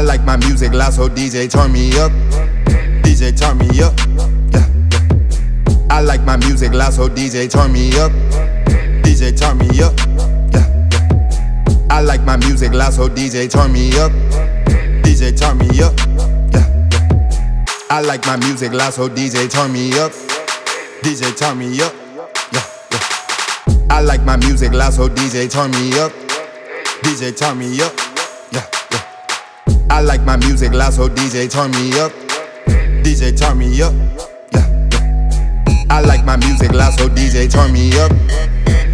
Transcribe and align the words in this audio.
I 0.00 0.02
like 0.02 0.24
my 0.24 0.38
music 0.38 0.72
loud, 0.72 0.94
so 0.94 1.10
DJ 1.10 1.46
turn 1.50 1.72
me 1.72 1.90
up. 1.98 2.10
DJ 3.04 3.36
turn 3.38 3.58
me 3.58 3.82
up. 3.82 3.92
Yeah. 4.50 5.86
I 5.90 6.00
like 6.00 6.22
my 6.22 6.38
music 6.38 6.72
loud, 6.72 6.94
so 6.94 7.06
DJ 7.06 7.50
turn 7.50 7.70
me 7.70 7.90
up. 7.98 8.10
DJ 9.04 9.38
turn 9.38 9.58
me 9.58 9.68
up. 9.82 9.92
Yeah. 10.54 11.86
I 11.90 12.00
like 12.00 12.22
my 12.22 12.38
music 12.38 12.72
loud, 12.72 12.94
so 12.94 13.10
DJ 13.10 13.50
turn 13.50 13.72
me 13.72 13.90
up. 13.98 14.10
DJ 15.04 15.38
turn 15.38 15.58
me 15.58 15.68
up. 15.82 15.94
Yeah, 16.54 16.88
yeah. 16.94 17.86
I 17.90 18.00
like 18.00 18.24
my 18.24 18.36
music 18.38 18.72
loud, 18.72 18.94
so 18.94 19.06
DJ 19.06 19.50
turn 19.50 19.70
me 19.70 19.92
up. 19.98 20.12
DJ 21.02 21.36
turn 21.36 21.58
me 21.58 21.78
up. 21.82 21.92
Yeah, 22.54 22.64
yeah. 22.90 23.86
I 23.90 24.00
like 24.00 24.24
my 24.24 24.38
music 24.38 24.72
loud, 24.72 24.94
so 24.94 25.10
DJ 25.10 25.50
turn 25.50 25.70
me 25.72 25.92
up. 26.00 26.10
DJ 27.02 27.36
turn 27.36 27.58
me 27.58 27.82
up. 27.82 27.92
Yeah. 28.50 28.79
I 29.90 30.00
like 30.02 30.22
my 30.22 30.36
music 30.36 30.72
loud, 30.72 30.92
so 30.94 31.08
DJ 31.08 31.50
turn 31.50 31.72
me 31.72 31.98
up. 31.98 32.12
DJ 33.02 33.36
turn 33.36 33.58
me 33.58 33.82
up. 33.82 33.92
Yeah. 34.52 35.86
I 35.90 36.00
like 36.00 36.24
my 36.24 36.36
music 36.36 36.72
loud, 36.72 36.94
so 36.94 37.08
DJ 37.08 37.50
turn 37.50 37.72
me 37.72 37.90
up. 37.98 38.12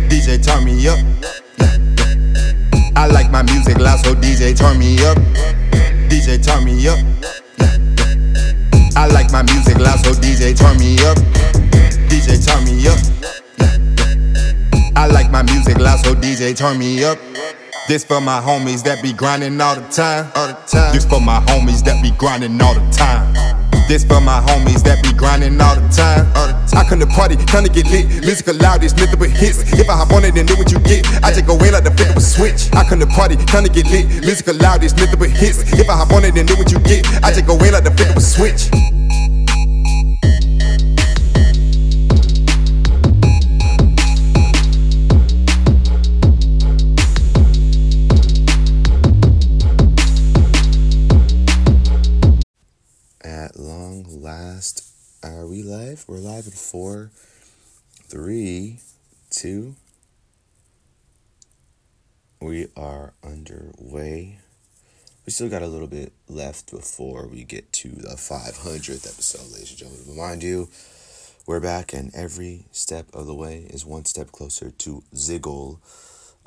DJ 0.08 0.42
turn 0.42 0.64
me 0.64 0.88
up. 0.88 0.98
Yeah. 0.98 2.92
I 2.96 3.06
like 3.08 3.30
my 3.30 3.42
music 3.42 3.78
loud, 3.78 4.00
so 4.00 4.14
DJ 4.14 4.56
turn 4.56 4.78
me 4.78 4.96
up. 5.04 5.18
DJ 6.08 6.42
turn 6.42 6.64
me 6.64 6.88
up. 6.88 6.98
I 8.96 9.06
like 9.08 9.30
my 9.30 9.42
music 9.42 9.78
loud, 9.78 10.00
so 10.02 10.12
DJ 10.12 10.56
turn 10.56 10.78
me 10.78 10.96
up. 11.04 11.18
DJ 12.08 12.40
turn 12.44 12.64
me 12.64 12.88
up. 12.88 12.98
I 14.96 15.06
like 15.06 15.30
my 15.30 15.42
music 15.42 15.78
loud, 15.78 16.00
so 16.00 16.14
DJ 16.14 16.56
turn 16.56 16.78
me 16.78 17.04
up. 17.04 17.18
This 17.88 18.02
for 18.02 18.20
my 18.20 18.40
homies 18.40 18.82
that 18.82 19.00
be 19.00 19.12
grinding 19.12 19.60
all 19.60 19.76
the 19.76 19.86
time. 19.94 20.26
All 20.34 20.48
the 20.48 20.58
time. 20.66 20.92
This 20.92 21.06
for 21.06 21.20
my 21.20 21.38
homies 21.46 21.84
that 21.84 22.02
be 22.02 22.10
grinding 22.18 22.60
all 22.60 22.74
the 22.74 22.82
time. 22.90 23.30
This 23.86 24.02
for 24.02 24.20
my 24.20 24.42
homies 24.42 24.82
that 24.82 24.98
be 25.06 25.14
grinding 25.14 25.54
all 25.60 25.78
the 25.78 25.86
time. 25.94 26.26
All 26.34 26.50
the 26.50 26.58
time. 26.66 26.82
I 26.82 26.88
come 26.90 26.98
to 26.98 27.06
party, 27.06 27.38
come 27.46 27.62
to 27.62 27.70
get 27.70 27.86
lit. 27.86 28.10
Music 28.26 28.50
loud, 28.58 28.82
it's 28.82 28.90
nothing 28.98 29.20
but 29.20 29.30
hits. 29.30 29.62
If 29.78 29.88
I 29.88 29.94
hop 30.02 30.10
on 30.10 30.24
it, 30.24 30.34
then 30.34 30.46
do 30.46 30.58
what 30.58 30.72
you 30.72 30.80
get. 30.82 31.06
I 31.22 31.30
just 31.30 31.46
go 31.46 31.54
in 31.62 31.70
like 31.70 31.86
the 31.86 31.94
flip 31.94 32.10
of 32.10 32.16
a 32.18 32.20
switch. 32.20 32.74
I 32.74 32.82
come 32.82 32.98
to 32.98 33.06
party, 33.06 33.38
come 33.46 33.62
to 33.62 33.70
get 33.70 33.86
lit. 33.86 34.10
Music 34.26 34.50
loud, 34.58 34.82
it's 34.82 34.98
nothing 34.98 35.20
but 35.22 35.30
hits. 35.30 35.62
If 35.78 35.86
I 35.86 35.94
hop 35.94 36.10
on 36.10 36.26
it, 36.26 36.34
then 36.34 36.46
do 36.46 36.58
what 36.58 36.74
you 36.74 36.82
get. 36.82 37.06
I 37.22 37.30
just 37.30 37.46
go 37.46 37.54
in 37.62 37.70
like 37.70 37.86
the 37.86 37.94
flip 37.94 38.10
of 38.10 38.18
a 38.18 38.20
switch. 38.20 38.66
Live? 55.96 56.08
We're 56.08 56.18
live 56.18 56.46
in 56.46 56.52
four, 56.52 57.10
three, 58.08 58.80
two. 59.30 59.76
We 62.40 62.68
are 62.76 63.12
underway. 63.24 64.38
We 65.24 65.32
still 65.32 65.48
got 65.48 65.62
a 65.62 65.66
little 65.66 65.86
bit 65.86 66.12
left 66.28 66.70
before 66.70 67.26
we 67.26 67.44
get 67.44 67.72
to 67.74 67.88
the 67.88 68.16
500th 68.16 69.06
episode, 69.06 69.50
ladies 69.52 69.70
and 69.70 69.78
gentlemen. 69.78 70.04
Remind 70.08 70.42
you, 70.42 70.68
we're 71.46 71.60
back, 71.60 71.94
and 71.94 72.14
every 72.14 72.66
step 72.72 73.06
of 73.14 73.26
the 73.26 73.34
way 73.34 73.66
is 73.70 73.86
one 73.86 74.04
step 74.04 74.32
closer 74.32 74.70
to 74.70 75.02
Ziggle. 75.14 75.78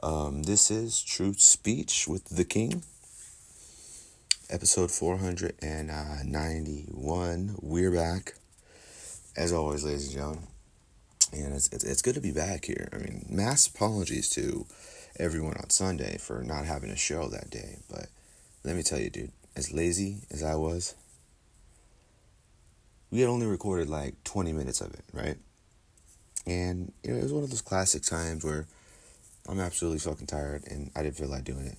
Um, 0.03 0.44
this 0.44 0.69
is 0.69 1.02
Truth 1.02 1.41
Speech 1.41 2.08
with 2.08 2.25
the 2.25 2.45
King 2.45 2.84
episode 4.50 4.89
491. 4.89 7.56
We're 7.61 7.91
back, 7.91 8.34
as 9.40 9.54
always, 9.54 9.86
ladies 9.86 10.08
and 10.08 10.16
gentlemen. 10.16 10.48
And 11.31 11.53
it's, 11.53 11.69
it's, 11.69 11.86
it's 11.86 12.02
good 12.02 12.16
to 12.16 12.22
be 12.22 12.31
back 12.31 12.66
here. 12.66 12.90
I 12.91 12.97
mean, 12.97 13.25
mass 13.30 13.68
apologies 13.68 14.30
to 14.31 14.66
everyone 15.18 15.56
on 15.56 15.69
Sunday 15.69 16.18
for 16.18 16.44
not 16.44 16.66
having 16.66 16.90
a 16.90 16.97
show 16.97 17.30
that 17.30 17.50
day. 17.50 17.78
But 17.90 18.08
let 18.66 18.75
me 18.75 18.84
tell 18.84 19.00
you, 19.00 19.09
dude, 19.09 19.31
as 19.56 19.72
lazy 19.72 20.18
as 20.30 20.44
I 20.44 20.56
was, 20.56 20.94
we 23.12 23.22
had 23.22 23.30
only 23.30 23.47
recorded 23.47 23.90
like 23.90 24.22
20 24.25 24.52
minutes 24.52 24.81
of 24.81 24.94
it, 24.94 25.06
right? 25.13 25.38
And 26.46 26.92
you 27.03 27.12
know, 27.12 27.19
it 27.19 27.24
was 27.24 27.34
one 27.34 27.44
of 27.44 27.50
those 27.50 27.62
classic 27.62 28.03
times 28.03 28.44
where 28.44 28.68
I'm 29.47 29.59
absolutely 29.59 30.00
fucking 30.00 30.28
tired 30.28 30.63
and 30.69 30.92
I 30.97 31.03
didn't 31.03 31.16
feel 31.16 31.30
like 31.30 31.46
doing 31.46 31.66
it. 31.66 31.78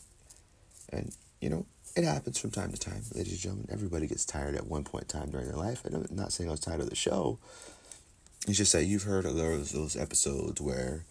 And, 0.88 1.12
you 1.42 1.50
know, 1.50 1.66
it 1.96 2.04
happens 2.04 2.38
from 2.38 2.50
time 2.50 2.72
to 2.72 2.78
time, 2.78 3.02
ladies 3.14 3.32
and 3.32 3.40
gentlemen. 3.40 3.68
Everybody 3.70 4.06
gets 4.06 4.24
tired 4.24 4.54
at 4.54 4.66
one 4.66 4.84
point 4.84 5.12
in 5.12 5.20
time 5.20 5.30
during 5.30 5.48
their 5.48 5.56
life. 5.56 5.84
And 5.84 5.94
I'm 5.94 6.06
not 6.10 6.32
saying 6.32 6.48
I 6.48 6.52
was 6.52 6.60
tired 6.60 6.80
of 6.80 6.88
the 6.88 6.96
show. 6.96 7.38
It's 8.46 8.58
just 8.58 8.72
that 8.72 8.84
you've 8.84 9.02
heard 9.02 9.26
of 9.26 9.34
those, 9.36 9.72
those 9.72 9.96
episodes 9.96 10.60
where 10.60 11.04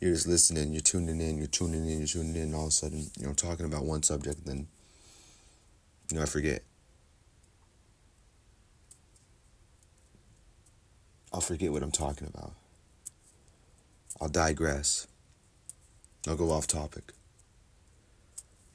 you're 0.00 0.14
just 0.14 0.26
listening, 0.26 0.72
you're 0.72 0.80
tuning 0.80 1.20
in, 1.20 1.38
you're 1.38 1.46
tuning 1.46 1.88
in, 1.88 1.98
you're 1.98 2.06
tuning 2.06 2.36
in, 2.36 2.42
and 2.42 2.54
all 2.54 2.64
of 2.64 2.68
a 2.68 2.72
sudden, 2.72 3.10
you 3.18 3.26
know, 3.26 3.32
talking 3.32 3.66
about 3.66 3.84
one 3.84 4.02
subject, 4.02 4.38
and 4.38 4.46
then, 4.46 4.68
you 6.10 6.16
know, 6.16 6.22
I 6.22 6.26
forget. 6.26 6.62
I'll 11.32 11.40
forget 11.40 11.70
what 11.70 11.82
I'm 11.82 11.92
talking 11.92 12.26
about. 12.26 12.52
I'll 14.20 14.28
digress. 14.28 15.06
I'll 16.26 16.36
go 16.36 16.50
off 16.50 16.66
topic. 16.66 17.12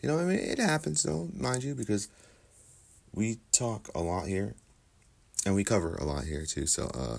You 0.05 0.11
know, 0.11 0.19
I 0.19 0.23
mean, 0.23 0.37
it 0.37 0.59
happens 0.59 1.01
though, 1.01 1.29
mind 1.35 1.63
you, 1.63 1.73
because 1.73 2.09
we 3.11 3.39
talk 3.51 3.89
a 3.95 4.01
lot 4.01 4.27
here, 4.27 4.53
and 5.47 5.55
we 5.55 5.63
cover 5.63 5.95
a 5.95 6.03
lot 6.03 6.25
here 6.25 6.45
too. 6.45 6.67
So, 6.67 6.91
uh, 6.93 7.17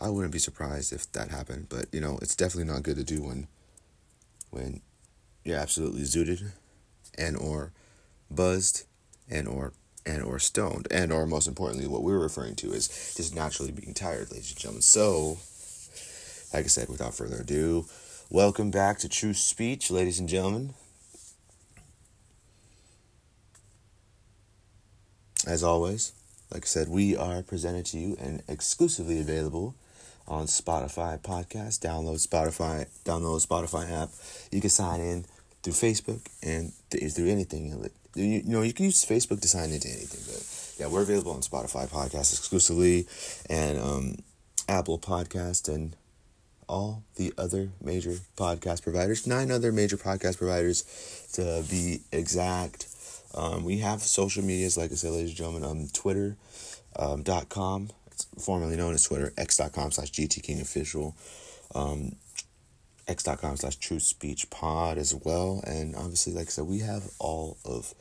I 0.00 0.10
wouldn't 0.10 0.32
be 0.32 0.40
surprised 0.40 0.92
if 0.92 1.12
that 1.12 1.30
happened. 1.30 1.68
But 1.68 1.86
you 1.92 2.00
know, 2.00 2.18
it's 2.20 2.34
definitely 2.34 2.72
not 2.72 2.82
good 2.82 2.96
to 2.96 3.04
do 3.04 3.22
when, 3.22 3.46
when 4.50 4.80
you're 5.44 5.56
absolutely 5.56 6.00
zooted, 6.00 6.50
and 7.16 7.36
or 7.36 7.70
buzzed, 8.28 8.84
and 9.30 9.46
or 9.46 9.72
and 10.04 10.24
or 10.24 10.40
stoned, 10.40 10.88
and 10.90 11.12
or 11.12 11.28
most 11.28 11.46
importantly, 11.46 11.86
what 11.86 12.02
we're 12.02 12.18
referring 12.18 12.56
to 12.56 12.72
is 12.72 12.88
just 13.16 13.36
naturally 13.36 13.70
being 13.70 13.94
tired, 13.94 14.32
ladies 14.32 14.50
and 14.50 14.58
gentlemen. 14.58 14.82
So, 14.82 15.38
like 16.52 16.64
I 16.64 16.68
said, 16.68 16.88
without 16.88 17.14
further 17.14 17.42
ado, 17.42 17.86
welcome 18.30 18.72
back 18.72 18.98
to 18.98 19.08
Truth 19.08 19.36
Speech, 19.36 19.92
ladies 19.92 20.18
and 20.18 20.28
gentlemen. 20.28 20.74
As 25.46 25.62
always, 25.62 26.12
like 26.52 26.64
I 26.64 26.66
said, 26.66 26.88
we 26.88 27.16
are 27.16 27.42
presented 27.42 27.86
to 27.86 27.98
you 27.98 28.16
and 28.20 28.42
exclusively 28.48 29.20
available 29.20 29.74
on 30.26 30.46
Spotify 30.46 31.18
podcast. 31.20 31.80
Download 31.80 32.26
Spotify, 32.26 32.86
download 33.04 33.46
Spotify 33.46 33.90
app. 33.90 34.10
You 34.50 34.60
can 34.60 34.70
sign 34.70 35.00
in 35.00 35.24
through 35.62 35.74
Facebook 35.74 36.20
and 36.42 36.72
th- 36.90 37.12
through 37.12 37.28
anything. 37.28 37.90
You, 38.14 38.24
you 38.24 38.42
know, 38.44 38.62
you 38.62 38.72
can 38.72 38.86
use 38.86 39.04
Facebook 39.04 39.40
to 39.40 39.48
sign 39.48 39.70
into 39.70 39.88
anything. 39.88 40.20
But 40.26 40.74
yeah, 40.78 40.92
we're 40.92 41.02
available 41.02 41.32
on 41.32 41.40
Spotify 41.40 41.88
podcast 41.88 42.32
exclusively, 42.36 43.06
and 43.48 43.78
um, 43.78 44.16
Apple 44.68 44.98
Podcast 44.98 45.72
and 45.72 45.96
all 46.68 47.02
the 47.16 47.32
other 47.38 47.70
major 47.82 48.16
podcast 48.36 48.82
providers. 48.82 49.26
Nine 49.26 49.50
other 49.50 49.72
major 49.72 49.96
podcast 49.96 50.38
providers, 50.38 50.84
to 51.32 51.64
be 51.70 52.00
exact. 52.12 52.86
Um, 53.38 53.62
we 53.62 53.78
have 53.78 54.02
social 54.02 54.42
medias, 54.42 54.76
like 54.76 54.90
I 54.90 54.96
said, 54.96 55.12
ladies 55.12 55.30
and 55.30 55.36
gentlemen, 55.38 55.64
um, 55.64 55.88
Twitter 55.92 56.36
um, 56.96 57.22
dot 57.22 57.48
com, 57.48 57.90
it's 58.10 58.26
formerly 58.44 58.76
known 58.76 58.94
as 58.94 59.04
Twitter, 59.04 59.32
x.com 59.38 59.92
slash 59.92 60.10
GTKingOfficial, 60.10 60.42
King 60.42 60.60
Official, 60.60 61.16
um, 61.72 62.16
x.com 63.06 63.56
slash 63.56 63.76
Truth 63.76 64.02
Speech 64.02 64.50
Pod 64.50 64.98
as 64.98 65.14
well. 65.14 65.62
And 65.64 65.94
obviously, 65.94 66.32
like 66.32 66.48
I 66.48 66.50
said, 66.50 66.64
we 66.64 66.80
have 66.80 67.10
all 67.20 67.58
of 67.64 67.94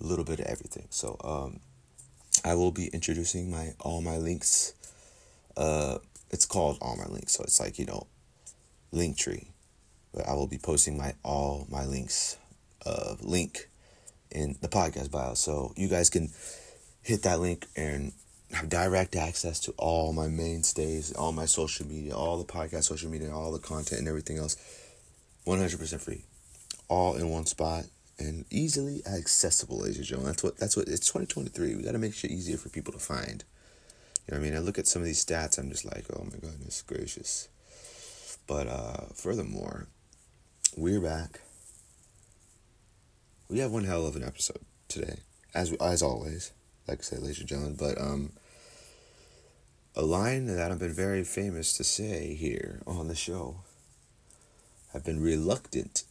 a 0.00 0.04
little 0.04 0.24
bit 0.24 0.38
of 0.38 0.46
everything. 0.46 0.86
So 0.90 1.16
um, 1.24 1.58
I 2.44 2.54
will 2.54 2.70
be 2.70 2.86
introducing 2.86 3.50
my 3.50 3.74
all 3.80 4.00
my 4.00 4.16
links. 4.16 4.74
Uh, 5.56 5.98
it's 6.30 6.46
called 6.46 6.78
all 6.80 6.96
my 6.96 7.06
links, 7.06 7.32
so 7.32 7.42
it's 7.42 7.58
like 7.58 7.80
you 7.80 7.86
know, 7.86 8.06
link 8.92 9.18
tree. 9.18 9.48
But 10.12 10.28
I 10.28 10.34
will 10.34 10.46
be 10.46 10.58
posting 10.58 10.96
my 10.96 11.14
all 11.24 11.66
my 11.68 11.84
links, 11.84 12.36
uh, 12.86 13.16
link 13.20 13.68
in 14.34 14.56
the 14.60 14.68
podcast 14.68 15.10
bio. 15.10 15.34
So 15.34 15.72
you 15.76 15.88
guys 15.88 16.10
can 16.10 16.30
hit 17.02 17.22
that 17.22 17.40
link 17.40 17.66
and 17.76 18.12
have 18.52 18.68
direct 18.68 19.16
access 19.16 19.60
to 19.60 19.72
all 19.78 20.12
my 20.12 20.28
mainstays, 20.28 21.12
all 21.12 21.32
my 21.32 21.46
social 21.46 21.86
media, 21.86 22.14
all 22.14 22.38
the 22.38 22.44
podcast 22.44 22.84
social 22.84 23.10
media, 23.10 23.34
all 23.34 23.52
the 23.52 23.58
content 23.58 24.00
and 24.00 24.08
everything 24.08 24.38
else. 24.38 24.56
100% 25.46 26.00
free. 26.00 26.24
All 26.88 27.14
in 27.14 27.28
one 27.30 27.46
spot 27.46 27.84
and 28.18 28.44
easily 28.50 29.02
accessible, 29.06 29.80
ladies 29.80 29.98
and 29.98 30.06
gentlemen. 30.06 30.32
That's 30.32 30.42
what 30.44 30.56
that's 30.56 30.76
what 30.76 30.88
it's 30.88 31.06
2023. 31.06 31.76
We 31.76 31.82
got 31.82 31.92
to 31.92 31.98
make 31.98 32.14
shit 32.14 32.30
easier 32.30 32.56
for 32.56 32.68
people 32.68 32.92
to 32.92 32.98
find. 32.98 33.44
You 34.26 34.34
know 34.34 34.40
what 34.40 34.46
I 34.46 34.50
mean? 34.50 34.56
I 34.56 34.60
look 34.60 34.78
at 34.78 34.86
some 34.86 35.02
of 35.02 35.06
these 35.06 35.24
stats, 35.24 35.58
I'm 35.58 35.70
just 35.70 35.84
like, 35.84 36.04
"Oh 36.14 36.24
my 36.24 36.38
goodness 36.38 36.82
gracious." 36.82 37.48
But 38.46 38.68
uh 38.68 39.06
furthermore, 39.14 39.88
we're 40.76 41.00
back 41.00 41.40
we 43.48 43.58
have 43.58 43.70
one 43.70 43.84
hell 43.84 44.06
of 44.06 44.16
an 44.16 44.24
episode 44.24 44.60
today. 44.88 45.18
as 45.54 45.72
as 45.74 46.02
always, 46.02 46.52
like 46.88 47.00
I 47.00 47.02
said, 47.02 47.20
ladies 47.20 47.40
and 47.40 47.48
gentlemen, 47.48 47.76
but 47.78 48.00
um, 48.00 48.32
a 49.94 50.02
line 50.02 50.46
that 50.46 50.70
I've 50.70 50.78
been 50.78 50.92
very 50.92 51.24
famous 51.24 51.76
to 51.76 51.84
say 51.84 52.34
here 52.34 52.80
on 52.86 53.08
the 53.08 53.14
show. 53.14 53.58
I've 54.94 55.04
been 55.04 55.20
reluctant 55.20 56.04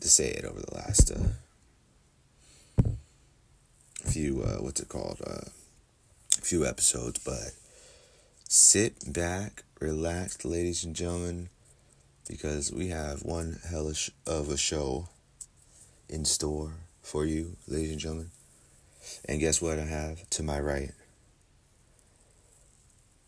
to 0.00 0.08
say 0.08 0.28
it 0.28 0.44
over 0.44 0.60
the 0.60 0.74
last 0.74 1.12
uh, 1.12 2.92
few 4.04 4.42
uh, 4.42 4.62
what's 4.62 4.80
it 4.80 4.88
called 4.88 5.20
uh, 5.26 5.50
few 6.40 6.66
episodes, 6.66 7.20
but 7.24 7.52
sit 8.48 9.12
back, 9.12 9.64
relax, 9.80 10.44
ladies 10.44 10.84
and 10.84 10.94
gentlemen, 10.94 11.48
because 12.28 12.72
we 12.72 12.88
have 12.88 13.22
one 13.22 13.60
hellish 13.70 14.10
of 14.26 14.48
a 14.50 14.56
show 14.56 15.08
in 16.14 16.24
store 16.24 16.74
for 17.02 17.26
you, 17.26 17.56
ladies 17.66 17.90
and 17.90 18.00
gentlemen. 18.00 18.30
And 19.28 19.40
guess 19.40 19.60
what 19.60 19.78
I 19.78 19.84
have 19.84 20.28
to 20.30 20.42
my 20.42 20.60
right? 20.60 20.92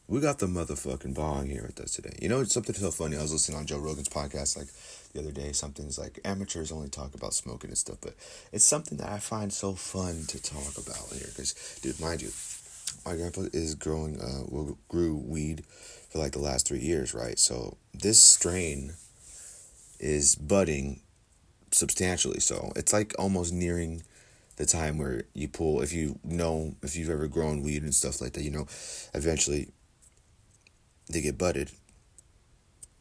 We 0.09 0.21
got 0.21 0.39
the 0.39 0.47
motherfucking 0.47 1.15
bong 1.15 1.49
here 1.49 1.65
with 1.67 1.81
us 1.81 1.97
today. 1.97 2.17
You 2.23 2.29
know, 2.29 2.41
it's 2.41 2.55
something 2.55 2.77
so 2.77 2.93
funny. 2.93 3.17
I 3.17 3.23
was 3.23 3.33
listening 3.33 3.59
on 3.59 3.67
Joe 3.67 3.79
Rogan's 3.79 4.09
podcast 4.09 4.57
like 4.57 4.69
the 5.13 5.21
other 5.21 5.33
day. 5.33 5.51
Something's 5.51 5.99
like 5.99 6.21
amateurs 6.25 6.71
only 6.71 6.89
talk 6.89 7.15
about 7.15 7.35
smoking 7.35 7.71
and 7.71 7.79
stuff, 7.79 7.99
but 8.01 8.15
it's 8.53 8.65
something 8.65 8.99
that 8.99 9.11
I 9.11 9.19
find 9.19 9.53
so 9.53 9.73
fun 9.73 10.25
to 10.29 10.41
talk 10.41 10.79
about 10.79 11.13
here. 11.13 11.27
Because, 11.27 11.81
dude, 11.83 11.99
mind 11.99 12.23
you, 12.23 12.31
my 13.05 13.17
grandpa 13.17 13.43
is 13.53 13.75
growing, 13.75 14.21
uh, 14.21 14.45
grew 14.89 15.17
weed 15.17 15.65
for 16.09 16.21
like 16.21 16.33
the 16.33 16.39
last 16.39 16.69
three 16.69 16.79
years, 16.79 17.13
right? 17.13 17.39
So 17.39 17.77
this 17.93 18.23
strain 18.23 18.95
is 19.99 20.37
budding 20.37 21.01
substantially. 21.77 22.41
So 22.41 22.73
it's 22.75 22.93
like 22.93 23.15
almost 23.19 23.53
nearing 23.53 24.03
the 24.57 24.67
time 24.67 24.99
where 24.99 25.25
you 25.35 25.49
pull 25.49 25.83
if 25.83 25.93
you 25.93 26.19
know 26.25 26.75
if 26.83 26.97
you've 26.97 27.11
ever 27.11 27.29
grown 27.29 27.63
weed 27.63 27.83
and 27.83 27.95
stuff 27.95 28.23
like 28.23 28.33
that 28.33 28.43
you 28.43 28.51
know 28.51 28.67
eventually 29.15 29.69
they 31.11 31.21
get 31.21 31.39
budded. 31.39 31.71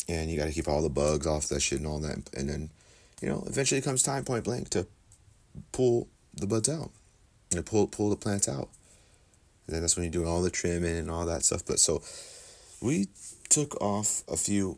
And 0.07 0.29
you 0.29 0.37
got 0.37 0.45
to 0.45 0.51
keep 0.51 0.67
all 0.67 0.83
the 0.83 0.89
bugs 0.89 1.25
off 1.25 1.47
that 1.47 1.61
shit 1.61 1.79
and 1.79 1.87
all 1.87 1.99
that 1.99 2.29
and 2.37 2.47
then 2.47 2.69
you 3.21 3.29
know 3.29 3.43
eventually 3.47 3.81
comes 3.81 4.03
time 4.03 4.23
point 4.23 4.43
blank 4.43 4.69
to 4.71 4.85
pull 5.71 6.07
the 6.33 6.45
buds 6.45 6.69
out 6.69 6.91
and 7.51 7.65
pull 7.65 7.87
pull 7.87 8.09
the 8.09 8.15
plants 8.15 8.47
out. 8.47 8.69
And 9.67 9.75
then 9.75 9.81
that's 9.81 9.95
when 9.95 10.03
you're 10.03 10.11
doing 10.11 10.27
all 10.27 10.43
the 10.43 10.51
trimming 10.51 10.97
and 10.97 11.09
all 11.09 11.25
that 11.25 11.43
stuff. 11.43 11.65
But 11.65 11.79
so 11.79 12.03
we 12.81 13.07
took 13.49 13.81
off 13.81 14.23
a 14.27 14.37
few 14.37 14.77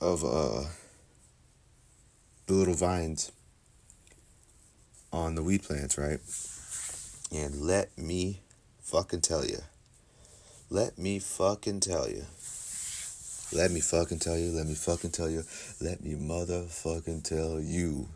of 0.00 0.24
uh 0.24 0.64
the 2.52 2.58
little 2.58 2.74
vines 2.74 3.32
on 5.10 5.36
the 5.36 5.42
weed 5.42 5.62
plants, 5.62 5.96
right? 5.96 6.20
And 7.32 7.62
let 7.62 7.96
me 7.96 8.42
fucking 8.82 9.22
tell 9.22 9.42
you. 9.42 9.60
Let 10.68 10.98
me 10.98 11.18
fucking 11.18 11.80
tell 11.80 12.10
you. 12.10 12.24
Let 13.54 13.70
me 13.70 13.80
fucking 13.80 14.18
tell 14.18 14.36
you. 14.36 14.50
Let 14.50 14.66
me 14.66 14.74
fucking 14.74 15.12
tell 15.12 15.30
you. 15.30 15.44
Let 15.80 16.04
me 16.04 16.12
motherfucking 16.12 17.24
tell 17.24 17.58
you. 17.58 18.08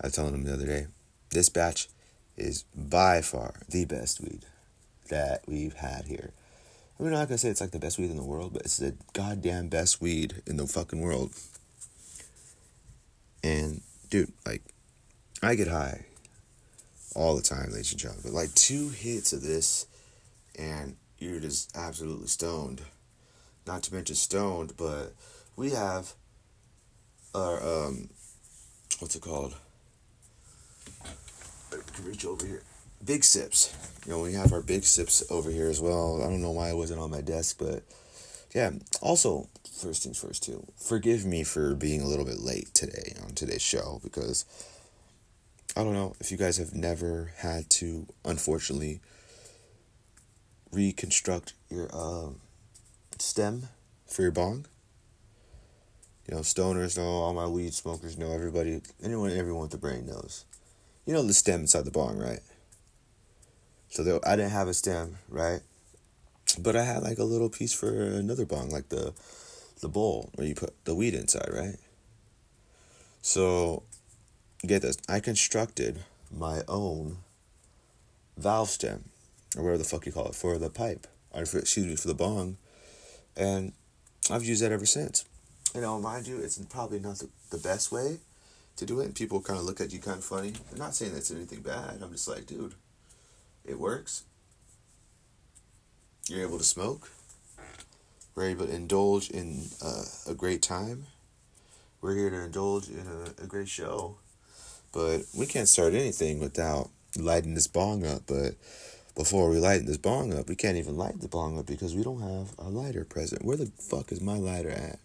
I 0.00 0.06
was 0.06 0.14
telling 0.14 0.32
him 0.32 0.44
the 0.44 0.54
other 0.54 0.66
day. 0.66 0.86
This 1.30 1.50
batch 1.50 1.88
is 2.38 2.64
by 2.74 3.20
far 3.20 3.54
the 3.68 3.84
best 3.84 4.22
weed 4.22 4.46
that 5.10 5.42
we've 5.46 5.74
had 5.74 6.06
here. 6.06 6.30
I'm 6.98 7.10
not 7.10 7.28
gonna 7.28 7.36
say 7.36 7.50
it's 7.50 7.60
like 7.60 7.72
the 7.72 7.78
best 7.78 7.98
weed 7.98 8.10
in 8.10 8.16
the 8.16 8.22
world, 8.22 8.54
but 8.54 8.62
it's 8.62 8.78
the 8.78 8.94
goddamn 9.12 9.68
best 9.68 10.00
weed 10.00 10.42
in 10.46 10.56
the 10.56 10.66
fucking 10.66 11.02
world. 11.02 11.34
And 13.44 13.82
dude, 14.08 14.32
like 14.46 14.62
I 15.42 15.54
get 15.54 15.68
high 15.68 16.06
all 17.14 17.36
the 17.36 17.42
time, 17.42 17.70
ladies 17.70 17.92
and 17.92 18.00
gentlemen. 18.00 18.22
But 18.24 18.32
like 18.32 18.54
two 18.54 18.88
hits 18.88 19.34
of 19.34 19.42
this, 19.42 19.86
and 20.58 20.96
you're 21.18 21.40
just 21.40 21.76
absolutely 21.76 22.28
stoned. 22.28 22.80
Not 23.66 23.82
to 23.84 23.94
mention 23.94 24.16
stoned, 24.16 24.72
but 24.78 25.12
we 25.56 25.70
have 25.70 26.14
our 27.34 27.62
um, 27.62 28.08
what's 28.98 29.14
it 29.14 29.22
called? 29.22 29.54
Can 31.70 32.04
reach 32.06 32.24
over 32.24 32.46
here. 32.46 32.62
Big 33.04 33.24
sips. 33.24 33.74
You 34.06 34.12
know, 34.12 34.22
we 34.22 34.32
have 34.32 34.52
our 34.52 34.62
big 34.62 34.84
sips 34.84 35.22
over 35.30 35.50
here 35.50 35.68
as 35.68 35.80
well. 35.80 36.22
I 36.22 36.30
don't 36.30 36.40
know 36.40 36.50
why 36.50 36.70
it 36.70 36.76
wasn't 36.76 37.00
on 37.00 37.10
my 37.10 37.20
desk, 37.20 37.56
but 37.58 37.82
yeah. 38.54 38.70
Also, 39.02 39.48
first 39.80 40.04
things 40.04 40.18
first, 40.18 40.44
too. 40.44 40.64
Forgive 40.76 41.26
me 41.26 41.42
for 41.42 41.74
being 41.74 42.00
a 42.00 42.06
little 42.06 42.24
bit 42.24 42.38
late 42.38 42.72
today 42.72 43.14
on 43.22 43.34
today's 43.34 43.62
show 43.62 44.00
because 44.02 44.44
I 45.76 45.82
don't 45.82 45.94
know 45.94 46.14
if 46.20 46.30
you 46.30 46.36
guys 46.36 46.56
have 46.58 46.72
never 46.72 47.32
had 47.38 47.68
to, 47.70 48.06
unfortunately, 48.24 49.00
reconstruct 50.70 51.54
your 51.68 51.88
uh, 51.92 52.30
stem 53.18 53.68
for 54.06 54.22
your 54.22 54.30
bong. 54.30 54.66
You 56.28 56.36
know, 56.36 56.40
stoners 56.40 56.96
know, 56.96 57.02
all 57.04 57.34
my 57.34 57.46
weed 57.46 57.74
smokers 57.74 58.16
know, 58.16 58.32
everybody, 58.32 58.80
anyone, 59.02 59.32
everyone 59.32 59.62
with 59.62 59.72
the 59.72 59.78
brain 59.78 60.06
knows. 60.06 60.44
You 61.04 61.12
know 61.12 61.22
the 61.22 61.34
stem 61.34 61.62
inside 61.62 61.84
the 61.84 61.90
bong, 61.90 62.18
right? 62.18 62.40
So 63.88 64.02
there, 64.02 64.20
I 64.26 64.36
didn't 64.36 64.52
have 64.52 64.68
a 64.68 64.74
stem, 64.74 65.18
right? 65.28 65.60
But 66.58 66.76
I 66.76 66.84
had 66.84 67.02
like 67.02 67.18
a 67.18 67.24
little 67.24 67.48
piece 67.48 67.72
for 67.72 67.90
another 67.90 68.46
bong, 68.46 68.70
like 68.70 68.88
the 68.88 69.12
the 69.80 69.88
bowl 69.88 70.30
where 70.34 70.46
you 70.46 70.54
put 70.54 70.72
the 70.84 70.94
weed 70.94 71.14
inside, 71.14 71.50
right? 71.52 71.76
So 73.22 73.82
get 74.66 74.82
this, 74.82 74.96
I 75.08 75.20
constructed 75.20 76.00
my 76.30 76.62
own 76.68 77.18
valve 78.36 78.70
stem, 78.70 79.04
or 79.56 79.62
whatever 79.62 79.78
the 79.78 79.84
fuck 79.84 80.06
you 80.06 80.12
call 80.12 80.28
it, 80.28 80.34
for 80.34 80.58
the 80.58 80.70
pipe, 80.70 81.06
or 81.32 81.46
for, 81.46 81.58
excuse 81.58 81.86
me, 81.86 81.96
for 81.96 82.08
the 82.08 82.14
bong, 82.14 82.56
and 83.36 83.72
I've 84.30 84.44
used 84.44 84.62
that 84.62 84.72
ever 84.72 84.86
since. 84.86 85.24
You 85.74 85.80
know, 85.80 85.98
mind 85.98 86.26
you, 86.26 86.38
it's 86.38 86.58
probably 86.58 87.00
not 87.00 87.16
the, 87.16 87.28
the 87.50 87.58
best 87.58 87.90
way 87.90 88.18
to 88.76 88.86
do 88.86 89.00
it, 89.00 89.06
and 89.06 89.14
people 89.14 89.40
kind 89.40 89.58
of 89.58 89.64
look 89.64 89.80
at 89.80 89.92
you 89.92 89.98
kind 89.98 90.18
of 90.18 90.24
funny. 90.24 90.52
I'm 90.70 90.78
not 90.78 90.94
saying 90.94 91.12
that's 91.14 91.30
anything 91.30 91.60
bad. 91.60 92.00
I'm 92.02 92.12
just 92.12 92.28
like, 92.28 92.46
dude, 92.46 92.74
it 93.64 93.78
works. 93.78 94.24
You're 96.28 96.46
able 96.46 96.58
to 96.58 96.64
smoke. 96.64 97.10
We're 98.34 98.48
able 98.48 98.66
to 98.66 98.74
indulge 98.74 99.30
in 99.30 99.64
uh, 99.84 100.04
a 100.26 100.34
great 100.34 100.62
time. 100.62 101.06
We're 102.00 102.16
here 102.16 102.30
to 102.30 102.44
indulge 102.44 102.88
in 102.88 103.06
a, 103.06 103.44
a 103.44 103.46
great 103.46 103.68
show. 103.68 104.16
But 104.92 105.22
we 105.36 105.44
can't 105.44 105.68
start 105.68 105.92
anything 105.92 106.40
without 106.40 106.88
lighting 107.18 107.54
this 107.54 107.66
bong 107.66 108.06
up. 108.06 108.22
But 108.26 108.54
before 109.14 109.50
we 109.50 109.58
light 109.58 109.84
this 109.84 109.98
bong 109.98 110.32
up, 110.32 110.48
we 110.48 110.56
can't 110.56 110.78
even 110.78 110.96
light 110.96 111.20
the 111.20 111.28
bong 111.28 111.58
up 111.58 111.66
because 111.66 111.94
we 111.94 112.02
don't 112.02 112.22
have 112.22 112.54
a 112.58 112.70
lighter 112.70 113.04
present. 113.04 113.44
Where 113.44 113.58
the 113.58 113.66
fuck 113.78 114.10
is 114.10 114.22
my 114.22 114.38
lighter 114.38 114.70
at? 114.70 114.98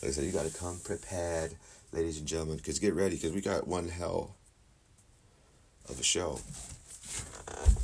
Like 0.00 0.10
I 0.10 0.10
said, 0.12 0.24
you 0.24 0.32
gotta 0.32 0.56
come 0.56 0.80
prepared, 0.82 1.56
ladies 1.92 2.18
and 2.18 2.26
gentlemen, 2.26 2.56
because 2.56 2.78
get 2.78 2.94
ready, 2.94 3.16
because 3.16 3.32
we 3.32 3.42
got 3.42 3.68
one 3.68 3.88
hell 3.88 4.34
of 5.90 6.00
a 6.00 6.04
show. 6.04 6.40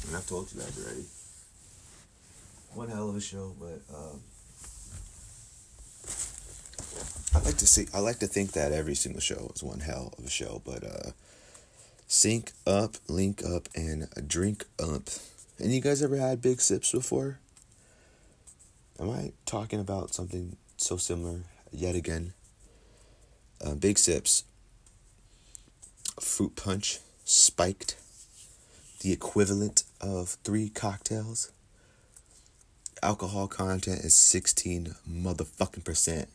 And 0.07 0.17
I've 0.17 0.27
told 0.27 0.51
you 0.53 0.61
that 0.61 0.73
already. 0.79 1.05
One 2.75 2.89
hell 2.89 3.09
of 3.09 3.17
a 3.17 3.21
show, 3.21 3.55
but 3.59 3.81
um, 3.95 4.21
I 7.33 7.39
like 7.45 7.57
to 7.59 7.67
see. 7.67 7.87
I 7.95 8.01
like 8.01 8.19
to 8.19 8.27
think 8.27 8.53
that 8.53 8.73
every 8.73 8.97
single 8.97 9.21
show 9.21 9.53
is 9.55 9.63
one 9.63 9.79
hell 9.79 10.13
of 10.19 10.25
a 10.25 10.31
show, 10.31 10.61
but 10.65 10.83
uh, 10.83 11.11
sync 12.09 12.51
up, 12.67 12.97
link 13.09 13.45
up, 13.45 13.69
and 13.77 14.09
drink 14.27 14.65
up. 14.81 15.03
And 15.59 15.73
you 15.73 15.81
guys 15.81 16.03
ever 16.03 16.17
had 16.17 16.43
big 16.43 16.61
sips 16.61 16.91
before? 16.91 17.39
Am 18.99 19.09
I 19.09 19.33
talking 19.47 19.79
about 19.79 20.13
something 20.13 20.57
so 20.77 20.97
similar 20.97 21.43
yet 21.73 21.95
again? 21.95 22.33
Uh, 23.65 23.75
big 23.75 23.99
sips, 23.99 24.43
fruit 26.21 26.57
punch, 26.57 26.99
spiked, 27.25 27.97
the 29.01 29.13
equivalent 29.13 29.85
of 30.01 30.37
three 30.43 30.69
cocktails. 30.69 31.53
Alcohol 33.05 33.49
content 33.49 34.01
is 34.01 34.15
16 34.15 34.95
motherfucking 35.07 35.85
percent. 35.85 36.27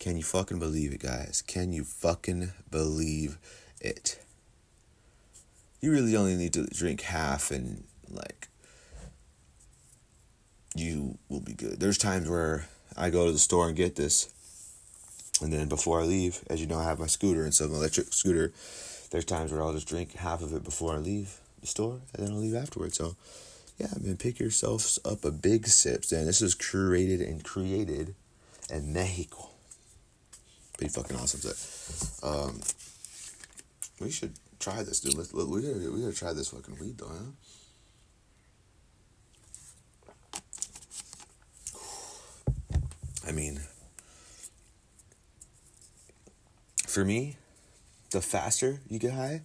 Can 0.00 0.16
you 0.16 0.24
fucking 0.24 0.58
believe 0.58 0.92
it, 0.92 1.00
guys? 1.00 1.44
Can 1.46 1.72
you 1.72 1.84
fucking 1.84 2.50
believe 2.68 3.38
it? 3.80 4.18
You 5.80 5.92
really 5.92 6.16
only 6.16 6.34
need 6.34 6.54
to 6.54 6.66
drink 6.66 7.02
half 7.02 7.52
and, 7.52 7.84
like, 8.10 8.48
you 10.74 11.18
will 11.28 11.38
be 11.38 11.52
good. 11.52 11.78
There's 11.78 11.98
times 11.98 12.28
where 12.28 12.66
I 12.96 13.10
go 13.10 13.26
to 13.26 13.32
the 13.32 13.38
store 13.38 13.68
and 13.68 13.76
get 13.76 13.94
this, 13.94 14.28
and 15.40 15.52
then 15.52 15.68
before 15.68 16.00
I 16.00 16.02
leave, 16.02 16.42
as 16.50 16.60
you 16.60 16.66
know, 16.66 16.80
I 16.80 16.84
have 16.84 16.98
my 16.98 17.06
scooter 17.06 17.44
and 17.44 17.54
some 17.54 17.72
electric 17.72 18.12
scooter. 18.12 18.52
There's 19.12 19.24
times 19.24 19.52
where 19.52 19.62
I'll 19.62 19.72
just 19.72 19.86
drink 19.86 20.14
half 20.14 20.42
of 20.42 20.52
it 20.52 20.64
before 20.64 20.94
I 20.94 20.98
leave 20.98 21.38
the 21.60 21.68
store, 21.68 22.00
and 22.12 22.26
then 22.26 22.32
I'll 22.32 22.40
leave 22.40 22.56
afterwards. 22.56 22.96
So, 22.96 23.14
yeah, 23.78 23.88
I 23.94 23.98
mean, 23.98 24.16
pick 24.16 24.40
yourself 24.40 24.98
up 25.04 25.24
a 25.24 25.30
big 25.30 25.66
sip. 25.66 26.04
And 26.12 26.26
this 26.26 26.42
is 26.42 26.54
curated 26.54 27.26
and 27.26 27.44
created 27.44 28.14
in 28.70 28.92
Mexico 28.92 29.48
pretty 30.78 30.92
fucking 30.92 31.16
awesome. 31.16 31.40
So, 31.40 32.26
um, 32.26 32.60
we 34.00 34.10
should 34.10 34.32
try 34.60 34.82
this, 34.84 35.00
dude. 35.00 35.14
Let's, 35.14 35.34
look, 35.34 35.50
we 35.50 35.62
gotta 35.62 35.92
we 35.92 36.00
gotta 36.00 36.14
try 36.14 36.32
this 36.32 36.48
fucking 36.48 36.78
weed 36.80 36.98
though, 36.98 37.08
huh? 37.08 37.32
I 43.26 43.32
mean, 43.32 43.60
for 46.86 47.04
me, 47.04 47.36
the 48.10 48.22
faster 48.22 48.80
you 48.88 48.98
get 49.00 49.12
high, 49.12 49.42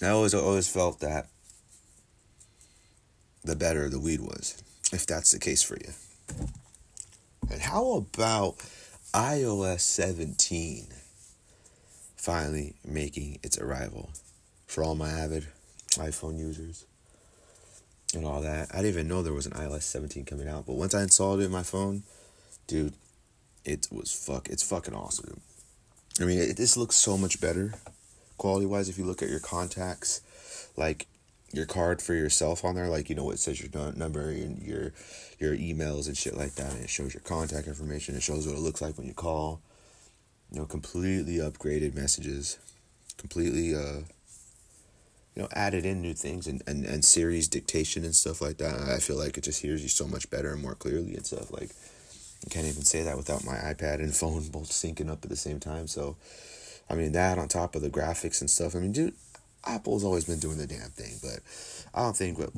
I 0.00 0.08
always 0.08 0.32
always 0.32 0.68
felt 0.68 1.00
that 1.00 1.26
the 3.46 3.56
better 3.56 3.88
the 3.88 3.98
weed 3.98 4.20
was, 4.20 4.62
if 4.92 5.06
that's 5.06 5.32
the 5.32 5.38
case 5.38 5.62
for 5.62 5.76
you. 5.76 5.92
And 7.50 7.60
how 7.60 7.92
about 7.92 8.56
iOS 9.14 9.80
17 9.80 10.88
finally 12.16 12.74
making 12.84 13.38
its 13.42 13.58
arrival 13.58 14.10
for 14.66 14.82
all 14.82 14.94
my 14.94 15.10
avid 15.10 15.46
iPhone 15.94 16.38
users 16.38 16.84
and 18.14 18.24
all 18.24 18.40
that? 18.42 18.68
I 18.72 18.76
didn't 18.76 18.90
even 18.90 19.08
know 19.08 19.22
there 19.22 19.32
was 19.32 19.46
an 19.46 19.52
iOS 19.52 19.82
17 19.82 20.24
coming 20.24 20.48
out, 20.48 20.66
but 20.66 20.74
once 20.74 20.94
I 20.94 21.02
installed 21.02 21.40
it 21.40 21.44
in 21.44 21.52
my 21.52 21.62
phone, 21.62 22.02
dude, 22.66 22.94
it 23.64 23.88
was 23.90 24.12
fuck. 24.12 24.48
It's 24.48 24.62
fucking 24.62 24.94
awesome. 24.94 25.40
I 26.20 26.24
mean, 26.24 26.38
it, 26.38 26.56
this 26.56 26.76
looks 26.76 26.96
so 26.96 27.16
much 27.16 27.40
better 27.40 27.74
quality 28.38 28.66
wise 28.66 28.88
if 28.88 28.98
you 28.98 29.04
look 29.04 29.22
at 29.22 29.30
your 29.30 29.40
contacts, 29.40 30.20
like 30.76 31.06
your 31.56 31.66
card 31.66 32.02
for 32.02 32.14
yourself 32.14 32.64
on 32.64 32.74
there, 32.74 32.88
like 32.88 33.08
you 33.08 33.16
know 33.16 33.24
what 33.24 33.34
it 33.34 33.40
says 33.40 33.60
your 33.60 33.92
number 33.92 34.28
and 34.30 34.62
your 34.62 34.92
your 35.38 35.56
emails 35.56 36.06
and 36.06 36.16
shit 36.16 36.36
like 36.36 36.54
that, 36.54 36.72
and 36.72 36.84
it 36.84 36.90
shows 36.90 37.14
your 37.14 37.22
contact 37.22 37.66
information. 37.66 38.14
It 38.14 38.22
shows 38.22 38.46
what 38.46 38.56
it 38.56 38.60
looks 38.60 38.82
like 38.82 38.96
when 38.96 39.06
you 39.06 39.14
call. 39.14 39.60
You 40.52 40.60
know, 40.60 40.66
completely 40.66 41.38
upgraded 41.38 41.94
messages, 41.96 42.58
completely 43.18 43.74
uh, 43.74 44.02
you 45.36 45.42
know, 45.42 45.48
added 45.52 45.84
in 45.84 46.00
new 46.00 46.14
things 46.14 46.46
and, 46.46 46.62
and, 46.66 46.84
and 46.86 47.04
Siri's 47.04 47.46
dictation 47.46 48.04
and 48.04 48.14
stuff 48.14 48.40
like 48.40 48.56
that. 48.56 48.80
I 48.88 48.98
feel 48.98 49.18
like 49.18 49.36
it 49.36 49.44
just 49.44 49.60
hears 49.60 49.82
you 49.82 49.88
so 49.88 50.08
much 50.08 50.30
better 50.30 50.52
and 50.52 50.62
more 50.62 50.74
clearly 50.74 51.14
and 51.14 51.26
stuff. 51.26 51.52
Like, 51.52 51.70
I 52.44 52.48
can't 52.48 52.66
even 52.66 52.84
say 52.84 53.02
that 53.02 53.18
without 53.18 53.44
my 53.44 53.54
iPad 53.54 53.96
and 53.96 54.14
phone 54.16 54.48
both 54.48 54.70
syncing 54.70 55.10
up 55.10 55.22
at 55.22 55.28
the 55.28 55.36
same 55.36 55.60
time. 55.60 55.88
So, 55.88 56.16
I 56.88 56.94
mean, 56.94 57.12
that 57.12 57.38
on 57.38 57.48
top 57.48 57.76
of 57.76 57.82
the 57.82 57.90
graphics 57.90 58.40
and 58.40 58.48
stuff. 58.48 58.74
I 58.74 58.78
mean, 58.78 58.92
dude, 58.92 59.14
Apple's 59.66 60.04
always 60.04 60.24
been 60.24 60.38
doing 60.38 60.58
the 60.58 60.66
damn 60.66 60.90
thing, 60.90 61.16
but 61.22 61.40
I 61.94 62.02
don't 62.02 62.16
think 62.16 62.38
what 62.38 62.50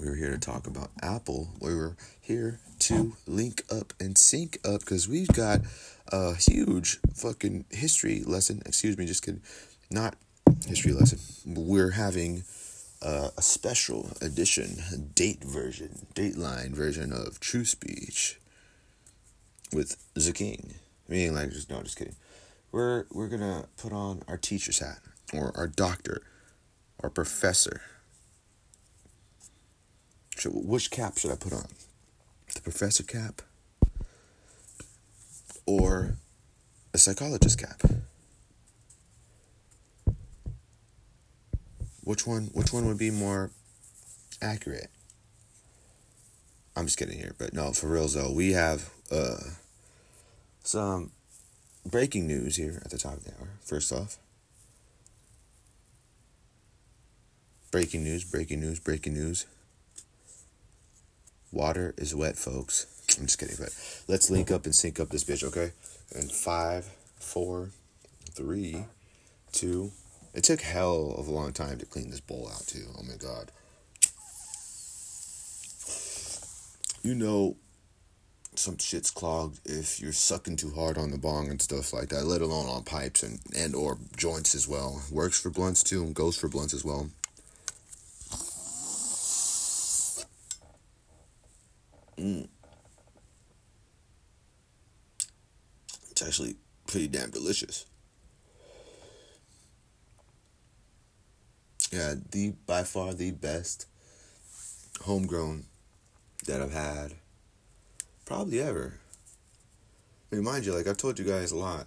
we 0.00 0.08
were 0.08 0.16
here 0.16 0.30
to 0.30 0.38
talk 0.38 0.66
about 0.66 0.90
Apple. 1.02 1.48
We 1.60 1.74
were 1.74 1.96
here 2.20 2.60
to 2.80 3.16
link 3.26 3.62
up 3.70 3.92
and 4.00 4.16
sync 4.16 4.58
up 4.64 4.80
because 4.80 5.08
we've 5.08 5.28
got 5.28 5.60
a 6.08 6.34
huge 6.34 6.98
fucking 7.14 7.66
history 7.70 8.22
lesson. 8.24 8.62
Excuse 8.66 8.98
me, 8.98 9.06
just 9.06 9.24
kidding. 9.24 9.42
Not 9.90 10.16
history 10.66 10.92
lesson. 10.92 11.18
We're 11.46 11.92
having 11.92 12.44
uh, 13.02 13.30
a 13.36 13.42
special 13.42 14.10
edition, 14.20 15.10
date 15.14 15.44
version, 15.44 16.06
dateline 16.14 16.70
version 16.70 17.12
of 17.12 17.40
Truth 17.40 17.68
Speech 17.68 18.38
with 19.72 19.96
the 20.14 20.32
King. 20.32 20.74
Meaning, 21.08 21.34
like, 21.34 21.50
just 21.50 21.70
no, 21.70 21.82
just 21.82 21.96
kidding. 21.96 22.16
We're 22.72 23.04
we're 23.12 23.28
gonna 23.28 23.66
put 23.76 23.92
on 23.92 24.22
our 24.28 24.36
teacher's 24.36 24.80
hat 24.80 24.98
or 25.32 25.52
our 25.56 25.66
doctor, 25.66 26.22
our 27.02 27.10
professor. 27.10 27.82
So 30.36 30.50
which 30.50 30.90
cap 30.90 31.18
should 31.18 31.30
I 31.30 31.36
put 31.36 31.52
on? 31.52 31.66
The 32.54 32.60
professor 32.60 33.02
cap 33.02 33.42
or 35.66 36.16
a 36.94 36.98
psychologist 36.98 37.58
cap? 37.58 37.82
Which 42.02 42.26
one 42.26 42.50
which 42.52 42.72
one 42.72 42.86
would 42.86 42.98
be 42.98 43.10
more 43.10 43.50
accurate? 44.40 44.90
I'm 46.76 46.84
just 46.86 46.98
kidding 46.98 47.18
here, 47.18 47.34
but 47.36 47.52
no, 47.52 47.72
for 47.72 47.88
real 47.88 48.06
though, 48.06 48.30
we 48.30 48.52
have 48.52 48.90
uh 49.10 49.38
some 50.62 51.10
breaking 51.84 52.26
news 52.26 52.56
here 52.56 52.80
at 52.84 52.90
the 52.90 52.98
top 52.98 53.14
of 53.14 53.24
the 53.24 53.32
hour. 53.32 53.48
First 53.64 53.92
off, 53.92 54.18
breaking 57.76 58.04
news, 58.04 58.24
breaking 58.24 58.58
news, 58.58 58.80
breaking 58.80 59.12
news. 59.12 59.44
Water 61.52 61.92
is 61.98 62.14
wet, 62.14 62.38
folks. 62.38 62.86
I'm 63.18 63.26
just 63.26 63.38
kidding, 63.38 63.56
but 63.58 63.68
let's 64.08 64.30
link 64.30 64.50
up 64.50 64.64
and 64.64 64.74
sync 64.74 64.98
up 64.98 65.10
this 65.10 65.24
bitch, 65.24 65.44
okay? 65.44 65.72
And 66.14 66.32
five, 66.32 66.86
four, 67.20 67.68
three, 68.30 68.86
two, 69.52 69.92
it 70.32 70.42
took 70.42 70.62
hell 70.62 71.14
of 71.18 71.28
a 71.28 71.30
long 71.30 71.52
time 71.52 71.76
to 71.76 71.84
clean 71.84 72.08
this 72.08 72.20
bowl 72.20 72.50
out 72.50 72.66
too. 72.66 72.86
Oh 72.98 73.02
my 73.02 73.16
god. 73.16 73.52
You 77.02 77.14
know 77.14 77.56
some 78.54 78.78
shit's 78.78 79.10
clogged 79.10 79.60
if 79.66 80.00
you're 80.00 80.12
sucking 80.12 80.56
too 80.56 80.70
hard 80.70 80.96
on 80.96 81.10
the 81.10 81.18
bong 81.18 81.50
and 81.50 81.60
stuff 81.60 81.92
like 81.92 82.08
that, 82.08 82.24
let 82.24 82.40
alone 82.40 82.70
on 82.70 82.84
pipes 82.84 83.22
and, 83.22 83.38
and 83.54 83.74
or 83.74 83.98
joints 84.16 84.54
as 84.54 84.66
well. 84.66 85.02
Works 85.12 85.38
for 85.38 85.50
blunts 85.50 85.82
too 85.82 86.02
and 86.02 86.14
goes 86.14 86.38
for 86.38 86.48
blunts 86.48 86.72
as 86.72 86.82
well. 86.82 87.10
Mm. 92.18 92.48
It's 96.10 96.22
actually 96.22 96.56
pretty 96.86 97.08
damn 97.08 97.30
delicious. 97.30 97.86
yeah, 101.96 102.14
the 102.30 102.52
by 102.66 102.82
far 102.82 103.14
the 103.14 103.30
best 103.30 103.86
homegrown 105.02 105.64
that 106.46 106.60
I've 106.60 106.72
had 106.72 107.14
probably 108.24 108.60
ever. 108.60 108.94
I 110.30 110.34
mean, 110.34 110.44
mind 110.44 110.66
you, 110.66 110.74
like 110.74 110.86
I've 110.86 110.96
told 110.96 111.18
you 111.18 111.24
guys 111.24 111.52
a 111.52 111.56
lot. 111.56 111.86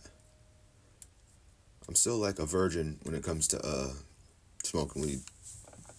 I'm 1.87 1.95
still 1.95 2.17
like 2.17 2.39
a 2.39 2.45
virgin 2.45 2.99
when 3.03 3.15
it 3.15 3.23
comes 3.23 3.47
to 3.49 3.65
uh 3.65 3.93
smoking 4.63 5.01
weed. 5.01 5.19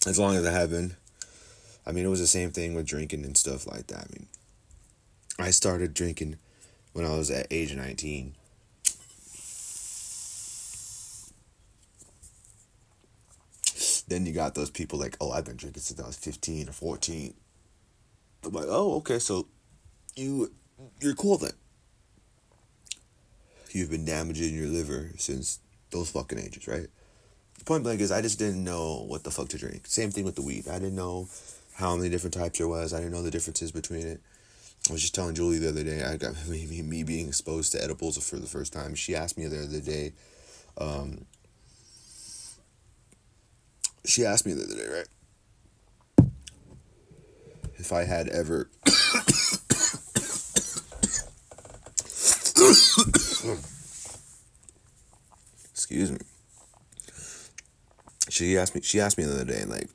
As 0.07 0.17
long 0.17 0.35
as 0.35 0.45
I 0.45 0.51
have 0.51 0.71
been. 0.71 0.95
I 1.85 1.91
mean, 1.91 2.05
it 2.05 2.09
was 2.09 2.19
the 2.19 2.27
same 2.27 2.51
thing 2.51 2.75
with 2.75 2.85
drinking 2.85 3.25
and 3.25 3.35
stuff 3.35 3.67
like 3.67 3.87
that. 3.87 3.99
I 3.99 4.07
mean, 4.13 4.27
I 5.39 5.49
started 5.51 5.93
drinking 5.93 6.37
when 6.93 7.05
I 7.05 7.15
was 7.15 7.31
at 7.31 7.47
age 7.49 7.73
19. 7.75 8.35
Then 14.07 14.25
you 14.25 14.33
got 14.33 14.55
those 14.55 14.69
people 14.69 14.99
like, 14.99 15.15
oh, 15.21 15.31
I've 15.31 15.45
been 15.45 15.55
drinking 15.55 15.81
since 15.81 15.99
I 15.99 16.05
was 16.05 16.17
15 16.17 16.69
or 16.69 16.73
14. 16.73 17.33
I'm 18.43 18.51
like, 18.51 18.65
oh, 18.67 18.95
okay, 18.97 19.19
so 19.19 19.47
you 20.15 20.51
you're 20.99 21.15
cool 21.15 21.37
then. 21.37 21.53
You've 23.69 23.91
been 23.91 24.03
damaging 24.03 24.53
your 24.55 24.67
liver 24.67 25.11
since 25.17 25.59
those 25.91 26.11
fucking 26.11 26.39
ages, 26.39 26.67
right? 26.67 26.87
The 27.57 27.65
point 27.65 27.83
blank 27.83 28.01
is 28.01 28.11
I 28.11 28.21
just 28.21 28.39
didn't 28.39 28.63
know 28.63 29.05
what 29.07 29.23
the 29.23 29.31
fuck 29.31 29.47
to 29.49 29.57
drink. 29.57 29.87
Same 29.87 30.11
thing 30.11 30.25
with 30.25 30.35
the 30.35 30.41
weed. 30.41 30.67
I 30.67 30.79
didn't 30.79 30.95
know 30.95 31.29
how 31.81 31.95
many 31.95 32.09
different 32.09 32.35
types 32.35 32.59
there 32.59 32.67
was. 32.67 32.93
I 32.93 32.97
didn't 32.99 33.11
know 33.11 33.23
the 33.23 33.31
differences 33.31 33.71
between 33.71 34.05
it. 34.05 34.21
I 34.87 34.93
was 34.93 35.01
just 35.01 35.15
telling 35.15 35.35
Julie 35.35 35.57
the 35.57 35.69
other 35.69 35.83
day, 35.83 36.03
I 36.03 36.15
got 36.15 36.35
me, 36.47 36.81
me 36.81 37.03
being 37.03 37.27
exposed 37.27 37.71
to 37.73 37.83
edibles 37.83 38.17
for 38.17 38.37
the 38.37 38.47
first 38.47 38.71
time. 38.71 38.95
She 38.95 39.15
asked 39.15 39.37
me 39.37 39.47
the 39.47 39.63
other 39.63 39.81
day, 39.81 40.13
um, 40.77 41.25
she 44.05 44.25
asked 44.25 44.45
me 44.45 44.53
the 44.53 44.63
other 44.63 44.75
day, 44.75 44.87
right? 44.95 45.07
If 47.75 47.91
I 47.91 48.03
had 48.03 48.29
ever. 48.29 48.69
Excuse 55.71 56.11
me. 56.11 56.19
She 58.29 58.57
asked 58.57 58.75
me. 58.75 58.81
She 58.81 59.01
asked 59.01 59.17
me 59.17 59.23
the 59.25 59.33
other 59.33 59.45
day, 59.45 59.65
like, 59.65 59.89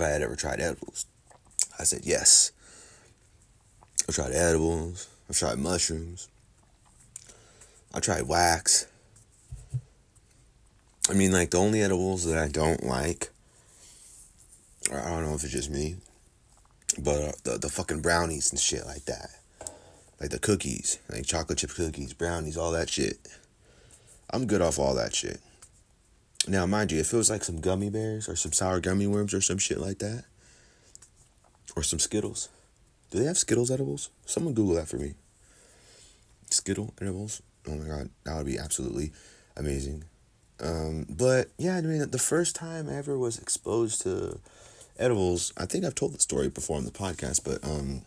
I 0.00 0.08
had 0.08 0.22
ever 0.22 0.36
tried 0.36 0.60
edibles. 0.60 1.06
I 1.78 1.84
said 1.84 2.00
yes. 2.04 2.52
I've 4.08 4.14
tried 4.14 4.32
edibles. 4.32 5.08
I've 5.28 5.38
tried 5.38 5.58
mushrooms. 5.58 6.28
I 7.94 8.00
tried 8.00 8.22
wax. 8.22 8.86
I 11.08 11.14
mean, 11.14 11.32
like 11.32 11.50
the 11.50 11.58
only 11.58 11.82
edibles 11.82 12.24
that 12.24 12.38
I 12.38 12.48
don't 12.48 12.84
like, 12.84 13.30
I 14.92 15.08
don't 15.10 15.24
know 15.24 15.34
if 15.34 15.42
it's 15.42 15.52
just 15.52 15.70
me, 15.70 15.96
but 16.98 17.20
uh, 17.20 17.32
the 17.44 17.58
the 17.58 17.68
fucking 17.68 18.00
brownies 18.00 18.50
and 18.50 18.60
shit 18.60 18.86
like 18.86 19.04
that, 19.06 19.30
like 20.20 20.30
the 20.30 20.38
cookies, 20.38 20.98
like 21.10 21.26
chocolate 21.26 21.58
chip 21.58 21.70
cookies, 21.70 22.12
brownies, 22.12 22.56
all 22.56 22.70
that 22.72 22.90
shit. 22.90 23.18
I'm 24.30 24.46
good 24.46 24.62
off 24.62 24.78
all 24.78 24.94
that 24.94 25.14
shit. 25.14 25.40
Now, 26.50 26.66
mind 26.66 26.90
you, 26.90 26.98
if 26.98 27.12
it 27.12 27.16
was 27.16 27.30
like 27.30 27.44
some 27.44 27.60
gummy 27.60 27.90
bears 27.90 28.28
or 28.28 28.34
some 28.34 28.52
sour 28.52 28.80
gummy 28.80 29.06
worms 29.06 29.32
or 29.32 29.40
some 29.40 29.58
shit 29.58 29.78
like 29.78 30.00
that, 30.00 30.24
or 31.76 31.84
some 31.84 32.00
Skittles. 32.00 32.48
Do 33.12 33.20
they 33.20 33.26
have 33.26 33.38
Skittles 33.38 33.70
edibles? 33.70 34.10
Someone 34.26 34.54
Google 34.54 34.74
that 34.74 34.88
for 34.88 34.96
me. 34.96 35.14
Skittle 36.50 36.92
edibles. 37.00 37.40
Oh 37.68 37.76
my 37.76 37.86
god, 37.86 38.10
that 38.24 38.36
would 38.36 38.46
be 38.46 38.58
absolutely 38.58 39.12
amazing. 39.56 40.02
Um, 40.60 41.06
but 41.08 41.50
yeah, 41.56 41.76
I 41.76 41.82
mean, 41.82 42.10
the 42.10 42.18
first 42.18 42.56
time 42.56 42.88
I 42.88 42.96
ever 42.96 43.16
was 43.16 43.38
exposed 43.38 44.02
to 44.02 44.40
edibles, 44.98 45.52
I 45.56 45.66
think 45.66 45.84
I've 45.84 45.94
told 45.94 46.14
the 46.14 46.20
story 46.20 46.48
before 46.48 46.76
on 46.76 46.84
the 46.84 46.90
podcast, 46.90 47.44
but 47.44 47.64
um, 47.64 48.02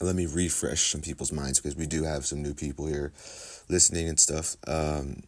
let 0.00 0.14
me 0.14 0.26
refresh 0.26 0.92
some 0.92 1.00
people's 1.00 1.32
minds 1.32 1.58
because 1.58 1.74
we 1.74 1.86
do 1.86 2.04
have 2.04 2.24
some 2.24 2.40
new 2.40 2.54
people 2.54 2.86
here 2.86 3.12
listening 3.68 4.08
and 4.08 4.20
stuff. 4.20 4.54
Um, 4.68 5.24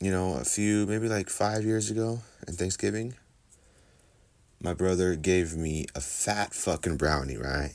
you 0.00 0.10
know, 0.10 0.34
a 0.34 0.44
few, 0.44 0.86
maybe 0.86 1.08
like 1.08 1.28
five 1.28 1.64
years 1.64 1.90
ago 1.90 2.20
in 2.48 2.54
Thanksgiving, 2.54 3.14
my 4.62 4.72
brother 4.72 5.14
gave 5.14 5.56
me 5.56 5.86
a 5.94 6.00
fat 6.00 6.54
fucking 6.54 6.96
brownie, 6.96 7.36
right? 7.36 7.74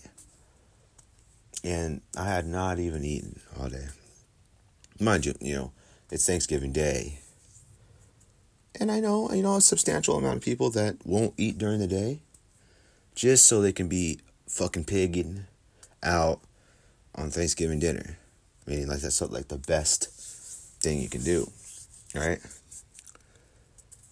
And 1.64 2.02
I 2.18 2.26
had 2.26 2.46
not 2.46 2.80
even 2.80 3.04
eaten 3.04 3.40
all 3.60 3.70
day. 3.70 3.88
Mind 5.00 5.26
you, 5.26 5.34
you 5.40 5.56
know, 5.56 5.72
it's 6.12 6.26
Thanksgiving 6.26 6.72
Day. 6.72 7.20
And 8.80 8.92
I 8.92 9.00
know, 9.00 9.32
you 9.32 9.42
know, 9.42 9.56
a 9.56 9.62
substantial 9.62 10.18
amount 10.18 10.38
of 10.38 10.44
people 10.44 10.70
that 10.72 10.98
won't 11.06 11.34
eat 11.38 11.58
during 11.58 11.80
the 11.80 11.88
day 11.88 12.20
just 13.16 13.46
so 13.46 13.62
they 13.62 13.72
can 13.72 13.88
be 13.88 14.20
fucking 14.48 14.84
pigging 14.84 15.46
out 16.04 16.42
on 17.16 17.32
Thanksgiving 17.32 17.80
dinner. 17.80 18.18
Meaning 18.68 18.88
like 18.88 19.00
that's 19.00 19.22
like 19.22 19.48
the 19.48 19.58
best 19.58 20.10
thing 20.82 21.02
you 21.02 21.10
can 21.10 21.24
do. 21.24 21.50
Right? 22.16 22.40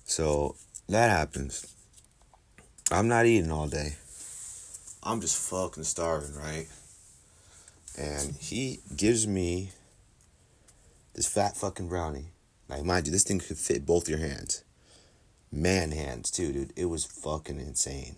So 0.06 0.56
that 0.90 1.10
happens. 1.10 1.74
I'm 2.92 3.08
not 3.08 3.26
eating 3.26 3.52
all 3.52 3.68
day. 3.68 3.96
I'm 5.02 5.22
just 5.22 5.38
fucking 5.50 5.84
starving, 5.84 6.36
right? 6.36 6.68
And 7.98 8.36
he 8.36 8.80
gives 8.96 9.28
me 9.28 9.72
this 11.14 11.28
fat 11.28 11.56
fucking 11.58 11.90
brownie. 11.90 12.28
Like, 12.70 12.84
mind 12.84 13.06
you, 13.06 13.12
this 13.12 13.24
thing 13.24 13.40
could 13.40 13.58
fit 13.58 13.86
both 13.86 14.10
your 14.10 14.20
hands. 14.20 14.64
Man 15.52 15.92
hands, 15.92 16.32
too, 16.32 16.52
dude. 16.52 16.74
It 16.76 16.86
was 16.86 17.06
fucking 17.06 17.60
insane. 17.60 18.16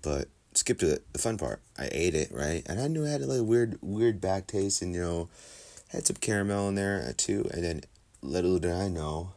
But 0.00 0.28
skip 0.54 0.78
to 0.80 1.00
the, 1.12 1.18
fun 1.18 1.38
part. 1.38 1.60
I 1.78 1.88
ate 1.92 2.14
it, 2.14 2.30
right? 2.32 2.62
And 2.66 2.80
I 2.80 2.88
knew 2.88 3.04
it 3.04 3.10
had 3.10 3.20
a 3.20 3.26
like 3.26 3.46
weird, 3.46 3.78
weird 3.80 4.20
back 4.20 4.46
taste 4.46 4.82
and, 4.82 4.94
you 4.94 5.00
know, 5.00 5.28
had 5.88 6.06
some 6.06 6.16
caramel 6.16 6.68
in 6.68 6.74
there, 6.74 7.04
uh, 7.08 7.12
too. 7.16 7.48
And 7.52 7.62
then, 7.64 7.82
little 8.22 8.58
did 8.58 8.72
I 8.72 8.88
know, 8.88 9.32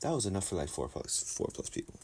that 0.00 0.12
was 0.12 0.26
enough 0.26 0.48
for 0.48 0.56
like 0.56 0.68
four 0.68 0.88
plus, 0.88 1.34
four 1.36 1.48
plus 1.52 1.70
people. 1.70 1.94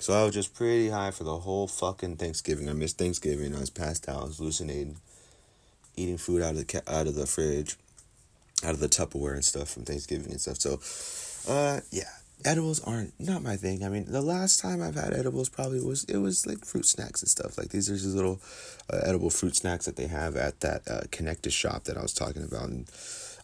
So 0.00 0.12
I 0.12 0.24
was 0.24 0.34
just 0.34 0.54
pretty 0.54 0.90
high 0.90 1.10
for 1.12 1.24
the 1.24 1.38
whole 1.38 1.66
fucking 1.66 2.16
Thanksgiving. 2.16 2.68
I 2.68 2.72
missed 2.72 2.98
Thanksgiving. 2.98 3.54
I 3.54 3.60
was 3.60 3.70
passed 3.70 4.08
out. 4.08 4.22
I 4.22 4.24
was 4.24 4.38
hallucinating, 4.38 4.96
eating 5.96 6.18
food 6.18 6.42
out 6.42 6.56
of 6.56 6.66
the 6.66 6.82
out 6.86 7.06
of 7.06 7.14
the 7.14 7.26
fridge, 7.26 7.76
out 8.64 8.72
of 8.72 8.80
the 8.80 8.88
Tupperware 8.88 9.34
and 9.34 9.44
stuff 9.44 9.70
from 9.70 9.84
Thanksgiving 9.84 10.32
and 10.32 10.40
stuff. 10.40 10.58
So, 10.58 11.52
uh, 11.52 11.80
yeah, 11.90 12.10
edibles 12.44 12.82
aren't 12.82 13.18
not 13.20 13.42
my 13.42 13.56
thing. 13.56 13.84
I 13.84 13.88
mean, 13.88 14.06
the 14.08 14.20
last 14.20 14.60
time 14.60 14.82
I've 14.82 14.96
had 14.96 15.14
edibles 15.14 15.48
probably 15.48 15.80
was 15.80 16.04
it 16.04 16.18
was 16.18 16.46
like 16.46 16.64
fruit 16.64 16.86
snacks 16.86 17.22
and 17.22 17.30
stuff. 17.30 17.56
Like 17.56 17.68
these 17.68 17.88
are 17.88 17.94
just 17.94 18.14
little 18.14 18.40
uh, 18.92 19.00
edible 19.04 19.30
fruit 19.30 19.56
snacks 19.56 19.86
that 19.86 19.96
they 19.96 20.08
have 20.08 20.36
at 20.36 20.60
that 20.60 20.82
uh, 20.88 21.02
Connected 21.10 21.52
shop 21.52 21.84
that 21.84 21.96
I 21.96 22.02
was 22.02 22.12
talking 22.12 22.42
about. 22.42 22.68
And 22.68 22.88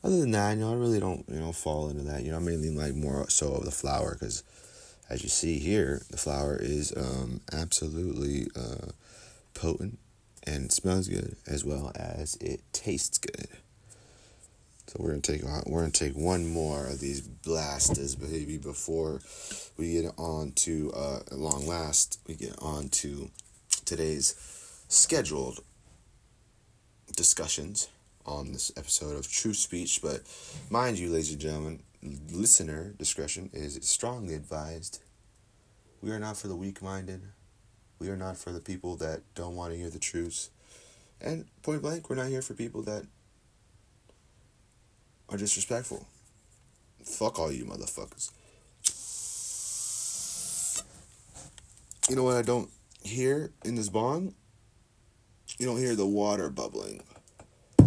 other 0.03 0.19
than 0.19 0.31
that, 0.33 0.57
you 0.57 0.61
know, 0.61 0.73
I 0.73 0.77
really 0.77 1.01
don't 1.01 1.25
you 1.29 1.41
know 1.41 1.53
fall 1.53 1.91
into 1.91 2.03
that. 2.05 2.23
You 2.23 2.31
know, 2.31 2.39
I 2.39 2.41
mainly 2.41 2.71
like 2.71 2.95
more 2.95 3.29
so 3.29 3.53
of 3.55 3.65
the 3.65 3.71
flower 3.71 4.17
because 4.19 4.43
as 5.09 5.23
you 5.23 5.29
see 5.29 5.59
here, 5.59 6.03
the 6.11 6.17
flower 6.17 6.57
is 6.57 6.93
um, 6.97 7.41
absolutely 7.53 8.47
uh, 8.57 8.93
potent 9.55 9.99
and 10.45 10.73
smells 10.73 11.09
good 11.09 11.37
as 11.47 11.65
well 11.65 11.93
as 11.97 12.37
it 12.37 12.61
tastes 12.73 13.19
good. 13.19 13.49
So 14.87 14.97
we're 14.99 15.11
gonna 15.11 15.21
take 15.21 15.43
we're 15.67 15.81
gonna 15.81 15.93
take 15.93 16.15
one 16.15 16.49
more 16.49 16.87
of 16.87 17.01
these 17.01 17.21
blasters, 17.21 18.17
baby, 18.17 18.57
before 18.57 19.21
we 19.77 19.93
get 19.93 20.13
on 20.17 20.53
to 20.53 20.93
uh, 20.93 21.21
long 21.33 21.67
last 21.67 22.19
we 22.27 22.35
get 22.35 22.55
on 22.61 22.89
to 22.89 23.31
today's 23.85 24.35
scheduled 24.89 25.61
discussions 27.17 27.89
on 28.27 28.53
this 28.53 28.73
episode 28.77 29.17
of 29.17 29.31
Truth 29.31 29.57
Speech. 29.57 30.01
But 30.03 30.23
mind 30.71 30.99
you, 30.99 31.11
ladies 31.11 31.33
and 31.33 31.41
gentlemen, 31.41 31.83
listener 32.31 32.95
discretion 32.99 33.51
is 33.53 33.79
strongly 33.83 34.35
advised. 34.35 35.01
We 36.03 36.11
are 36.11 36.19
not 36.19 36.37
for 36.37 36.49
the 36.49 36.57
weak 36.57 36.83
minded. 36.83 37.23
We 37.99 38.09
are 38.09 38.17
not 38.17 38.37
for 38.37 38.53
the 38.53 38.61
people 38.61 38.97
that 38.97 39.23
don't 39.35 39.57
want 39.57 39.73
to 39.73 39.79
hear 39.79 39.91
the 39.91 39.99
truth. 39.99 40.49
And 41.21 41.45
point 41.63 41.83
blank, 41.83 42.09
we're 42.09 42.17
not 42.17 42.29
here 42.29 42.43
for 42.43 42.55
people 42.55 42.83
that 42.83 43.05
are 45.29 45.37
disrespectful. 45.37 46.07
Fuck 47.05 47.39
all 47.39 47.53
you 47.53 47.65
motherfuckers. 47.65 48.31
You 52.09 52.17
know 52.17 52.25
what 52.25 52.37
I 52.37 52.43
don't 52.43 52.71
hear 53.03 53.53
in 53.65 53.77
this 53.77 53.89
bong? 53.89 54.35
You 55.59 55.67
don't 55.67 55.79
hear 55.79 55.95
the 55.95 56.07
water 56.07 56.49
bubbling. 56.49 57.03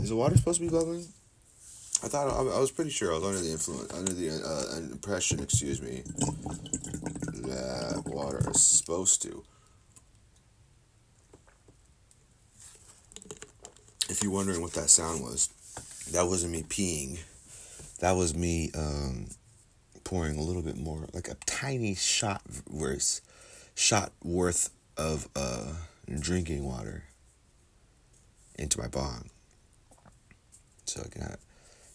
Is 0.03 0.09
the 0.09 0.17
water 0.17 0.35
supposed 0.35 0.59
to 0.59 0.65
be 0.65 0.69
bubbling? 0.69 1.07
I 2.03 2.09
thought 2.09 2.27
I, 2.27 2.59
was 2.59 2.71
pretty 2.71 2.91
sure 2.91 3.13
I 3.13 3.19
was 3.19 3.23
under 3.23 3.39
the 3.39 3.51
influence, 3.51 3.93
under 3.93 4.11
the 4.11 4.31
uh, 4.31 4.91
impression, 4.91 5.39
excuse 5.39 5.81
me, 5.81 6.03
that 7.47 8.03
water 8.05 8.41
is 8.53 8.61
supposed 8.61 9.21
to. 9.21 9.45
If 14.09 14.21
you're 14.21 14.33
wondering 14.33 14.61
what 14.61 14.73
that 14.73 14.89
sound 14.89 15.23
was, 15.23 15.47
that 16.11 16.27
wasn't 16.27 16.51
me 16.51 16.63
peeing. 16.63 17.19
That 17.99 18.17
was 18.17 18.35
me 18.35 18.71
um, 18.77 19.27
pouring 20.03 20.37
a 20.37 20.41
little 20.41 20.63
bit 20.63 20.75
more, 20.75 21.07
like 21.13 21.29
a 21.29 21.35
tiny 21.45 21.95
shot 21.95 22.41
worth, 22.69 23.21
shot 23.73 24.11
worth 24.21 24.69
of 24.97 25.29
uh, 25.33 25.71
drinking 26.19 26.65
water 26.65 27.05
into 28.59 28.77
my 28.77 28.89
bong. 28.89 29.29
So 30.93 31.01
I 31.03 31.10
can 31.10 31.36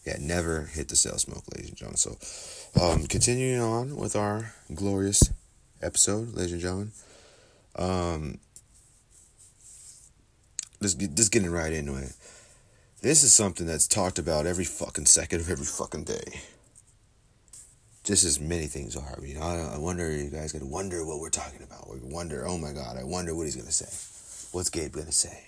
yeah, 0.04 0.16
never 0.18 0.62
hit 0.62 0.88
the 0.88 0.96
sale 0.96 1.18
smoke, 1.18 1.44
ladies 1.54 1.68
and 1.68 1.76
gentlemen. 1.76 1.98
So, 1.98 2.16
um, 2.82 3.06
continuing 3.06 3.60
on 3.60 3.94
with 3.96 4.16
our 4.16 4.54
glorious 4.74 5.30
episode, 5.82 6.34
ladies 6.34 6.52
and 6.52 6.60
gentlemen. 6.60 6.92
Um, 7.76 8.38
just, 10.82 10.98
just 11.14 11.30
getting 11.30 11.50
right 11.50 11.72
into 11.72 11.94
it. 11.96 12.12
This 13.02 13.22
is 13.22 13.32
something 13.32 13.66
that's 13.66 13.86
talked 13.86 14.18
about 14.18 14.46
every 14.46 14.64
fucking 14.64 15.06
second 15.06 15.42
of 15.42 15.50
every 15.50 15.66
fucking 15.66 16.04
day. 16.04 16.40
Just 18.02 18.24
as 18.24 18.40
many 18.40 18.66
things 18.66 18.96
are. 18.96 19.18
You 19.22 19.34
know, 19.34 19.42
I, 19.42 19.74
I 19.74 19.78
wonder, 19.78 20.10
you 20.10 20.30
guys 20.30 20.52
gotta 20.52 20.66
wonder 20.66 21.04
what 21.04 21.20
we're 21.20 21.30
talking 21.30 21.62
about. 21.62 21.88
We 21.88 22.00
wonder, 22.02 22.48
oh 22.48 22.58
my 22.58 22.72
god, 22.72 22.96
I 22.96 23.04
wonder 23.04 23.32
what 23.34 23.44
he's 23.44 23.54
gonna 23.54 23.70
say. 23.70 24.48
What's 24.50 24.70
Gabe 24.70 24.92
gonna 24.92 25.12
say? 25.12 25.44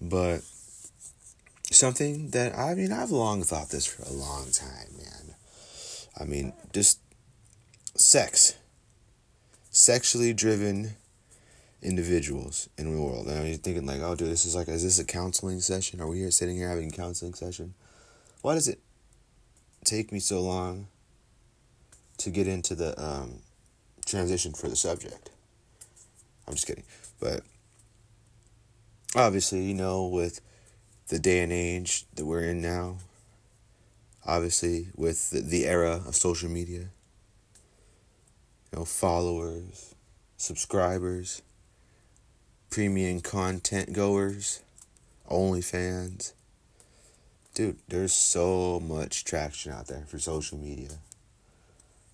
But 0.00 0.40
something 1.70 2.30
that 2.30 2.56
I 2.56 2.74
mean 2.74 2.92
I've 2.92 3.10
long 3.10 3.42
thought 3.42 3.70
this 3.70 3.86
for 3.86 4.02
a 4.02 4.12
long 4.12 4.50
time, 4.50 4.96
man. 4.96 5.34
I 6.18 6.24
mean, 6.24 6.52
just 6.72 7.00
sex, 7.94 8.56
sexually 9.70 10.32
driven 10.32 10.96
individuals 11.82 12.68
in 12.78 12.94
the 12.94 13.00
world. 13.00 13.26
And 13.26 13.46
you're 13.48 13.58
thinking 13.58 13.86
like, 13.86 14.00
oh, 14.00 14.14
dude, 14.14 14.30
this 14.30 14.44
is 14.44 14.54
like, 14.54 14.68
is 14.68 14.82
this 14.82 14.98
a 14.98 15.04
counseling 15.04 15.60
session? 15.60 16.00
Are 16.00 16.06
we 16.06 16.18
here 16.18 16.30
sitting 16.30 16.56
here 16.56 16.68
having 16.68 16.88
a 16.88 16.96
counseling 16.96 17.34
session? 17.34 17.74
Why 18.42 18.54
does 18.54 18.68
it 18.68 18.80
take 19.84 20.12
me 20.12 20.18
so 20.18 20.40
long 20.40 20.88
to 22.18 22.30
get 22.30 22.46
into 22.46 22.74
the 22.74 23.00
um, 23.02 23.40
transition 24.04 24.52
for 24.52 24.68
the 24.68 24.76
subject? 24.76 25.30
I'm 26.46 26.54
just 26.54 26.66
kidding, 26.66 26.84
but 27.18 27.40
obviously, 29.16 29.64
you 29.64 29.74
know, 29.74 30.06
with 30.06 30.40
the 31.08 31.18
day 31.18 31.40
and 31.40 31.52
age 31.52 32.06
that 32.14 32.26
we're 32.26 32.42
in 32.42 32.60
now, 32.60 32.98
obviously, 34.26 34.88
with 34.96 35.30
the, 35.30 35.40
the 35.40 35.66
era 35.66 36.02
of 36.06 36.16
social 36.16 36.48
media, 36.48 36.88
you 38.72 38.78
know, 38.78 38.84
followers, 38.84 39.94
subscribers, 40.36 41.42
premium 42.70 43.20
content 43.20 43.92
goers, 43.92 44.62
OnlyFans. 45.30 46.32
Dude, 47.54 47.78
there's 47.88 48.12
so 48.12 48.80
much 48.80 49.24
traction 49.24 49.72
out 49.72 49.86
there 49.86 50.04
for 50.06 50.18
social 50.18 50.58
media. 50.58 50.98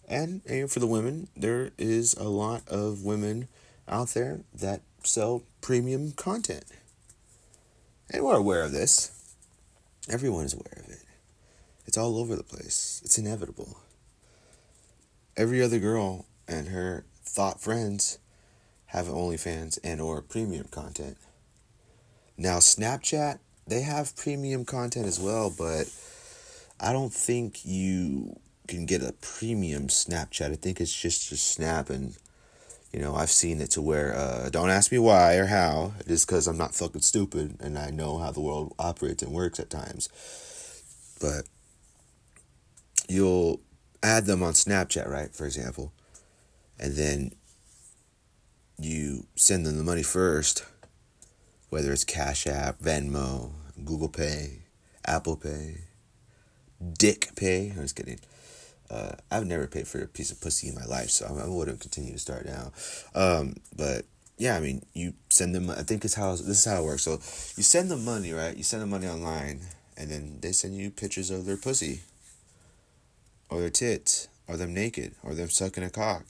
And, 0.09 0.42
and 0.46 0.70
for 0.70 0.78
the 0.78 0.87
women, 0.87 1.28
there 1.37 1.70
is 1.78 2.14
a 2.14 2.28
lot 2.28 2.68
of 2.68 3.02
women 3.02 3.48
out 3.88 4.09
there 4.09 4.40
that 4.55 4.83
sell 5.02 5.42
premium 5.61 6.12
content. 6.12 6.64
And 8.12 8.22
we're 8.25 8.37
aware 8.37 8.62
of 8.62 8.72
this. 8.72 9.11
Everyone 10.09 10.44
is 10.44 10.53
aware 10.53 10.83
of 10.85 10.90
it. 10.90 10.98
It's 11.87 11.96
all 11.96 12.18
over 12.18 12.37
the 12.37 12.42
place. 12.42 13.01
It's 13.05 13.16
inevitable. 13.16 13.79
Every 15.37 15.62
other 15.62 15.79
girl 15.79 16.27
and 16.46 16.68
her 16.68 17.05
thought 17.25 17.61
friends 17.61 18.18
have 18.87 19.07
OnlyFans 19.07 19.79
and 19.83 20.01
or 20.01 20.20
premium 20.20 20.66
content. 20.70 21.16
Now 22.37 22.59
Snapchat, 22.59 23.38
they 23.66 23.81
have 23.81 24.14
premium 24.16 24.66
content 24.66 25.07
as 25.07 25.18
well, 25.18 25.53
but 25.57 25.90
I 26.79 26.92
don't 26.92 27.12
think 27.12 27.64
you 27.64 28.38
can 28.68 28.85
get 28.85 29.03
a 29.03 29.14
premium 29.22 29.87
Snapchat. 29.87 30.53
I 30.53 30.57
think 30.57 30.81
it's 30.81 30.94
just 30.94 31.33
a 31.33 31.37
snap 31.37 31.88
and 31.88 32.16
you 32.92 33.00
know, 33.00 33.14
I've 33.14 33.31
seen 33.31 33.61
it 33.61 33.70
to 33.72 33.83
where 33.83 34.14
uh, 34.14 34.50
don't 34.50 34.68
ask 34.68 34.92
me 34.92 34.98
why 34.98 35.37
or 35.37 35.46
how, 35.46 35.94
just 36.07 36.26
because 36.26 36.46
I'm 36.46 36.59
not 36.59 36.74
fucking 36.74 37.00
stupid 37.00 37.57
and 37.61 37.78
I 37.78 37.90
know 37.90 38.18
how 38.18 38.31
the 38.33 38.40
world 38.40 38.74
operates 38.78 39.22
and 39.22 39.33
works 39.33 39.59
at 39.59 39.70
times. 39.70 40.11
But 41.20 41.44
you'll 43.09 43.61
add 44.02 44.26
them 44.26 44.42
on 44.42 44.52
Snapchat, 44.52 45.09
right? 45.09 45.35
For 45.35 45.46
example, 45.46 45.92
and 46.78 46.94
then 46.94 47.33
you 48.78 49.26
send 49.37 49.64
them 49.64 49.78
the 49.78 49.85
money 49.85 50.02
first, 50.02 50.64
whether 51.70 51.92
it's 51.92 52.05
Cash 52.05 52.46
App, 52.46 52.81
Venmo, 52.81 53.52
Google 53.85 54.09
Pay, 54.09 54.64
Apple 55.07 55.37
Pay, 55.37 55.78
Dick 56.98 57.31
Pay. 57.37 57.70
I'm 57.70 57.83
just 57.83 57.96
kidding. 57.96 58.18
Uh, 58.92 59.12
I've 59.31 59.46
never 59.46 59.66
paid 59.66 59.88
for 59.88 60.02
a 60.02 60.07
piece 60.07 60.31
of 60.31 60.40
pussy 60.40 60.68
in 60.68 60.74
my 60.74 60.85
life, 60.85 61.09
so 61.09 61.24
I, 61.26 61.48
wouldn't 61.48 61.81
continue 61.81 62.12
to 62.12 62.18
start 62.18 62.44
now. 62.44 62.72
Um, 63.14 63.55
but 63.74 64.05
yeah, 64.37 64.55
I 64.55 64.61
mean, 64.61 64.85
you 64.92 65.14
send 65.31 65.55
them. 65.55 65.70
I 65.70 65.83
think 65.83 66.05
it's 66.05 66.14
how 66.14 66.33
this 66.33 66.46
is 66.46 66.64
how 66.66 66.83
it 66.83 66.85
works. 66.85 67.05
So 67.05 67.12
you 67.12 67.62
send 67.62 67.90
them 67.90 68.05
money, 68.05 68.33
right? 68.33 68.55
You 68.55 68.62
send 68.62 68.83
them 68.83 68.90
money 68.90 69.07
online, 69.07 69.62
and 69.96 70.11
then 70.11 70.38
they 70.42 70.52
send 70.52 70.76
you 70.76 70.90
pictures 70.90 71.31
of 71.31 71.46
their 71.46 71.57
pussy, 71.57 72.02
or 73.48 73.61
their 73.61 73.70
tits, 73.70 74.28
or 74.46 74.59
them 74.59 74.74
naked, 74.74 75.14
or 75.22 75.33
them 75.33 75.48
sucking 75.48 75.85
a 75.85 75.90
cock. 75.90 76.24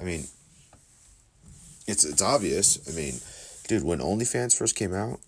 I 0.00 0.04
mean, 0.04 0.24
it's 1.86 2.04
it's 2.06 2.22
obvious. 2.22 2.88
I 2.88 2.96
mean, 2.96 3.14
dude, 3.68 3.84
when 3.84 3.98
OnlyFans 3.98 4.56
first 4.56 4.74
came 4.74 4.94
out, 4.94 5.20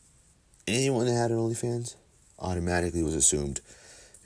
anyone 0.66 1.04
that 1.04 1.12
had 1.12 1.30
an 1.30 1.36
OnlyFans 1.36 1.96
automatically 2.38 3.02
was 3.02 3.14
assumed 3.14 3.60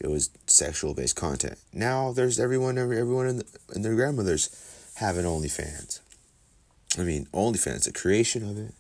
it 0.04 0.10
was 0.10 0.28
sexual 0.46 0.92
based 0.92 1.16
content. 1.16 1.58
Now 1.72 2.12
there's 2.12 2.38
everyone, 2.38 2.76
every, 2.76 3.00
everyone 3.00 3.26
in 3.26 3.38
the, 3.38 3.46
and 3.70 3.82
their 3.82 3.94
grandmothers 3.94 4.50
having 4.96 5.24
OnlyFans. 5.24 6.00
I 6.98 7.02
mean, 7.02 7.26
OnlyFans, 7.32 7.84
the 7.84 7.92
creation 7.92 8.48
of 8.48 8.58
it, 8.58 8.74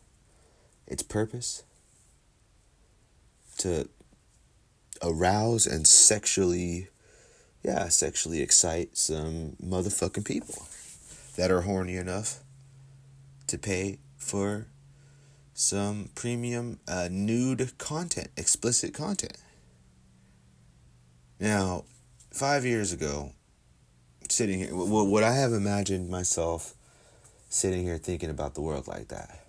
its 0.86 1.02
purpose 1.02 1.62
to 3.58 3.88
arouse 5.02 5.66
and 5.66 5.86
sexually, 5.86 6.88
yeah, 7.62 7.88
sexually 7.88 8.42
excite 8.42 8.98
some 8.98 9.56
motherfucking 9.64 10.26
people 10.26 10.66
that 11.36 11.50
are 11.50 11.62
horny 11.62 11.96
enough 11.96 12.40
to 13.46 13.56
pay 13.56 13.98
for 14.18 14.66
some 15.54 16.10
premium 16.14 16.80
uh, 16.86 17.08
nude 17.10 17.78
content, 17.78 18.28
explicit 18.36 18.92
content. 18.92 19.38
Now, 21.44 21.84
five 22.32 22.64
years 22.64 22.94
ago, 22.94 23.32
sitting 24.30 24.60
here, 24.60 24.70
would 24.72 25.22
I 25.22 25.34
have 25.34 25.52
imagined 25.52 26.08
myself 26.08 26.72
sitting 27.50 27.82
here 27.82 27.98
thinking 27.98 28.30
about 28.30 28.54
the 28.54 28.62
world 28.62 28.88
like 28.88 29.08
that? 29.08 29.44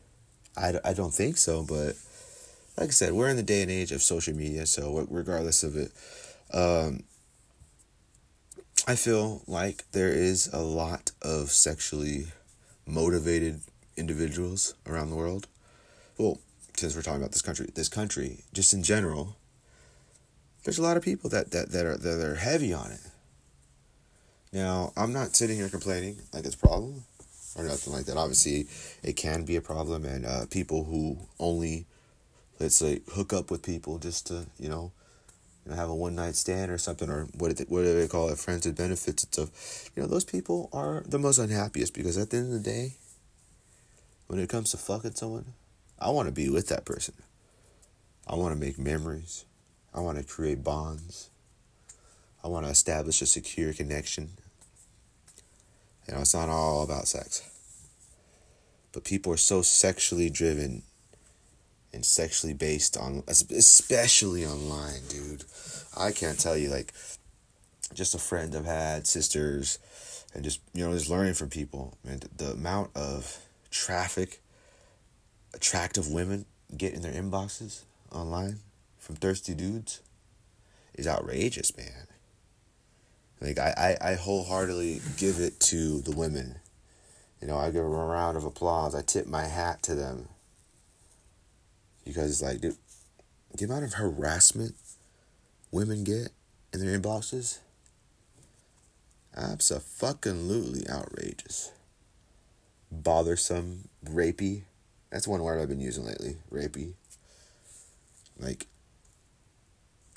I, 0.57 0.73
I 0.83 0.91
don't 0.91 1.13
think 1.13 1.37
so, 1.37 1.63
but 1.63 1.95
like 2.77 2.89
I 2.89 2.91
said, 2.91 3.13
we're 3.13 3.29
in 3.29 3.37
the 3.37 3.43
day 3.43 3.61
and 3.61 3.71
age 3.71 3.93
of 3.93 4.03
social 4.03 4.35
media, 4.35 4.65
so 4.65 5.07
regardless 5.09 5.63
of 5.63 5.77
it, 5.77 5.93
um, 6.53 7.03
I 8.85 8.95
feel 8.95 9.43
like 9.47 9.89
there 9.93 10.11
is 10.11 10.49
a 10.51 10.59
lot 10.59 11.11
of 11.21 11.49
sexually 11.49 12.25
motivated 12.85 13.61
individuals 13.95 14.73
around 14.85 15.11
the 15.11 15.15
world. 15.15 15.47
Well, 16.17 16.39
since 16.75 16.93
we're 16.93 17.03
talking 17.03 17.21
about 17.21 17.31
this 17.31 17.41
country, 17.41 17.69
this 17.73 17.87
country, 17.87 18.43
just 18.51 18.73
in 18.73 18.83
general, 18.83 19.37
there's 20.65 20.79
a 20.79 20.83
lot 20.83 20.97
of 20.97 21.03
people 21.03 21.29
that, 21.29 21.51
that, 21.51 21.71
that 21.71 21.85
are 21.85 21.95
that 21.95 22.19
are 22.19 22.35
heavy 22.35 22.73
on 22.73 22.91
it. 22.91 22.99
Now, 24.51 24.91
I'm 24.97 25.13
not 25.13 25.35
sitting 25.35 25.57
here 25.57 25.69
complaining 25.69 26.17
like 26.33 26.43
it's 26.43 26.55
a 26.55 26.57
problem 26.57 27.03
or 27.55 27.63
nothing 27.63 27.93
like 27.93 28.05
that. 28.05 28.17
Obviously, 28.17 28.67
it 29.03 29.13
can 29.13 29.45
be 29.45 29.55
a 29.55 29.61
problem, 29.61 30.05
and 30.05 30.25
uh, 30.25 30.45
people 30.49 30.83
who 30.83 31.19
only, 31.39 31.85
let's 32.59 32.75
say, 32.75 33.01
hook 33.13 33.31
up 33.31 33.51
with 33.51 33.61
people 33.63 33.99
just 33.99 34.27
to, 34.27 34.47
you 34.59 34.67
know, 34.67 34.91
you 35.65 35.71
know 35.71 35.77
have 35.77 35.89
a 35.89 35.95
one 35.95 36.15
night 36.15 36.35
stand 36.35 36.71
or 36.71 36.79
something, 36.79 37.09
or 37.09 37.27
what, 37.37 37.57
what 37.67 37.81
do 37.83 37.99
they 37.99 38.07
call 38.07 38.29
it, 38.29 38.39
friends 38.39 38.65
with 38.65 38.75
benefits 38.75 39.23
and 39.23 39.33
stuff. 39.33 39.89
You 39.95 40.01
know, 40.01 40.09
those 40.09 40.25
people 40.25 40.69
are 40.73 41.03
the 41.05 41.19
most 41.19 41.37
unhappiest 41.37 41.93
because 41.93 42.17
at 42.17 42.31
the 42.31 42.37
end 42.37 42.47
of 42.47 42.63
the 42.63 42.69
day, 42.69 42.95
when 44.27 44.39
it 44.39 44.49
comes 44.49 44.71
to 44.71 44.77
fucking 44.77 45.13
someone, 45.13 45.53
I 45.99 46.09
want 46.09 46.27
to 46.27 46.33
be 46.33 46.49
with 46.49 46.69
that 46.69 46.85
person. 46.85 47.13
I 48.27 48.35
want 48.35 48.53
to 48.53 48.59
make 48.59 48.79
memories. 48.79 49.45
I 49.95 50.01
want 50.01 50.17
to 50.17 50.25
create 50.25 50.61
bonds. 50.61 51.29
I 52.43 52.49
want 52.49 52.65
to 52.65 52.71
establish 52.71 53.21
a 53.21 53.25
secure 53.25 53.71
connection. 53.71 54.31
You 56.05 56.13
know, 56.13 56.19
it's 56.19 56.33
not 56.33 56.49
all 56.49 56.83
about 56.83 57.07
sex. 57.07 57.49
But 58.91 59.05
people 59.05 59.31
are 59.31 59.37
so 59.37 59.61
sexually 59.61 60.29
driven 60.29 60.83
and 61.93 62.05
sexually 62.05 62.53
based 62.53 62.97
on, 62.97 63.23
especially 63.27 64.45
online, 64.45 64.99
dude. 65.07 65.45
I 65.97 66.11
can't 66.11 66.37
tell 66.37 66.57
you, 66.57 66.69
like, 66.69 66.93
just 67.93 68.15
a 68.15 68.19
friend 68.19 68.53
I've 68.53 68.65
had, 68.65 69.07
sisters, 69.07 69.79
and 70.33 70.43
just, 70.43 70.59
you 70.73 70.85
know, 70.85 70.93
just 70.93 71.09
learning 71.09 71.35
from 71.35 71.49
people. 71.49 71.97
And 72.05 72.27
the 72.35 72.51
amount 72.51 72.91
of 72.95 73.39
traffic, 73.71 74.41
attractive 75.53 76.11
women 76.11 76.45
get 76.75 76.93
in 76.93 77.01
their 77.01 77.13
inboxes 77.13 77.83
online 78.11 78.59
from 79.05 79.15
thirsty 79.15 79.53
dudes 79.53 80.01
is 80.95 81.07
outrageous, 81.07 81.77
man. 81.77 82.07
Like 83.39 83.59
I, 83.59 83.97
I, 84.01 84.11
I 84.11 84.15
wholeheartely 84.15 84.99
give 85.17 85.39
it 85.39 85.59
to 85.59 86.01
the 86.01 86.11
women. 86.11 86.55
You 87.39 87.47
know, 87.47 87.55
I 87.55 87.65
give 87.67 87.83
them 87.83 87.93
a 87.93 88.05
round 88.05 88.35
of 88.35 88.45
applause. 88.45 88.95
I 88.95 89.03
tip 89.03 89.27
my 89.27 89.45
hat 89.45 89.83
to 89.83 89.93
them. 89.93 90.29
Because 92.03 92.41
like 92.41 92.61
dude, 92.61 92.77
the 93.55 93.65
amount 93.65 93.83
of 93.83 93.93
harassment 93.93 94.73
women 95.69 96.03
get 96.03 96.29
in 96.73 96.79
their 96.79 96.99
inboxes, 96.99 97.59
absolutely 99.37 100.89
outrageous. 100.89 101.71
Bothersome, 102.91 103.87
rapey. 104.03 104.63
That's 105.11 105.27
one 105.27 105.43
word 105.43 105.61
I've 105.61 105.69
been 105.69 105.79
using 105.79 106.05
lately. 106.05 106.37
Rapey. 106.51 106.93
Like 108.39 108.65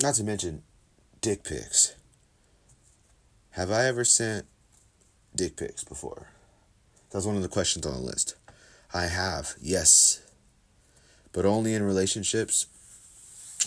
not 0.01 0.15
to 0.15 0.23
mention 0.23 0.63
dick 1.21 1.43
pics. 1.43 1.97
Have 3.51 3.73
I 3.73 3.87
ever 3.87 4.05
sent 4.05 4.47
dick 5.35 5.57
pics 5.57 5.83
before? 5.83 6.29
That 7.11 7.19
was 7.19 7.27
one 7.27 7.35
of 7.35 7.43
the 7.43 7.49
questions 7.49 7.85
on 7.85 7.95
the 7.95 8.01
list. 8.01 8.37
I 8.95 9.07
have, 9.07 9.55
yes. 9.61 10.23
But 11.33 11.47
only 11.47 11.75
in 11.75 11.83
relationships 11.83 12.67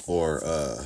or 0.07 0.41
uh 0.45 0.85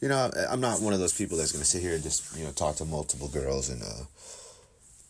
you 0.00 0.08
know, 0.08 0.30
I'm 0.48 0.60
not 0.60 0.80
one 0.80 0.94
of 0.94 1.00
those 1.00 1.16
people 1.16 1.36
that's 1.36 1.50
going 1.50 1.62
to 1.62 1.68
sit 1.68 1.82
here 1.82 1.94
and 1.94 2.02
just, 2.04 2.38
you 2.38 2.44
know, 2.44 2.52
talk 2.52 2.76
to 2.76 2.84
multiple 2.84 3.28
girls 3.28 3.68
and 3.68 3.82
uh 3.82 4.04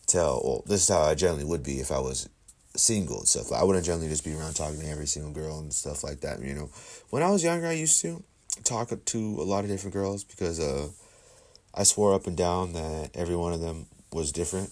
tell, 0.07 0.41
well, 0.43 0.63
this 0.65 0.81
is 0.81 0.89
how 0.89 1.01
I 1.03 1.15
generally 1.15 1.45
would 1.45 1.63
be 1.63 1.79
if 1.79 1.91
I 1.91 1.99
was 1.99 2.27
single 2.75 3.19
and 3.19 3.27
stuff. 3.27 3.53
I 3.53 3.63
wouldn't 3.63 3.85
generally 3.85 4.09
just 4.09 4.25
be 4.25 4.33
around 4.33 4.55
talking 4.55 4.81
to 4.81 4.89
every 4.89 5.07
single 5.07 5.31
girl 5.31 5.59
and 5.59 5.71
stuff 5.71 6.03
like 6.03 6.19
that, 6.21 6.41
you 6.41 6.53
know. 6.53 6.69
When 7.11 7.23
I 7.23 7.29
was 7.29 7.43
younger, 7.43 7.67
I 7.67 7.73
used 7.73 8.01
to 8.01 8.23
talk 8.63 8.89
to 8.89 9.17
a 9.17 9.43
lot 9.43 9.63
of 9.63 9.69
different 9.69 9.93
girls 9.93 10.23
because 10.23 10.59
uh, 10.59 10.89
I 11.73 11.83
swore 11.83 12.13
up 12.13 12.27
and 12.27 12.37
down 12.37 12.73
that 12.73 13.11
every 13.13 13.35
one 13.35 13.53
of 13.53 13.61
them 13.61 13.85
was 14.11 14.31
different 14.31 14.71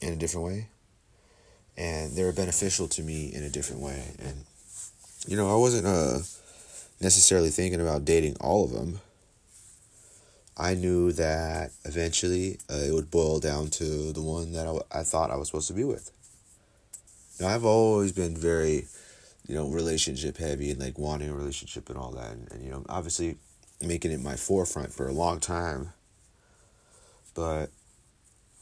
in 0.00 0.12
a 0.12 0.16
different 0.16 0.46
way. 0.46 0.68
And 1.76 2.14
they 2.16 2.22
were 2.22 2.32
beneficial 2.32 2.88
to 2.88 3.02
me 3.02 3.32
in 3.34 3.42
a 3.42 3.48
different 3.50 3.82
way. 3.82 4.02
And, 4.18 4.44
you 5.26 5.36
know, 5.36 5.52
I 5.52 5.56
wasn't 5.56 5.86
uh, 5.86 6.18
necessarily 7.00 7.50
thinking 7.50 7.80
about 7.80 8.04
dating 8.04 8.36
all 8.40 8.64
of 8.64 8.72
them. 8.72 9.00
I 10.56 10.74
knew 10.74 11.10
that 11.12 11.72
eventually 11.84 12.58
uh, 12.70 12.76
it 12.76 12.94
would 12.94 13.10
boil 13.10 13.40
down 13.40 13.70
to 13.70 14.12
the 14.12 14.22
one 14.22 14.52
that 14.52 14.68
I, 14.68 15.00
I 15.00 15.02
thought 15.02 15.32
I 15.32 15.36
was 15.36 15.48
supposed 15.48 15.68
to 15.68 15.74
be 15.74 15.82
with. 15.82 16.12
Now, 17.40 17.48
I've 17.48 17.64
always 17.64 18.12
been 18.12 18.36
very 18.36 18.86
you 19.46 19.54
know, 19.54 19.68
relationship 19.68 20.38
heavy 20.38 20.70
and 20.70 20.80
like 20.80 20.98
wanting 20.98 21.28
a 21.28 21.34
relationship 21.34 21.90
and 21.90 21.98
all 21.98 22.12
that. 22.12 22.32
And, 22.32 22.50
and, 22.52 22.64
you 22.64 22.70
know, 22.70 22.84
obviously 22.88 23.36
making 23.80 24.10
it 24.10 24.20
my 24.20 24.36
forefront 24.36 24.92
for 24.92 25.08
a 25.08 25.12
long 25.12 25.40
time. 25.40 25.90
But, 27.34 27.70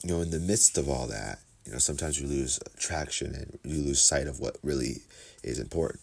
you 0.02 0.10
know, 0.10 0.20
in 0.20 0.30
the 0.30 0.40
midst 0.40 0.78
of 0.78 0.88
all 0.88 1.06
that, 1.06 1.38
you 1.64 1.72
know, 1.72 1.78
sometimes 1.78 2.20
you 2.20 2.26
lose 2.26 2.58
traction 2.78 3.34
and 3.34 3.58
you 3.62 3.80
lose 3.80 4.00
sight 4.00 4.26
of 4.26 4.40
what 4.40 4.56
really 4.62 5.02
is 5.44 5.60
important. 5.60 6.00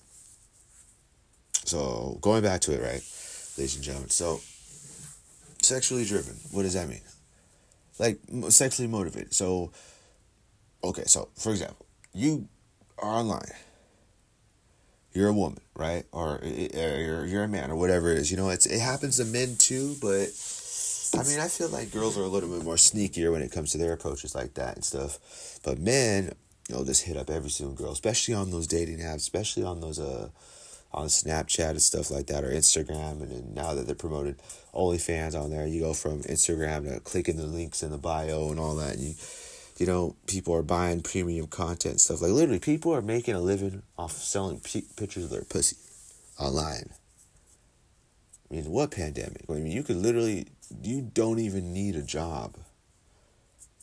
So, 1.65 2.17
going 2.21 2.41
back 2.43 2.61
to 2.61 2.73
it, 2.73 2.81
right, 2.81 3.03
ladies 3.57 3.75
and 3.75 3.83
gentlemen. 3.83 4.09
So, 4.09 4.39
sexually 5.61 6.05
driven, 6.05 6.35
what 6.51 6.63
does 6.63 6.75
that 6.75 6.87
mean? 6.87 7.01
Like, 7.97 8.19
sexually 8.49 8.87
motivated. 8.87 9.33
So, 9.33 9.71
okay, 10.83 11.03
so 11.05 11.27
for 11.35 11.51
example, 11.51 11.85
you 12.13 12.47
are 12.97 13.09
online 13.09 13.51
you're 15.13 15.29
a 15.29 15.33
woman, 15.33 15.59
right? 15.75 16.03
Or, 16.11 16.35
or 16.35 17.25
you're 17.25 17.43
a 17.43 17.47
man, 17.47 17.71
or 17.71 17.75
whatever 17.75 18.11
it 18.11 18.19
is. 18.19 18.31
You 18.31 18.37
know, 18.37 18.49
it's 18.49 18.65
it 18.65 18.79
happens 18.79 19.17
to 19.17 19.25
men 19.25 19.55
too, 19.57 19.95
but 20.01 20.29
I 21.17 21.23
mean, 21.23 21.39
I 21.39 21.47
feel 21.47 21.69
like 21.69 21.91
girls 21.91 22.17
are 22.17 22.23
a 22.23 22.27
little 22.27 22.49
bit 22.49 22.63
more 22.63 22.75
sneakier 22.75 23.31
when 23.31 23.41
it 23.41 23.51
comes 23.51 23.71
to 23.71 23.77
their 23.77 23.93
approaches 23.93 24.35
like 24.35 24.53
that 24.55 24.75
and 24.75 24.85
stuff. 24.85 25.59
But 25.63 25.79
men, 25.79 26.33
you 26.67 26.75
know, 26.75 26.85
just 26.85 27.03
hit 27.05 27.17
up 27.17 27.29
every 27.29 27.49
single 27.49 27.75
girl, 27.75 27.91
especially 27.91 28.35
on 28.35 28.51
those 28.51 28.67
dating 28.67 28.99
apps, 28.99 29.15
especially 29.15 29.63
on 29.63 29.81
those 29.81 29.99
uh 29.99 30.29
on 30.91 31.07
Snapchat 31.07 31.69
and 31.69 31.81
stuff 31.81 32.09
like 32.09 32.27
that, 32.27 32.43
or 32.43 32.49
Instagram. 32.49 33.21
And 33.21 33.31
then 33.31 33.53
now 33.53 33.73
that 33.75 33.85
they're 33.85 33.95
promoted 33.95 34.37
OnlyFans 34.73 35.39
on 35.39 35.51
there, 35.51 35.67
you 35.67 35.81
go 35.81 35.93
from 35.93 36.23
Instagram 36.23 36.91
to 36.91 36.99
clicking 36.99 37.37
the 37.37 37.45
links 37.45 37.83
in 37.83 37.91
the 37.91 37.97
bio 37.97 38.49
and 38.49 38.59
all 38.59 38.75
that. 38.75 38.95
And 38.95 39.03
you, 39.03 39.13
you 39.79 39.85
know, 39.85 40.15
people 40.27 40.53
are 40.53 40.61
buying 40.61 41.01
premium 41.01 41.47
content 41.47 42.01
stuff. 42.01 42.21
Like 42.21 42.31
literally, 42.31 42.59
people 42.59 42.93
are 42.93 43.01
making 43.01 43.33
a 43.33 43.39
living 43.39 43.81
off 43.97 44.11
selling 44.11 44.59
p- 44.59 44.85
pictures 44.97 45.23
of 45.23 45.29
their 45.29 45.43
pussy 45.43 45.77
online. 46.37 46.89
I 48.51 48.55
mean, 48.55 48.65
what 48.65 48.91
pandemic? 48.91 49.45
I 49.49 49.53
mean, 49.53 49.71
you 49.71 49.83
could 49.83 49.95
literally, 49.95 50.47
you 50.83 51.01
don't 51.01 51.39
even 51.39 51.73
need 51.73 51.95
a 51.95 52.01
job. 52.01 52.55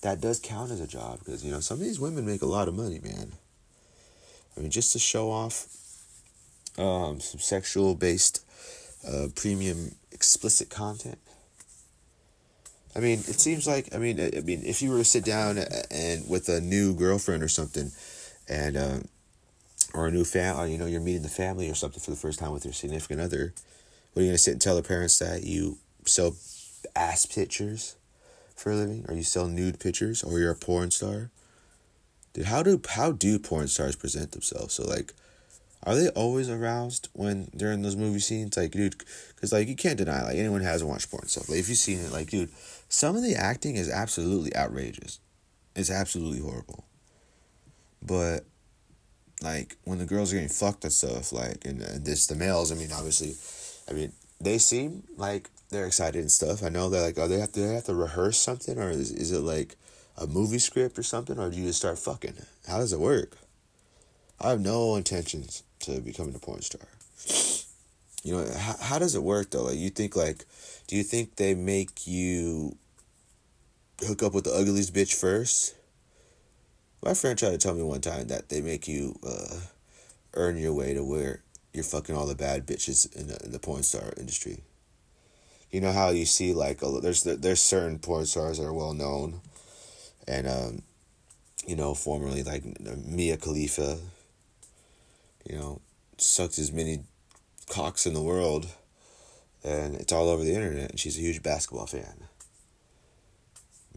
That 0.03 0.21
does 0.21 0.39
count 0.39 0.71
as 0.71 0.81
a 0.81 0.87
job 0.87 1.21
because, 1.21 1.45
you 1.45 1.51
know, 1.51 1.61
some 1.61 1.79
of 1.79 1.85
these 1.85 1.99
women 1.99 2.27
make 2.27 2.43
a 2.43 2.47
lot 2.47 2.69
of 2.69 2.75
money, 2.75 3.01
man. 3.03 3.33
I 4.57 4.61
mean, 4.61 4.71
just 4.71 4.93
to 4.93 4.99
show 4.99 5.31
off 5.31 5.67
um, 6.79 7.21
some 7.21 7.41
sexual 7.41 7.95
based 7.95 8.45
uh, 9.09 9.29
premium 9.35 9.95
explicit 10.13 10.69
content. 10.69 11.19
I 12.97 13.01
mean, 13.01 13.19
it 13.19 13.39
seems 13.41 13.67
like 13.67 13.95
I 13.95 13.99
mean, 13.99 14.19
I 14.19 14.41
mean, 14.41 14.63
if 14.65 14.81
you 14.81 14.91
were 14.91 14.99
to 14.99 15.05
sit 15.05 15.25
down 15.25 15.59
and 15.91 16.29
with 16.29 16.49
a 16.49 16.63
new 16.63 16.95
girlfriend 16.95 17.43
or 17.43 17.49
something, 17.49 17.93
and 18.49 18.77
uh, 18.77 18.99
or 19.93 20.07
a 20.07 20.11
new 20.11 20.25
family, 20.25 20.73
you 20.73 20.79
know, 20.79 20.87
you're 20.87 21.01
meeting 21.03 21.23
the 21.23 21.29
family 21.29 21.69
or 21.71 21.75
something 21.75 22.01
for 22.01 22.11
the 22.11 22.17
first 22.17 22.39
time 22.39 22.53
with 22.53 22.65
your 22.65 22.73
significant 22.73 23.21
other, 23.21 23.53
what 24.13 24.21
are 24.21 24.25
you 24.25 24.31
gonna 24.31 24.39
sit 24.39 24.53
and 24.53 24.63
tell 24.63 24.77
the 24.77 24.83
parents 24.83 25.19
that 25.19 25.45
you 25.45 25.77
sell 26.07 26.35
ass 26.95 27.27
pictures 27.27 27.97
for 28.55 28.73
a 28.73 28.77
living, 28.77 29.05
or 29.09 29.15
you 29.15 29.23
sell 29.23 29.47
nude 29.47 29.79
pictures, 29.79 30.23
or 30.23 30.39
you're 30.39 30.53
a 30.53 30.57
porn 30.57 30.91
star? 30.91 31.31
Dude, 32.33 32.47
how 32.47 32.63
do 32.63 32.81
how 32.89 33.13
do 33.13 33.39
porn 33.39 33.69
stars 33.69 33.95
present 33.95 34.33
themselves? 34.33 34.73
So 34.73 34.85
like 34.85 35.13
are 35.87 35.95
they 35.95 36.09
always 36.11 36.51
aroused 36.51 37.09
when 37.13 37.49
they're 37.55 37.71
in 37.71 37.83
those 37.83 37.95
movie 37.95 38.19
scenes? 38.19 38.57
Like, 38.57 38.73
dude, 38.73 38.97
because 39.35 39.53
like 39.53 39.69
you 39.69 39.77
can't 39.77 39.97
deny 39.97 40.25
like 40.25 40.37
anyone 40.37 40.63
hasn't 40.63 40.91
watched 40.91 41.11
porn 41.11 41.29
stuff. 41.29 41.49
Like 41.49 41.61
if 41.61 41.69
you've 41.69 41.79
seen 41.79 42.01
it, 42.01 42.11
like 42.11 42.29
dude, 42.29 42.51
some 42.89 43.17
of 43.17 43.23
the 43.23 43.35
acting 43.35 43.77
is 43.77 43.91
absolutely 43.91 44.55
outrageous. 44.57 45.21
It's 45.75 45.91
absolutely 45.91 46.41
horrible. 46.41 46.85
But 48.03 48.45
like 49.43 49.77
when 49.85 49.99
the 49.99 50.07
girls 50.07 50.33
are 50.33 50.37
getting 50.37 50.49
fucked 50.49 50.85
and 50.85 50.93
stuff, 50.93 51.33
like 51.33 51.65
and, 51.65 51.83
and 51.83 52.05
this 52.05 52.27
the 52.27 52.35
males. 52.35 52.73
I 52.73 52.77
mean, 52.77 52.93
obviously, 52.93 53.35
I 53.89 53.97
mean 53.97 54.13
they 54.41 54.59
seem 54.59 55.03
like 55.17 55.51
they're 55.71 55.87
excited 55.87 56.21
and 56.21 56.31
stuff. 56.31 56.63
I 56.63 56.69
know 56.69 56.89
they're 56.89 57.03
like 57.03 57.19
oh 57.19 57.29
they 57.29 57.41
have 57.41 57.53
to 57.53 57.61
they 57.61 57.75
have 57.75 57.85
to 57.85 57.95
rehearse 57.95 58.39
something 58.39 58.79
or 58.79 58.91
is 58.91 59.13
is 59.13 59.33
it 59.33 59.41
like 59.41 59.77
a 60.17 60.27
movie 60.27 60.59
script 60.59 60.99
or 60.99 61.03
something 61.03 61.39
or 61.39 61.51
do 61.51 61.59
you 61.59 61.67
just 61.67 61.81
start 61.81 61.99
fucking? 61.99 62.35
How 62.67 62.79
does 62.79 62.93
it 62.93 63.01
work? 63.01 63.37
I 64.41 64.51
have 64.51 64.61
no 64.61 64.97
intentions 64.97 65.63
to 65.81 66.01
becoming 66.01 66.35
a 66.35 66.39
porn 66.39 66.63
star. 66.63 66.87
You 68.27 68.33
know, 68.33 68.53
how, 68.59 68.75
how 68.81 68.99
does 68.99 69.15
it 69.15 69.23
work 69.23 69.51
though? 69.51 69.67
Like, 69.67 69.79
you 69.79 69.89
think, 69.89 70.17
like, 70.17 70.47
do 70.89 70.97
you 70.97 71.05
think 71.05 71.37
they 71.37 71.55
make 71.55 72.09
you 72.09 72.77
hook 74.05 74.25
up 74.25 74.35
with 74.35 74.43
the 74.43 74.53
ugliest 74.53 74.93
bitch 74.93 75.15
first? 75.15 75.77
My 77.05 77.15
friend 77.15 77.39
tried 77.39 77.53
to 77.53 77.59
tell 77.59 77.75
me 77.75 77.85
one 77.85 78.01
time 78.01 78.27
that 78.27 78.49
they 78.49 78.61
make 78.61 78.89
you 78.89 79.17
uh, 79.25 79.61
earn 80.35 80.57
your 80.57 80.75
way 80.75 80.93
to 80.93 81.05
where 81.05 81.45
you're 81.73 81.85
fucking 81.85 82.17
all 82.17 82.27
the 82.27 82.35
bad 82.35 82.67
bitches 82.67 83.15
in 83.15 83.29
the, 83.29 83.39
in 83.45 83.53
the 83.53 83.61
porn 83.61 83.85
star 83.85 84.13
industry. 84.17 84.59
You 85.71 85.81
know 85.81 85.93
how 85.93 86.09
you 86.09 86.27
see 86.27 86.53
like 86.53 86.83
a, 86.83 87.01
there's 87.01 87.23
there's 87.23 87.63
certain 87.63 88.01
porn 88.01 88.27
stars 88.27 88.59
that 88.59 88.65
are 88.65 88.73
well 88.73 88.93
known, 88.93 89.41
and 90.27 90.49
um, 90.49 90.83
you 91.65 91.77
know 91.77 91.95
formerly 91.95 92.43
like 92.43 92.65
Mia 93.07 93.37
Khalifa, 93.37 93.99
you 95.49 95.57
know, 95.57 95.81
sucked 96.19 96.59
as 96.59 96.73
many 96.73 97.05
cocks 97.69 98.07
in 98.07 98.15
the 98.15 98.23
world, 98.23 98.69
and 99.65 99.97
it's 99.97 100.13
all 100.13 100.29
over 100.29 100.45
the 100.45 100.55
internet. 100.55 100.91
And 100.91 101.01
she's 101.01 101.19
a 101.19 101.23
huge 101.23 101.43
basketball 101.43 101.87
fan. 101.87 102.25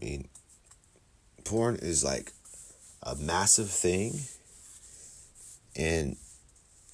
I 0.00 0.04
mean, 0.04 0.28
porn 1.44 1.76
is 1.76 2.04
like 2.04 2.32
a 3.02 3.14
massive 3.14 3.70
thing, 3.70 4.20
and 5.76 6.16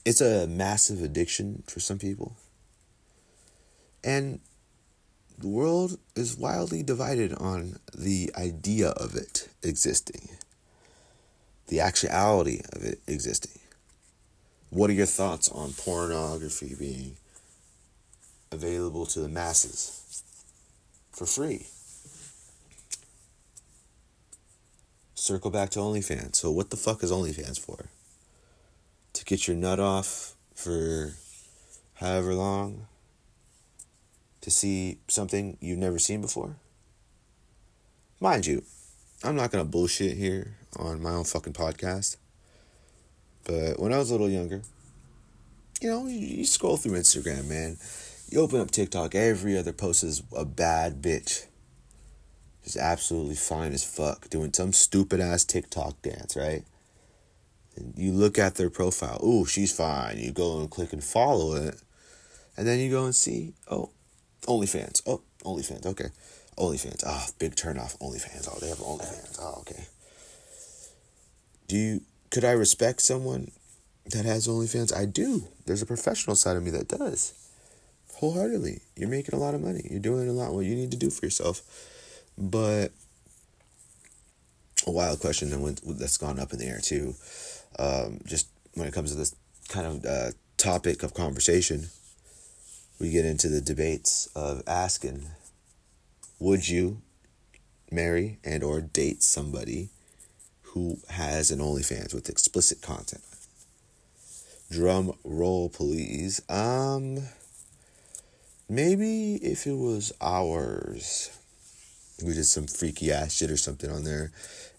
it's 0.04 0.20
a 0.20 0.46
massive 0.46 1.02
addiction 1.02 1.62
for 1.66 1.80
some 1.80 1.98
people. 1.98 2.36
And 4.04 4.40
the 5.38 5.48
world 5.48 5.98
is 6.14 6.36
wildly 6.36 6.82
divided 6.82 7.32
on 7.34 7.78
the 7.94 8.30
idea 8.36 8.90
of 8.90 9.14
it 9.14 9.48
existing, 9.62 10.30
the 11.66 11.80
actuality 11.80 12.60
of 12.72 12.82
it 12.84 13.00
existing. 13.06 13.60
What 14.70 14.90
are 14.90 14.94
your 14.94 15.06
thoughts 15.06 15.48
on 15.48 15.72
pornography 15.72 16.74
being 16.78 17.16
available 18.50 19.06
to 19.06 19.20
the 19.20 19.28
masses 19.28 20.22
for 21.12 21.24
free? 21.24 21.66
Circle 25.14 25.50
back 25.50 25.70
to 25.70 25.78
OnlyFans. 25.78 26.36
So, 26.36 26.50
what 26.50 26.70
the 26.70 26.76
fuck 26.76 27.02
is 27.02 27.12
OnlyFans 27.12 27.58
for? 27.58 27.86
To 29.12 29.24
get 29.24 29.46
your 29.46 29.56
nut 29.56 29.80
off 29.80 30.34
for 30.54 31.14
however 31.94 32.34
long? 32.34 32.86
To 34.42 34.50
see 34.50 34.98
something 35.08 35.56
you've 35.60 35.78
never 35.78 35.98
seen 35.98 36.20
before? 36.20 36.56
Mind 38.20 38.46
you, 38.46 38.62
I'm 39.22 39.36
not 39.36 39.50
gonna 39.50 39.64
bullshit 39.64 40.16
here 40.16 40.56
on 40.76 41.02
my 41.02 41.10
own 41.10 41.24
fucking 41.24 41.52
podcast. 41.54 42.16
But 43.46 43.78
when 43.78 43.92
I 43.92 43.98
was 43.98 44.10
a 44.10 44.14
little 44.14 44.28
younger, 44.28 44.62
you 45.80 45.90
know, 45.90 46.06
you, 46.06 46.18
you 46.18 46.44
scroll 46.44 46.76
through 46.76 46.98
Instagram, 46.98 47.48
man. 47.48 47.78
You 48.28 48.40
open 48.40 48.60
up 48.60 48.72
TikTok, 48.72 49.14
every 49.14 49.56
other 49.56 49.72
post 49.72 50.02
is 50.02 50.22
a 50.36 50.44
bad 50.44 51.00
bitch. 51.00 51.46
Just 52.64 52.76
absolutely 52.76 53.36
fine 53.36 53.72
as 53.72 53.84
fuck, 53.84 54.28
doing 54.28 54.52
some 54.52 54.72
stupid 54.72 55.20
ass 55.20 55.44
TikTok 55.44 56.02
dance, 56.02 56.36
right? 56.36 56.64
And 57.76 57.94
you 57.96 58.12
look 58.12 58.38
at 58.38 58.56
their 58.56 58.70
profile, 58.70 59.20
ooh, 59.24 59.46
she's 59.46 59.70
fine. 59.70 60.18
You 60.18 60.32
go 60.32 60.60
and 60.60 60.70
click 60.70 60.92
and 60.92 61.04
follow 61.04 61.54
it. 61.54 61.80
And 62.56 62.66
then 62.66 62.80
you 62.80 62.90
go 62.90 63.04
and 63.04 63.14
see, 63.14 63.52
oh, 63.70 63.90
OnlyFans. 64.48 65.02
Oh, 65.06 65.22
OnlyFans, 65.44 65.86
okay. 65.86 66.08
OnlyFans. 66.58 67.04
Ah, 67.06 67.26
oh, 67.28 67.32
big 67.38 67.54
turn 67.54 67.78
off. 67.78 67.98
OnlyFans. 68.00 68.48
Oh, 68.50 68.58
they 68.58 68.68
have 68.68 68.78
OnlyFans. 68.78 69.38
Oh, 69.40 69.58
okay. 69.60 69.84
Do 71.68 71.76
you 71.76 72.00
could 72.36 72.44
I 72.44 72.50
respect 72.50 73.00
someone 73.00 73.50
that 74.10 74.26
has 74.26 74.46
OnlyFans? 74.46 74.94
I 74.94 75.06
do. 75.06 75.48
There's 75.64 75.80
a 75.80 75.86
professional 75.86 76.36
side 76.36 76.54
of 76.54 76.62
me 76.62 76.70
that 76.72 76.86
does. 76.86 77.32
Wholeheartedly. 78.16 78.82
You're 78.94 79.08
making 79.08 79.34
a 79.34 79.38
lot 79.38 79.54
of 79.54 79.62
money. 79.62 79.88
You're 79.90 80.00
doing 80.00 80.28
a 80.28 80.32
lot 80.32 80.52
what 80.52 80.66
you 80.66 80.74
need 80.74 80.90
to 80.90 80.98
do 80.98 81.08
for 81.08 81.24
yourself. 81.24 81.62
But 82.36 82.92
a 84.86 84.90
wild 84.90 85.20
question 85.20 85.48
that 85.48 85.80
that's 85.98 86.18
gone 86.18 86.38
up 86.38 86.52
in 86.52 86.58
the 86.58 86.66
air 86.66 86.80
too. 86.82 87.14
Um, 87.78 88.20
just 88.26 88.48
when 88.74 88.86
it 88.86 88.92
comes 88.92 89.12
to 89.12 89.16
this 89.16 89.34
kind 89.70 89.86
of 89.86 90.04
uh, 90.04 90.32
topic 90.58 91.02
of 91.02 91.14
conversation, 91.14 91.86
we 93.00 93.12
get 93.12 93.24
into 93.24 93.48
the 93.48 93.62
debates 93.62 94.26
of 94.36 94.62
asking, 94.66 95.24
would 96.38 96.68
you 96.68 97.00
marry 97.90 98.40
and 98.44 98.62
or 98.62 98.82
date 98.82 99.22
somebody 99.22 99.88
who 100.76 100.98
has 101.08 101.50
an 101.50 101.58
OnlyFans 101.58 102.12
with 102.12 102.28
explicit 102.28 102.82
content. 102.82 103.22
Drum 104.70 105.14
roll, 105.24 105.70
please. 105.70 106.42
Um, 106.50 107.20
maybe 108.68 109.36
if 109.36 109.66
it 109.66 109.72
was 109.72 110.12
ours, 110.20 111.30
we 112.22 112.34
did 112.34 112.44
some 112.44 112.66
freaky 112.66 113.10
ass 113.10 113.32
shit 113.32 113.50
or 113.50 113.56
something 113.56 113.90
on 113.90 114.04
there, 114.04 114.32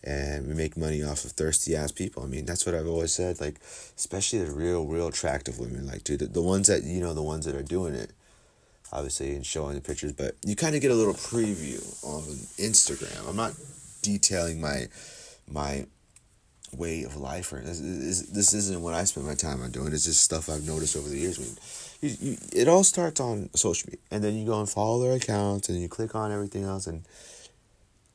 and 0.03 0.45
we 0.45 0.53
make 0.53 0.77
money 0.77 1.01
off 1.01 1.25
of 1.25 1.31
thirsty 1.31 1.75
ass 1.75 1.91
people. 1.91 2.21
I 2.21 2.27
mean, 2.27 2.45
that's 2.45 2.63
what 2.63 2.75
I've 2.75 2.86
always 2.86 3.12
said. 3.12 3.41
Like, 3.41 3.55
especially 3.97 4.43
the 4.43 4.51
real, 4.51 4.86
real 4.86 5.07
attractive 5.07 5.57
women. 5.57 5.88
Like, 5.88 6.03
dude, 6.03 6.19
the, 6.19 6.27
the 6.27 6.43
ones 6.43 6.67
that 6.67 6.83
you 6.83 6.99
know, 6.99 7.15
the 7.15 7.23
ones 7.23 7.45
that 7.45 7.55
are 7.55 7.63
doing 7.63 7.95
it 7.95 8.12
obviously 8.93 9.36
and 9.36 9.45
showing 9.45 9.75
the 9.75 9.81
pictures, 9.81 10.13
but 10.13 10.36
you 10.45 10.55
kind 10.55 10.73
of 10.73 10.81
get 10.81 10.91
a 10.91 10.95
little 10.95 11.13
preview 11.13 11.81
on 12.05 12.21
Instagram. 12.57 13.27
I'm 13.27 13.36
not 13.36 13.51
detailing 14.01 14.62
my 14.62 14.88
my 15.49 15.86
way 16.75 17.03
of 17.03 17.15
life 17.15 17.53
or 17.53 17.62
this, 17.62 17.79
this, 17.79 18.21
this 18.23 18.53
isn't 18.53 18.81
what 18.81 18.93
I 18.93 19.05
spend 19.05 19.25
my 19.25 19.36
time 19.36 19.62
on 19.62 19.71
doing. 19.71 19.93
It's 19.93 20.05
just 20.05 20.21
stuff 20.23 20.49
I've 20.49 20.67
noticed 20.67 20.95
over 20.95 21.07
the 21.07 21.17
years. 21.17 21.39
Mean, 21.39 21.57
you, 22.01 22.31
you, 22.31 22.38
it 22.53 22.67
all 22.67 22.83
starts 22.83 23.19
on 23.19 23.49
social 23.55 23.88
media, 23.88 23.99
and 24.12 24.23
then 24.23 24.36
you 24.36 24.45
go 24.45 24.60
and 24.60 24.69
follow 24.69 25.01
their 25.01 25.13
accounts, 25.15 25.69
and 25.69 25.81
you 25.81 25.88
click 25.88 26.13
on 26.15 26.31
everything 26.31 26.63
else, 26.63 26.88
and 26.88 27.03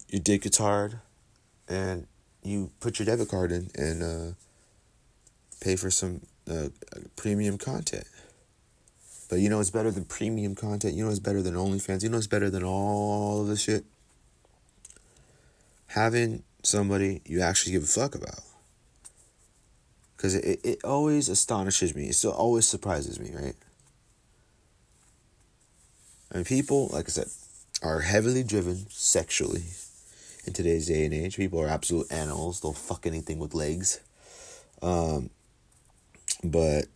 your 0.08 0.20
dick 0.20 0.42
gets 0.42 0.58
hard, 0.58 0.98
and 1.68 2.06
you 2.42 2.70
put 2.80 2.98
your 2.98 3.06
debit 3.06 3.28
card 3.28 3.52
in 3.52 3.70
and 3.74 4.02
uh, 4.02 4.34
pay 5.60 5.76
for 5.76 5.90
some 5.90 6.20
uh, 6.50 6.68
premium 7.16 7.56
content. 7.56 8.04
But 9.30 9.40
you 9.40 9.48
know 9.48 9.60
it's 9.60 9.70
better 9.70 9.90
than 9.90 10.04
premium 10.04 10.54
content. 10.54 10.94
You 10.94 11.04
know 11.04 11.10
it's 11.10 11.18
better 11.18 11.40
than 11.40 11.54
OnlyFans. 11.54 12.02
You 12.02 12.10
know 12.10 12.18
it's 12.18 12.26
better 12.26 12.50
than 12.50 12.62
all 12.62 13.40
of 13.40 13.46
this 13.46 13.62
shit. 13.62 13.84
Having 15.86 16.42
somebody 16.62 17.22
you 17.24 17.40
actually 17.40 17.72
give 17.72 17.82
a 17.82 17.86
fuck 17.86 18.14
about. 18.14 18.40
Because 20.16 20.34
it, 20.34 20.60
it 20.62 20.84
always 20.84 21.28
astonishes 21.28 21.94
me. 21.94 22.08
It 22.08 22.14
still 22.14 22.32
always 22.32 22.66
surprises 22.66 23.18
me, 23.18 23.32
right? 23.34 23.56
Mean, 26.32 26.44
people, 26.44 26.88
like 26.92 27.06
I 27.06 27.08
said, 27.08 27.28
are 27.82 28.00
heavily 28.00 28.42
driven 28.42 28.86
sexually 28.88 29.64
in 30.46 30.52
today's 30.52 30.86
day 30.86 31.04
and 31.04 31.12
age. 31.12 31.36
People 31.36 31.60
are 31.60 31.68
absolute 31.68 32.10
animals. 32.10 32.60
They'll 32.60 32.72
fuck 32.72 33.06
anything 33.06 33.38
with 33.38 33.54
legs. 33.54 34.00
Um, 34.80 35.30
but 36.42 36.86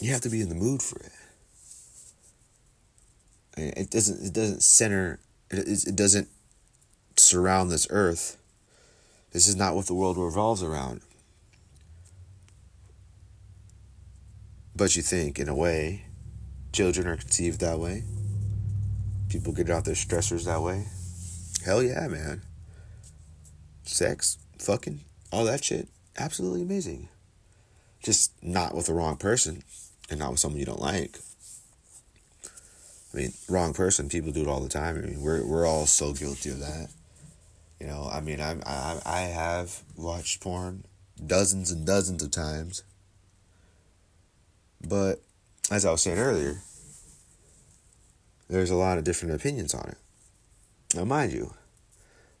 you 0.00 0.12
have 0.12 0.22
to 0.22 0.28
be 0.28 0.40
in 0.40 0.48
the 0.48 0.54
mood 0.54 0.82
for 0.82 0.98
it. 0.98 1.12
It 3.56 3.90
doesn't. 3.90 4.26
It 4.26 4.32
doesn't 4.32 4.62
center. 4.62 5.20
It, 5.50 5.86
it 5.86 5.94
doesn't 5.94 6.28
surround 7.16 7.70
this 7.70 7.86
earth. 7.90 8.36
This 9.32 9.48
is 9.48 9.56
not 9.56 9.74
what 9.74 9.86
the 9.86 9.94
world 9.94 10.16
revolves 10.16 10.62
around. 10.62 11.00
But 14.76 14.96
you 14.96 15.02
think, 15.02 15.38
in 15.38 15.48
a 15.48 15.54
way, 15.54 16.06
children 16.72 17.06
are 17.06 17.16
conceived 17.16 17.60
that 17.60 17.78
way. 17.78 18.04
People 19.28 19.52
get 19.52 19.70
out 19.70 19.84
their 19.84 19.94
stressors 19.94 20.44
that 20.44 20.62
way. 20.62 20.86
Hell 21.64 21.82
yeah, 21.82 22.06
man. 22.08 22.42
Sex, 23.84 24.38
fucking, 24.58 25.00
all 25.32 25.44
that 25.44 25.64
shit, 25.64 25.88
absolutely 26.18 26.62
amazing. 26.62 27.08
Just 28.02 28.32
not 28.42 28.74
with 28.74 28.86
the 28.86 28.94
wrong 28.94 29.16
person 29.16 29.62
and 30.10 30.18
not 30.18 30.30
with 30.30 30.40
someone 30.40 30.60
you 30.60 30.66
don't 30.66 30.80
like. 30.80 31.18
I 33.12 33.16
mean, 33.16 33.32
wrong 33.48 33.72
person. 33.72 34.08
People 34.08 34.32
do 34.32 34.42
it 34.42 34.48
all 34.48 34.60
the 34.60 34.68
time. 34.68 34.96
I 34.96 35.00
mean, 35.06 35.20
we're 35.22 35.46
we're 35.46 35.66
all 35.66 35.86
so 35.86 36.12
guilty 36.12 36.50
of 36.50 36.60
that. 36.60 36.88
You 37.84 37.90
know, 37.90 38.08
I 38.10 38.20
mean, 38.20 38.40
I 38.40 38.56
I 38.64 38.98
I 39.04 39.20
have 39.24 39.82
watched 39.94 40.40
porn 40.40 40.86
dozens 41.26 41.70
and 41.70 41.84
dozens 41.84 42.22
of 42.22 42.30
times. 42.30 42.82
But 44.80 45.20
as 45.70 45.84
I 45.84 45.90
was 45.90 46.00
saying 46.00 46.18
earlier, 46.18 46.62
there's 48.48 48.70
a 48.70 48.74
lot 48.74 48.96
of 48.96 49.04
different 49.04 49.34
opinions 49.34 49.74
on 49.74 49.86
it. 49.86 49.98
Now, 50.96 51.04
mind 51.04 51.34
you, 51.34 51.52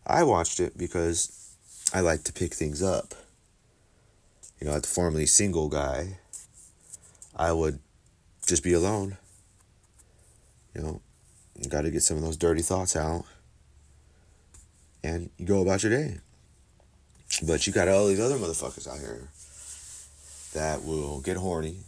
I 0.06 0.22
watched 0.22 0.60
it 0.60 0.78
because 0.78 1.54
I 1.92 2.00
like 2.00 2.24
to 2.24 2.32
pick 2.32 2.54
things 2.54 2.82
up. 2.82 3.12
You 4.58 4.68
know, 4.68 4.72
as 4.72 4.80
the 4.80 4.88
formerly 4.88 5.26
single 5.26 5.68
guy, 5.68 6.20
I 7.36 7.52
would 7.52 7.80
just 8.46 8.62
be 8.64 8.72
alone. 8.72 9.18
You 10.74 10.80
know, 10.80 11.00
got 11.68 11.82
to 11.82 11.90
get 11.90 12.02
some 12.02 12.16
of 12.16 12.22
those 12.22 12.38
dirty 12.38 12.62
thoughts 12.62 12.96
out. 12.96 13.26
And 15.04 15.30
you 15.38 15.46
go 15.46 15.62
about 15.62 15.84
your 15.84 15.92
day. 15.92 16.16
But 17.46 17.66
you 17.66 17.72
got 17.72 17.88
all 17.88 18.08
these 18.08 18.18
other 18.18 18.36
motherfuckers 18.36 18.88
out 18.88 18.98
here 18.98 19.28
that 20.54 20.84
will 20.84 21.20
get 21.20 21.36
horny, 21.36 21.78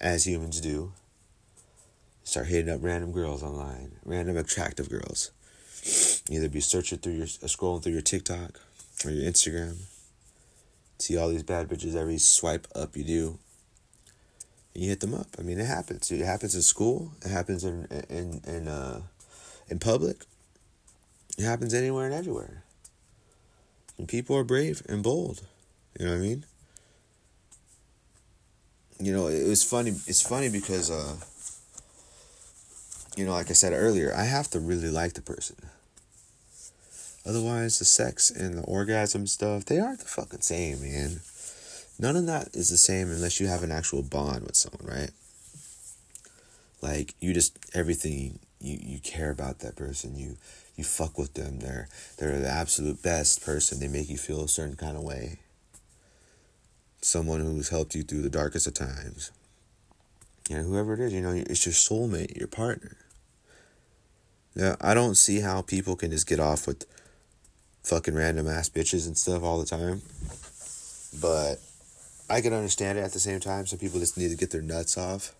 as 0.00 0.26
humans 0.26 0.60
do. 0.60 0.92
Start 2.22 2.46
hitting 2.46 2.72
up 2.72 2.80
random 2.82 3.10
girls 3.12 3.42
online, 3.42 3.92
random 4.04 4.36
attractive 4.36 4.88
girls. 4.88 5.32
Either 6.30 6.48
be 6.48 6.60
searching 6.60 6.98
through 6.98 7.14
your, 7.14 7.24
uh, 7.24 7.46
scrolling 7.46 7.82
through 7.82 7.92
your 7.92 8.02
TikTok 8.02 8.60
or 9.04 9.10
your 9.10 9.30
Instagram. 9.30 9.76
See 10.98 11.16
all 11.16 11.28
these 11.28 11.42
bad 11.42 11.68
bitches 11.68 11.96
every 11.96 12.18
swipe 12.18 12.66
up 12.74 12.96
you 12.96 13.04
do 13.04 13.38
and 14.74 14.82
you 14.82 14.90
hit 14.90 15.00
them 15.00 15.14
up. 15.14 15.28
I 15.38 15.42
mean, 15.42 15.58
it 15.58 15.66
happens. 15.66 16.10
It 16.10 16.24
happens 16.24 16.54
in 16.54 16.62
school. 16.62 17.12
It 17.24 17.30
happens 17.30 17.64
in 17.64 17.86
in 18.08 18.40
in 18.46 18.68
uh, 18.68 19.02
in 19.68 19.78
public. 19.78 20.24
It 21.38 21.44
happens 21.44 21.74
anywhere 21.74 22.06
and 22.06 22.14
everywhere. 22.14 22.62
And 23.98 24.08
people 24.08 24.36
are 24.36 24.44
brave 24.44 24.82
and 24.88 25.02
bold. 25.02 25.42
You 25.98 26.06
know 26.06 26.12
what 26.12 26.18
I 26.18 26.22
mean? 26.22 26.44
You 29.00 29.12
know, 29.12 29.26
it 29.26 29.48
was 29.48 29.62
funny. 29.64 29.90
It's 29.90 30.22
funny 30.22 30.48
because, 30.48 30.90
uh, 30.90 31.16
you 33.16 33.24
know, 33.24 33.32
like 33.32 33.50
I 33.50 33.54
said 33.54 33.72
earlier, 33.72 34.12
I 34.14 34.24
have 34.24 34.48
to 34.50 34.60
really 34.60 34.90
like 34.90 35.14
the 35.14 35.22
person. 35.22 35.56
Otherwise, 37.26 37.78
the 37.78 37.84
sex 37.84 38.30
and 38.30 38.58
the 38.58 38.62
orgasm 38.62 39.26
stuff, 39.26 39.64
they 39.64 39.78
aren't 39.78 40.00
the 40.00 40.06
fucking 40.06 40.42
same, 40.42 40.82
man 40.82 41.20
none 41.98 42.16
of 42.16 42.26
that 42.26 42.54
is 42.54 42.70
the 42.70 42.76
same 42.76 43.10
unless 43.10 43.40
you 43.40 43.46
have 43.46 43.62
an 43.62 43.72
actual 43.72 44.02
bond 44.02 44.42
with 44.42 44.56
someone, 44.56 44.86
right? 44.86 45.10
Like 46.82 47.14
you 47.20 47.32
just 47.32 47.58
everything 47.74 48.38
you, 48.60 48.78
you 48.80 48.98
care 49.00 49.30
about 49.30 49.60
that 49.60 49.76
person. 49.76 50.16
You 50.16 50.36
you 50.76 50.84
fuck 50.84 51.18
with 51.18 51.34
them. 51.34 51.60
They're 51.60 51.88
they're 52.18 52.38
the 52.38 52.48
absolute 52.48 53.02
best 53.02 53.44
person. 53.44 53.80
They 53.80 53.88
make 53.88 54.08
you 54.08 54.18
feel 54.18 54.44
a 54.44 54.48
certain 54.48 54.76
kind 54.76 54.96
of 54.96 55.02
way. 55.02 55.38
Someone 57.00 57.40
who's 57.40 57.68
helped 57.68 57.94
you 57.94 58.02
through 58.02 58.22
the 58.22 58.30
darkest 58.30 58.66
of 58.66 58.74
times. 58.74 59.30
And 60.50 60.66
whoever 60.66 60.94
it 60.94 61.00
is, 61.00 61.12
you 61.12 61.20
know, 61.20 61.32
it's 61.32 61.64
your 61.64 61.72
soulmate, 61.72 62.36
your 62.36 62.48
partner. 62.48 62.96
Now, 64.54 64.76
I 64.80 64.94
don't 64.94 65.16
see 65.16 65.40
how 65.40 65.62
people 65.62 65.96
can 65.96 66.10
just 66.10 66.26
get 66.26 66.38
off 66.38 66.66
with 66.66 66.86
fucking 67.82 68.14
random 68.14 68.48
ass 68.48 68.68
bitches 68.68 69.06
and 69.06 69.16
stuff 69.16 69.42
all 69.42 69.58
the 69.58 69.66
time. 69.66 70.02
But 71.20 71.60
I 72.28 72.40
can 72.40 72.52
understand 72.52 72.98
it 72.98 73.02
at 73.02 73.12
the 73.12 73.20
same 73.20 73.40
time. 73.40 73.66
Some 73.66 73.78
people 73.78 74.00
just 74.00 74.16
need 74.16 74.30
to 74.30 74.36
get 74.36 74.50
their 74.50 74.62
nuts 74.62 74.96
off. 74.96 75.34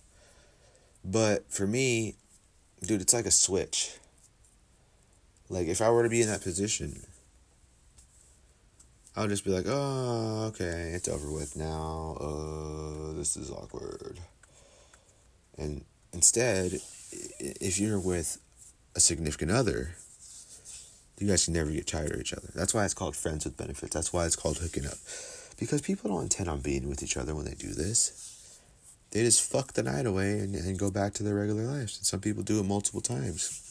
But 1.03 1.51
for 1.51 1.67
me, 1.67 2.15
dude, 2.81 3.01
it's 3.01 3.13
like 3.13 3.25
a 3.25 3.31
switch. 3.31 3.97
Like 5.49 5.67
if 5.67 5.81
I 5.81 5.89
were 5.89 6.03
to 6.03 6.09
be 6.09 6.21
in 6.21 6.27
that 6.27 6.41
position, 6.41 7.05
I 9.15 9.21
would 9.21 9.29
just 9.29 9.45
be 9.45 9.51
like, 9.51 9.65
oh, 9.67 10.45
okay, 10.49 10.91
it's 10.93 11.07
over 11.07 11.31
with 11.31 11.55
now. 11.55 12.17
Uh, 12.19 13.13
this 13.13 13.37
is 13.37 13.49
awkward. 13.49 14.19
And 15.57 15.85
instead, 16.11 16.81
if 17.39 17.79
you're 17.79 17.99
with 17.99 18.39
a 18.95 18.99
significant 18.99 19.51
other, 19.51 19.95
you 21.17 21.27
guys 21.27 21.45
can 21.45 21.53
never 21.53 21.71
get 21.71 21.87
tired 21.87 22.11
of 22.11 22.19
each 22.19 22.33
other. 22.33 22.49
That's 22.53 22.73
why 22.73 22.83
it's 22.83 22.93
called 22.93 23.15
friends 23.15 23.45
with 23.45 23.55
benefits. 23.55 23.93
That's 23.93 24.11
why 24.11 24.25
it's 24.25 24.35
called 24.35 24.57
hooking 24.57 24.85
up. 24.85 24.97
Because 25.57 25.81
people 25.81 26.09
don't 26.09 26.23
intend 26.23 26.49
on 26.49 26.59
being 26.59 26.89
with 26.89 27.01
each 27.01 27.15
other 27.15 27.33
when 27.33 27.45
they 27.45 27.53
do 27.53 27.73
this. 27.73 28.59
They 29.11 29.21
just 29.21 29.49
fuck 29.49 29.71
the 29.71 29.83
night 29.83 30.05
away 30.05 30.39
and, 30.39 30.53
and 30.55 30.77
go 30.77 30.91
back 30.91 31.13
to 31.13 31.23
their 31.23 31.35
regular 31.35 31.63
lives. 31.63 31.97
And 31.97 32.05
some 32.05 32.19
people 32.19 32.43
do 32.43 32.59
it 32.59 32.65
multiple 32.65 32.99
times. 32.99 33.61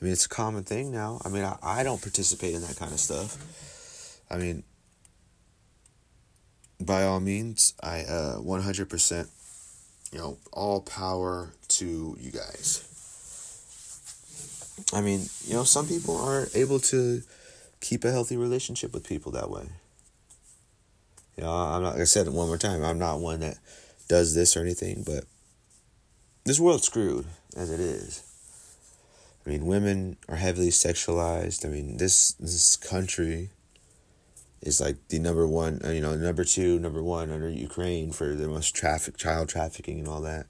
I 0.00 0.04
mean, 0.04 0.12
it's 0.12 0.26
a 0.26 0.30
common 0.30 0.64
thing 0.64 0.90
now. 0.90 1.20
I 1.24 1.28
mean, 1.28 1.44
I, 1.44 1.56
I 1.62 1.82
don't 1.82 2.00
participate 2.00 2.54
in 2.54 2.62
that 2.62 2.76
kind 2.76 2.92
of 2.92 2.98
stuff. 2.98 3.36
I 4.30 4.38
mean, 4.38 4.62
by 6.80 7.02
all 7.04 7.20
means, 7.20 7.74
I 7.82 8.00
uh, 8.02 8.38
100%, 8.38 9.28
you 10.12 10.18
know, 10.18 10.38
all 10.52 10.80
power 10.80 11.50
to 11.68 12.16
you 12.18 12.30
guys. 12.30 12.86
I 14.94 15.02
mean, 15.02 15.26
you 15.46 15.54
know, 15.54 15.64
some 15.64 15.86
people 15.86 16.16
aren't 16.16 16.56
able 16.56 16.78
to 16.80 17.22
keep 17.80 18.04
a 18.04 18.10
healthy 18.10 18.36
relationship 18.36 18.94
with 18.94 19.06
people 19.06 19.32
that 19.32 19.50
way. 19.50 19.68
You 21.36 21.44
know, 21.44 21.50
I'm 21.50 21.82
not. 21.82 21.92
Like 21.92 22.02
I 22.02 22.04
said 22.04 22.26
it 22.26 22.32
one 22.32 22.48
more 22.48 22.58
time. 22.58 22.82
I'm 22.82 22.98
not 22.98 23.20
one 23.20 23.40
that 23.40 23.58
does 24.08 24.34
this 24.34 24.56
or 24.56 24.60
anything, 24.60 25.02
but 25.04 25.24
this 26.44 26.58
world's 26.58 26.84
screwed 26.84 27.26
as 27.56 27.70
it 27.70 27.80
is. 27.80 28.29
I 29.50 29.52
mean, 29.52 29.66
women 29.66 30.16
are 30.28 30.36
heavily 30.36 30.68
sexualized. 30.68 31.66
I 31.66 31.70
mean, 31.70 31.96
this 31.96 32.34
this 32.34 32.76
country 32.76 33.50
is 34.62 34.80
like 34.80 35.08
the 35.08 35.18
number 35.18 35.44
one, 35.44 35.80
uh, 35.84 35.90
you 35.90 36.00
know, 36.00 36.14
number 36.14 36.44
two, 36.44 36.78
number 36.78 37.02
one 37.02 37.32
under 37.32 37.50
Ukraine 37.50 38.12
for 38.12 38.36
the 38.36 38.46
most 38.46 38.76
traffic, 38.76 39.16
child 39.16 39.48
trafficking 39.48 39.98
and 39.98 40.06
all 40.06 40.20
that, 40.20 40.46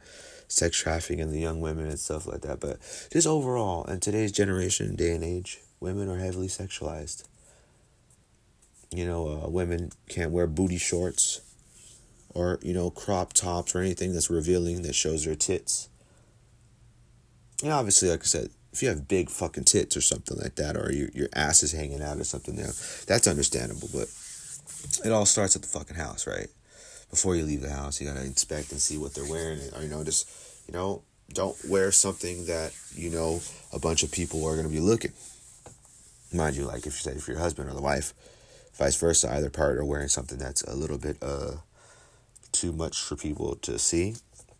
sex 0.49 0.77
trafficking 0.77 1.19
and 1.19 1.33
the 1.33 1.41
young 1.41 1.63
women 1.63 1.87
and 1.87 1.99
stuff 1.99 2.27
like 2.27 2.43
that. 2.43 2.61
But 2.61 2.79
just 3.11 3.27
overall, 3.27 3.85
in 3.85 4.01
today's 4.01 4.33
generation, 4.33 4.97
day 4.97 5.13
and 5.13 5.25
age, 5.25 5.61
women 5.81 6.11
are 6.11 6.19
heavily 6.19 6.49
sexualized. 6.49 7.25
You 8.95 9.07
know, 9.07 9.29
uh, 9.29 9.49
women 9.49 9.93
can't 10.11 10.31
wear 10.31 10.47
booty 10.47 10.77
shorts 10.77 11.41
or, 12.35 12.59
you 12.61 12.75
know, 12.75 12.91
crop 12.91 13.33
tops 13.33 13.75
or 13.75 13.79
anything 13.79 14.13
that's 14.13 14.29
revealing 14.29 14.83
that 14.83 14.95
shows 14.95 15.25
their 15.25 15.37
tits. 15.37 15.89
And 17.63 17.73
obviously, 17.73 18.11
like 18.11 18.21
I 18.21 18.25
said, 18.25 18.51
if 18.73 18.83
you 18.83 18.89
have 18.89 19.09
big 19.09 19.31
fucking 19.31 19.65
tits 19.65 19.97
or 19.97 20.01
something 20.01 20.39
like 20.39 20.57
that, 20.57 20.77
or 20.77 20.93
your, 20.93 21.09
your 21.15 21.29
ass 21.35 21.63
is 21.63 21.73
hanging 21.73 22.03
out 22.03 22.19
or 22.19 22.25
something, 22.25 22.57
there, 22.57 22.73
that's 23.07 23.27
understandable. 23.27 23.89
But 23.93 24.09
it 25.05 25.13
all 25.13 25.27
starts 25.27 25.57
at 25.57 25.63
the 25.63 25.69
fucking 25.69 25.97
house, 25.97 26.27
right? 26.27 26.49
Before 27.11 27.35
you 27.35 27.45
leave 27.45 27.63
the 27.63 27.71
house, 27.71 28.01
you 28.01 28.07
gotta 28.07 28.25
inspect 28.25 28.71
and 28.71 28.81
see 28.81 28.97
what 28.97 29.15
they're 29.15 29.29
wearing, 29.29 29.61
or 29.77 29.83
you 29.83 29.89
know, 29.89 30.05
just 30.05 30.29
you 30.69 30.75
know, 30.75 31.03
don't 31.33 31.57
wear 31.69 31.91
something 31.91 32.47
that 32.47 32.73
you 32.95 33.11
know 33.11 33.41
a 33.73 33.79
bunch 33.79 34.03
of 34.03 34.13
people 34.13 34.47
are 34.47 34.57
gonna 34.57 34.69
be 34.69 34.81
looking. 34.81 35.13
Mind 36.33 36.57
you, 36.57 36.65
like 36.65 36.87
if 36.87 36.87
you 36.87 36.91
said 36.93 37.17
if 37.17 37.27
your 37.27 37.39
husband 37.39 37.69
or 37.69 37.75
the 37.75 37.83
wife 37.83 38.15
vice 38.81 38.97
versa. 38.99 39.31
Either 39.31 39.51
part 39.51 39.77
are 39.77 39.85
wearing 39.85 40.09
something 40.09 40.39
that's 40.39 40.63
a 40.63 40.75
little 40.75 40.99
bit 40.99 41.19
uh 41.23 41.53
too 42.51 42.73
much 42.73 43.01
for 43.01 43.15
people 43.15 43.55
to 43.57 43.79
see. 43.79 44.15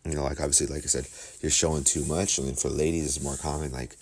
You 0.05 0.15
know, 0.15 0.23
like 0.23 0.39
obviously, 0.39 0.67
like 0.67 0.83
I 0.83 0.87
said, 0.87 1.07
you're 1.41 1.51
showing 1.51 1.83
too 1.83 2.05
much. 2.05 2.39
I 2.39 2.43
mean, 2.43 2.55
for 2.55 2.69
ladies, 2.69 3.05
it's 3.05 3.23
more 3.23 3.35
common. 3.35 3.71
Like, 3.71 3.97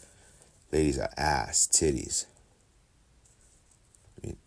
ladies 0.71 0.99
are 0.99 1.09
ass, 1.17 1.67
titties. 1.71 2.25
I 4.17 4.27
mean, 4.27 4.37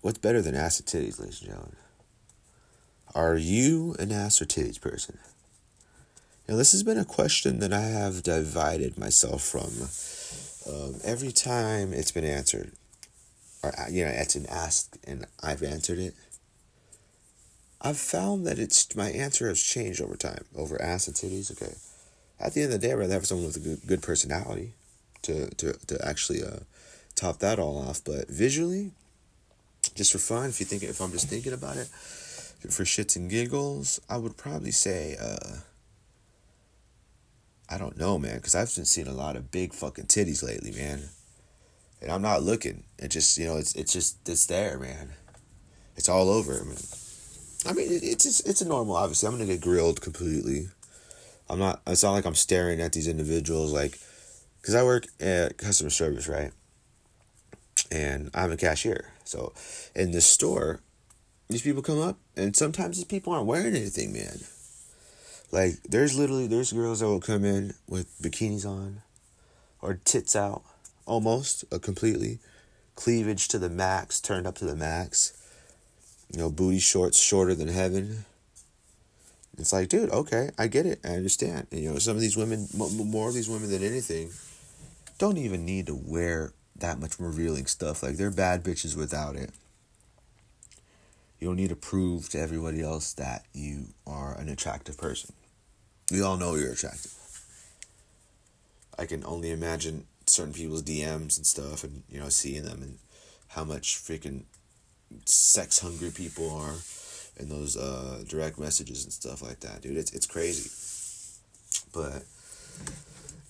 what's 0.00 0.18
better 0.18 0.40
than 0.40 0.54
ass 0.54 0.80
and 0.80 0.86
titties, 0.86 1.18
ladies 1.20 1.40
and 1.40 1.50
gentlemen? 1.50 1.76
Are 3.14 3.36
you 3.36 3.94
an 3.98 4.12
ass 4.12 4.42
or 4.42 4.44
titties 4.44 4.80
person? 4.80 5.18
Now, 6.48 6.56
this 6.56 6.72
has 6.72 6.82
been 6.82 6.98
a 6.98 7.04
question 7.04 7.60
that 7.60 7.72
I 7.72 7.82
have 7.82 8.22
divided 8.22 8.98
myself 8.98 9.42
from. 9.42 9.88
Um, 10.66 10.96
every 11.04 11.32
time 11.32 11.92
it's 11.92 12.12
been 12.12 12.24
answered, 12.24 12.72
or 13.62 13.72
you 13.90 14.04
know, 14.04 14.10
it's 14.10 14.34
been 14.34 14.46
asked 14.46 14.98
and 15.06 15.26
I've 15.42 15.62
answered 15.62 15.98
it. 15.98 16.14
I've 17.80 17.98
found 17.98 18.46
that 18.46 18.58
it's 18.58 18.94
my 18.96 19.10
answer 19.10 19.48
has 19.48 19.62
changed 19.62 20.00
over 20.00 20.16
time. 20.16 20.44
Over 20.56 20.80
ass 20.80 21.06
and 21.06 21.16
titties, 21.16 21.52
okay. 21.52 21.74
At 22.40 22.54
the 22.54 22.62
end 22.62 22.72
of 22.72 22.80
the 22.80 22.86
day, 22.86 22.92
I'd 22.92 22.98
rather 22.98 23.12
have 23.12 23.26
someone 23.26 23.46
with 23.46 23.56
a 23.56 23.60
good, 23.60 23.86
good 23.86 24.02
personality 24.02 24.72
to 25.24 25.50
to 25.56 25.72
to 25.86 25.98
actually 26.06 26.42
uh, 26.42 26.60
top 27.14 27.38
that 27.40 27.58
all 27.58 27.78
off. 27.78 28.02
But 28.04 28.28
visually, 28.28 28.92
just 29.94 30.12
for 30.12 30.18
fun, 30.18 30.48
if 30.48 30.60
you 30.60 30.66
think 30.66 30.82
if 30.82 31.00
I'm 31.00 31.12
just 31.12 31.28
thinking 31.28 31.52
about 31.52 31.76
it, 31.76 31.88
for 31.88 32.84
shits 32.84 33.16
and 33.16 33.28
giggles, 33.28 34.00
I 34.08 34.16
would 34.16 34.36
probably 34.36 34.70
say. 34.70 35.16
Uh, 35.20 35.58
I 37.68 37.78
don't 37.78 37.96
know, 37.96 38.18
man, 38.18 38.36
because 38.36 38.54
I've 38.54 38.74
been 38.74 38.84
seeing 38.84 39.08
a 39.08 39.12
lot 39.12 39.36
of 39.36 39.50
big 39.50 39.72
fucking 39.72 40.04
titties 40.04 40.42
lately, 40.44 40.70
man. 40.70 41.08
And 42.02 42.12
I'm 42.12 42.20
not 42.20 42.42
looking. 42.42 42.84
It 42.98 43.08
just, 43.08 43.38
you 43.38 43.46
know, 43.46 43.56
it's 43.56 43.74
it's 43.74 43.92
just 43.92 44.28
it's 44.28 44.46
there, 44.46 44.78
man. 44.78 45.10
It's 45.96 46.08
all 46.08 46.28
over. 46.28 46.60
I 46.60 46.64
mean, 46.64 46.76
I 47.66 47.72
mean, 47.72 47.90
it, 47.90 48.04
it's 48.04 48.24
just, 48.24 48.46
it's 48.46 48.60
a 48.60 48.68
normal. 48.68 48.96
Obviously, 48.96 49.26
I'm 49.26 49.34
gonna 49.34 49.46
get 49.46 49.62
grilled 49.62 50.02
completely. 50.02 50.68
I'm 51.48 51.58
not. 51.58 51.80
It's 51.86 52.02
not 52.02 52.12
like 52.12 52.26
I'm 52.26 52.34
staring 52.34 52.82
at 52.82 52.92
these 52.92 53.08
individuals 53.08 53.72
like, 53.72 53.98
because 54.64 54.74
I 54.74 54.82
work 54.82 55.06
at 55.20 55.58
customer 55.58 55.90
service, 55.90 56.26
right? 56.26 56.50
And 57.92 58.30
I'm 58.32 58.50
a 58.50 58.56
cashier. 58.56 59.12
So, 59.24 59.52
in 59.94 60.12
this 60.12 60.24
store, 60.24 60.80
these 61.48 61.60
people 61.60 61.82
come 61.82 62.00
up, 62.00 62.16
and 62.34 62.56
sometimes 62.56 62.96
these 62.96 63.04
people 63.04 63.34
aren't 63.34 63.44
wearing 63.44 63.76
anything, 63.76 64.14
man. 64.14 64.38
Like, 65.52 65.82
there's 65.84 66.18
literally 66.18 66.46
there's 66.46 66.72
girls 66.72 67.00
that 67.00 67.06
will 67.06 67.20
come 67.20 67.44
in 67.44 67.74
with 67.86 68.18
bikinis 68.22 68.64
on, 68.64 69.02
or 69.82 70.00
tits 70.04 70.34
out, 70.34 70.62
almost 71.04 71.64
uh, 71.70 71.78
completely, 71.78 72.38
cleavage 72.96 73.48
to 73.48 73.58
the 73.58 73.68
max, 73.68 74.18
turned 74.18 74.46
up 74.46 74.54
to 74.56 74.64
the 74.64 74.74
max 74.76 75.34
you 76.34 76.40
know, 76.40 76.50
booty 76.50 76.78
shorts 76.78 77.20
shorter 77.20 77.54
than 77.54 77.68
heaven. 77.68 78.24
It's 79.56 79.72
like, 79.72 79.88
dude, 79.88 80.10
okay, 80.10 80.50
I 80.58 80.66
get 80.66 80.84
it. 80.84 80.98
I 81.04 81.10
understand. 81.10 81.68
And, 81.70 81.80
you 81.80 81.90
know, 81.90 81.98
some 81.98 82.16
of 82.16 82.20
these 82.20 82.36
women, 82.36 82.66
more 82.74 83.28
of 83.28 83.34
these 83.34 83.48
women 83.48 83.70
than 83.70 83.84
anything, 83.84 84.30
don't 85.18 85.38
even 85.38 85.64
need 85.64 85.86
to 85.86 85.94
wear 85.94 86.52
that 86.76 86.98
much 86.98 87.18
revealing 87.18 87.66
stuff. 87.66 88.02
Like, 88.02 88.16
they're 88.16 88.30
bad 88.30 88.64
bitches 88.64 88.96
without 88.96 89.36
it. 89.36 89.50
You 91.38 91.48
don't 91.48 91.56
need 91.56 91.70
to 91.70 91.76
prove 91.76 92.28
to 92.30 92.40
everybody 92.40 92.80
else 92.80 93.12
that 93.14 93.44
you 93.52 93.88
are 94.06 94.36
an 94.38 94.48
attractive 94.48 94.96
person. 94.96 95.34
We 96.10 96.22
all 96.22 96.36
know 96.36 96.54
you're 96.54 96.72
attractive. 96.72 97.12
I 98.98 99.06
can 99.06 99.24
only 99.24 99.50
imagine 99.50 100.06
certain 100.26 100.54
people's 100.54 100.82
DMs 100.82 101.36
and 101.36 101.46
stuff 101.46 101.84
and, 101.84 102.02
you 102.08 102.20
know, 102.20 102.28
seeing 102.28 102.64
them 102.64 102.82
and 102.82 102.98
how 103.48 103.64
much 103.64 103.96
freaking 103.96 104.44
sex 105.24 105.78
hungry 105.80 106.10
people 106.10 106.50
are 106.50 106.74
in 107.36 107.48
those 107.48 107.76
uh, 107.76 108.22
direct 108.28 108.58
messages 108.58 109.04
and 109.04 109.12
stuff 109.12 109.42
like 109.42 109.60
that, 109.60 109.82
dude. 109.82 109.96
It's 109.96 110.12
it's 110.12 110.26
crazy. 110.26 110.70
But 111.92 112.24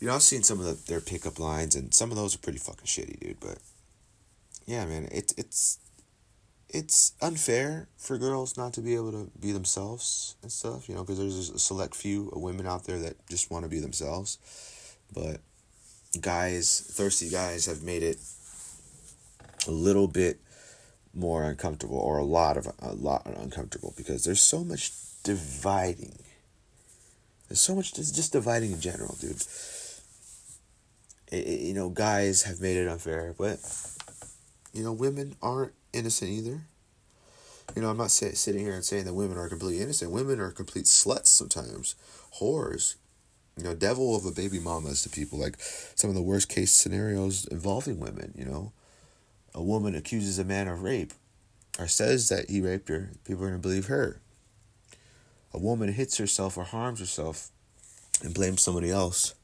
you 0.04 0.10
know, 0.10 0.16
I've 0.16 0.22
seen 0.22 0.42
some 0.42 0.60
of 0.60 0.66
the, 0.66 0.74
their 0.86 1.00
pickup 1.00 1.38
lines, 1.38 1.74
and 1.74 1.94
some 1.94 2.10
of 2.10 2.18
those 2.18 2.34
are 2.34 2.38
pretty 2.38 2.58
fucking 2.58 2.84
shitty, 2.84 3.20
dude. 3.20 3.40
But 3.40 3.56
yeah, 4.66 4.84
man, 4.84 5.08
it's 5.10 5.32
it's 5.38 5.78
it's 6.68 7.14
unfair 7.22 7.88
for 7.96 8.18
girls 8.18 8.58
not 8.58 8.74
to 8.74 8.82
be 8.82 8.96
able 8.96 9.12
to 9.12 9.30
be 9.40 9.50
themselves 9.52 10.36
and 10.42 10.52
stuff, 10.52 10.90
you 10.90 10.94
know, 10.94 11.04
because 11.04 11.18
there's 11.18 11.48
a 11.48 11.58
select 11.58 11.94
few 11.94 12.28
of 12.28 12.42
women 12.42 12.66
out 12.66 12.84
there 12.84 12.98
that 12.98 13.26
just 13.30 13.50
want 13.50 13.64
to 13.64 13.70
be 13.70 13.78
themselves. 13.78 14.36
But 15.14 15.40
guys, 16.20 16.80
thirsty 16.80 17.30
guys, 17.30 17.64
have 17.64 17.82
made 17.82 18.02
it 18.02 18.18
a 19.66 19.70
little 19.70 20.06
bit 20.06 20.38
more 21.14 21.44
uncomfortable 21.44 21.96
or 21.96 22.18
a 22.18 22.24
lot 22.24 22.58
of 22.58 22.68
a 22.82 22.92
lot 22.92 23.24
uncomfortable 23.24 23.94
because 23.96 24.22
there's 24.26 24.42
so 24.42 24.62
much 24.64 24.92
dividing. 25.22 26.18
There's 27.48 27.62
so 27.62 27.74
much 27.74 27.94
just 27.94 28.34
dividing 28.34 28.72
in 28.72 28.82
general, 28.82 29.16
dude. 29.18 29.42
You 31.34 31.74
know, 31.74 31.90
guys 31.90 32.42
have 32.42 32.60
made 32.60 32.76
it 32.76 32.88
unfair, 32.88 33.34
but 33.36 33.58
you 34.72 34.82
know, 34.82 34.92
women 34.92 35.36
aren't 35.42 35.72
innocent 35.92 36.30
either. 36.30 36.62
You 37.74 37.82
know, 37.82 37.90
I'm 37.90 37.96
not 37.96 38.10
say, 38.10 38.32
sitting 38.32 38.64
here 38.64 38.74
and 38.74 38.84
saying 38.84 39.04
that 39.04 39.14
women 39.14 39.38
are 39.38 39.48
completely 39.48 39.82
innocent. 39.82 40.10
Women 40.10 40.40
are 40.40 40.50
complete 40.50 40.84
sluts 40.84 41.28
sometimes, 41.28 41.94
whores. 42.38 42.96
You 43.56 43.64
know, 43.64 43.74
devil 43.74 44.16
of 44.16 44.26
a 44.26 44.32
baby 44.32 44.58
mamas 44.58 45.02
to 45.02 45.08
people. 45.08 45.38
Like 45.38 45.56
some 45.58 46.10
of 46.10 46.16
the 46.16 46.22
worst 46.22 46.48
case 46.48 46.72
scenarios 46.72 47.46
involving 47.46 48.00
women. 48.00 48.34
You 48.36 48.44
know, 48.44 48.72
a 49.54 49.62
woman 49.62 49.94
accuses 49.94 50.38
a 50.38 50.44
man 50.44 50.68
of 50.68 50.82
rape 50.82 51.12
or 51.78 51.88
says 51.88 52.28
that 52.28 52.50
he 52.50 52.60
raped 52.60 52.88
her, 52.88 53.10
people 53.24 53.44
are 53.44 53.52
to 53.52 53.58
believe 53.58 53.86
her. 53.86 54.20
A 55.52 55.58
woman 55.58 55.92
hits 55.92 56.18
herself 56.18 56.56
or 56.56 56.64
harms 56.64 57.00
herself 57.00 57.50
and 58.22 58.34
blames 58.34 58.62
somebody 58.62 58.90
else, 58.90 59.34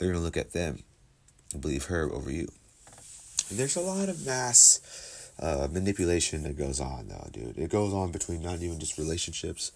they're 0.00 0.08
going 0.08 0.18
to 0.18 0.24
look 0.24 0.36
at 0.36 0.52
them 0.52 0.82
and 1.52 1.60
believe 1.62 1.84
her 1.84 2.10
over 2.10 2.30
you. 2.30 2.48
And 3.50 3.58
there's 3.58 3.76
a 3.76 3.80
lot 3.80 4.08
of 4.08 4.26
mass 4.26 5.30
uh, 5.38 5.68
manipulation 5.70 6.42
that 6.44 6.58
goes 6.58 6.80
on, 6.80 7.08
though, 7.08 7.28
dude. 7.30 7.58
It 7.58 7.70
goes 7.70 7.92
on 7.92 8.10
between 8.10 8.42
not 8.42 8.60
even 8.62 8.80
just 8.80 8.98
relationships, 8.98 9.70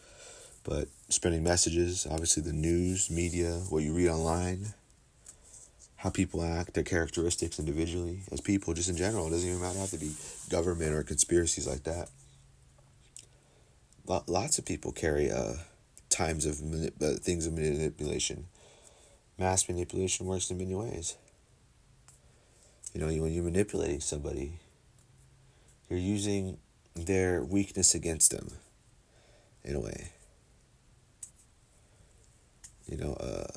but 0.65 0.89
spreading 1.09 1.45
messages, 1.45 2.07
obviously, 2.11 2.43
the 2.43 2.53
news, 2.53 3.11
media, 3.11 3.61
what 3.69 3.83
you 3.83 3.95
read 3.95 4.09
online 4.09 4.75
how 6.05 6.11
people 6.11 6.45
act, 6.45 6.75
their 6.75 6.85
characteristics 6.85 7.59
individually 7.59 8.19
as 8.31 8.39
people, 8.39 8.75
just 8.75 8.91
in 8.91 8.97
general. 8.97 9.27
It 9.27 9.31
doesn't 9.31 9.49
even 9.49 9.63
matter 9.63 9.79
have 9.79 9.89
to 9.89 9.97
be 9.97 10.13
government 10.51 10.93
or 10.93 11.03
conspiracies 11.03 11.67
like 11.67 11.85
that. 11.85 12.11
Lots 14.07 14.59
of 14.59 14.67
people 14.67 14.93
carry 14.93 15.31
uh, 15.31 15.55
times 16.11 16.45
of 16.45 16.57
manip- 16.57 17.03
uh, 17.03 17.19
things 17.19 17.47
of 17.47 17.55
manipulation. 17.55 18.45
Mass 19.39 19.69
manipulation 19.69 20.27
works 20.27 20.51
in 20.51 20.59
many 20.59 20.75
ways. 20.75 21.17
You 22.93 23.01
know, 23.01 23.07
when 23.07 23.33
you're 23.33 23.43
manipulating 23.45 24.01
somebody, 24.01 24.61
you're 25.91 25.99
using 25.99 26.59
their 26.95 27.43
weakness 27.43 27.95
against 27.95 28.31
them, 28.31 28.53
in 29.65 29.75
a 29.75 29.81
way. 29.81 30.13
You 32.87 32.99
know, 32.99 33.15
uh, 33.15 33.53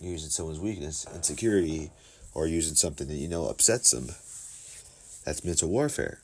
using 0.00 0.30
someone's 0.30 0.58
weakness, 0.58 1.06
insecurity, 1.14 1.90
or 2.34 2.46
using 2.46 2.74
something 2.74 3.06
that 3.06 3.14
you 3.14 3.28
know 3.28 3.46
upsets 3.46 3.92
them. 3.92 4.06
That's 5.24 5.44
mental 5.44 5.68
warfare. 5.68 6.20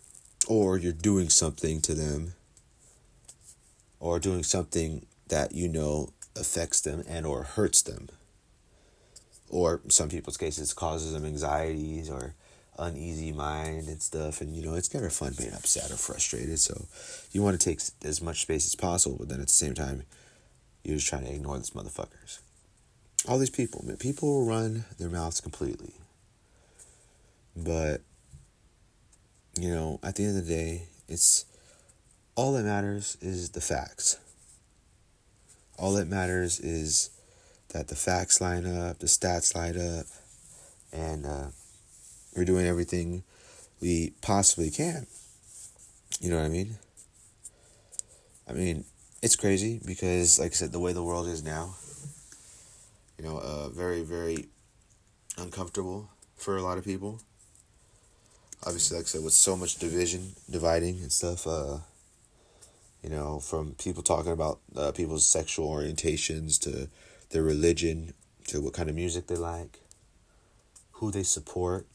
Or 0.49 0.79
you're 0.79 0.93
doing 0.93 1.29
something 1.29 1.81
to 1.83 1.95
them, 1.95 2.35
or 4.01 4.19
doing 4.19 4.43
something 4.43 5.07
that 5.29 5.53
you 5.53 5.69
know 5.69 6.11
affects 6.35 6.81
them 6.81 7.05
and 7.09 7.27
or 7.27 7.45
hurts 7.45 7.83
them. 7.83 8.09
Or 9.57 9.81
some 9.89 10.09
people's 10.09 10.37
cases 10.37 10.73
causes 10.73 11.13
them 11.13 11.25
anxieties 11.25 12.11
or 12.11 12.35
uneasy 12.79 13.33
mind 13.33 13.89
and 13.89 14.03
stuff 14.03 14.43
and 14.43 14.55
you 14.55 14.63
know 14.63 14.75
it's 14.75 14.93
never 14.93 15.09
fun 15.09 15.33
being 15.39 15.55
upset 15.55 15.91
or 15.91 15.97
frustrated 15.97 16.59
so 16.59 16.85
you 17.33 17.43
want 17.43 17.59
to 17.59 17.65
take 17.71 17.81
as 18.05 18.21
much 18.21 18.43
space 18.43 18.67
as 18.67 18.75
possible 18.75 19.17
but 19.19 19.31
then 19.31 19.41
at 19.41 19.47
the 19.47 19.53
same 19.55 19.73
time 19.73 20.03
you're 20.85 20.97
just 20.97 21.09
trying 21.09 21.25
to 21.25 21.33
ignore 21.33 21.57
these 21.57 21.71
motherfuckers 21.71 22.41
all 23.29 23.39
these 23.39 23.51
people, 23.51 23.85
people 23.99 24.29
will 24.29 24.47
run 24.47 24.85
their 24.99 25.09
mouths 25.09 25.41
completely. 25.41 25.95
But, 27.57 28.03
you 29.59 29.71
know, 29.71 29.99
at 30.03 30.17
the 30.17 30.25
end 30.25 30.39
of 30.39 30.47
the 30.47 30.55
day, 30.55 30.83
it's 31.09 31.45
all 32.35 32.53
that 32.53 32.65
matters 32.65 33.17
is 33.21 33.51
the 33.51 33.61
facts. 33.61 34.19
All 35.79 35.95
that 35.95 36.09
matters 36.09 36.61
is 36.61 37.11
that 37.71 37.89
the 37.89 37.97
facts 37.97 38.41
line 38.41 38.67
up, 38.67 38.99
the 38.99 39.07
stats 39.07 39.55
line 39.55 39.77
up, 39.79 40.07
and 40.93 41.27
uh, 41.27 41.47
we're 42.37 42.45
doing 42.45 42.67
everything 42.67 43.23
we 43.81 44.13
possibly 44.23 44.71
can. 44.71 45.07
You 46.21 46.31
know 46.31 46.37
what 46.37 46.47
I 46.47 46.49
mean? 46.49 46.77
I 48.49 48.53
mean, 48.53 48.85
it's 49.23 49.37
crazy 49.37 49.81
because, 49.85 50.39
like 50.39 50.53
I 50.53 50.55
said, 50.55 50.73
the 50.73 50.79
way 50.79 50.93
the 50.93 51.03
world 51.03 51.27
is 51.27 51.43
now, 51.43 51.75
you 53.19 53.25
know, 53.25 53.39
uh, 53.39 53.69
very, 53.71 54.03
very 54.03 54.47
uncomfortable 55.39 56.09
for 56.37 56.57
a 56.57 56.63
lot 56.63 56.79
of 56.79 56.85
people. 56.85 57.21
obviously, 58.65 58.97
like 58.97 59.07
I 59.07 59.09
said, 59.09 59.25
with 59.25 59.33
so 59.33 59.57
much 59.57 59.77
division, 59.77 60.35
dividing 60.51 61.01
and 61.01 61.13
stuff, 61.13 61.47
uh, 61.47 61.79
you 63.03 63.11
know, 63.11 63.39
from 63.41 63.75
people 63.75 64.03
talking 64.03 64.33
about 64.33 64.61
uh, 64.77 64.93
people's 64.93 65.27
sexual 65.27 65.71
orientations 65.71 66.61
to 66.63 66.89
their 67.31 67.43
religion 67.43 68.15
to 68.49 68.61
what 68.61 68.75
kind 68.75 68.89
of 68.89 68.95
music 68.95 69.27
they 69.27 69.37
like, 69.37 69.81
who 70.93 71.11
they 71.11 71.23
support, 71.23 71.87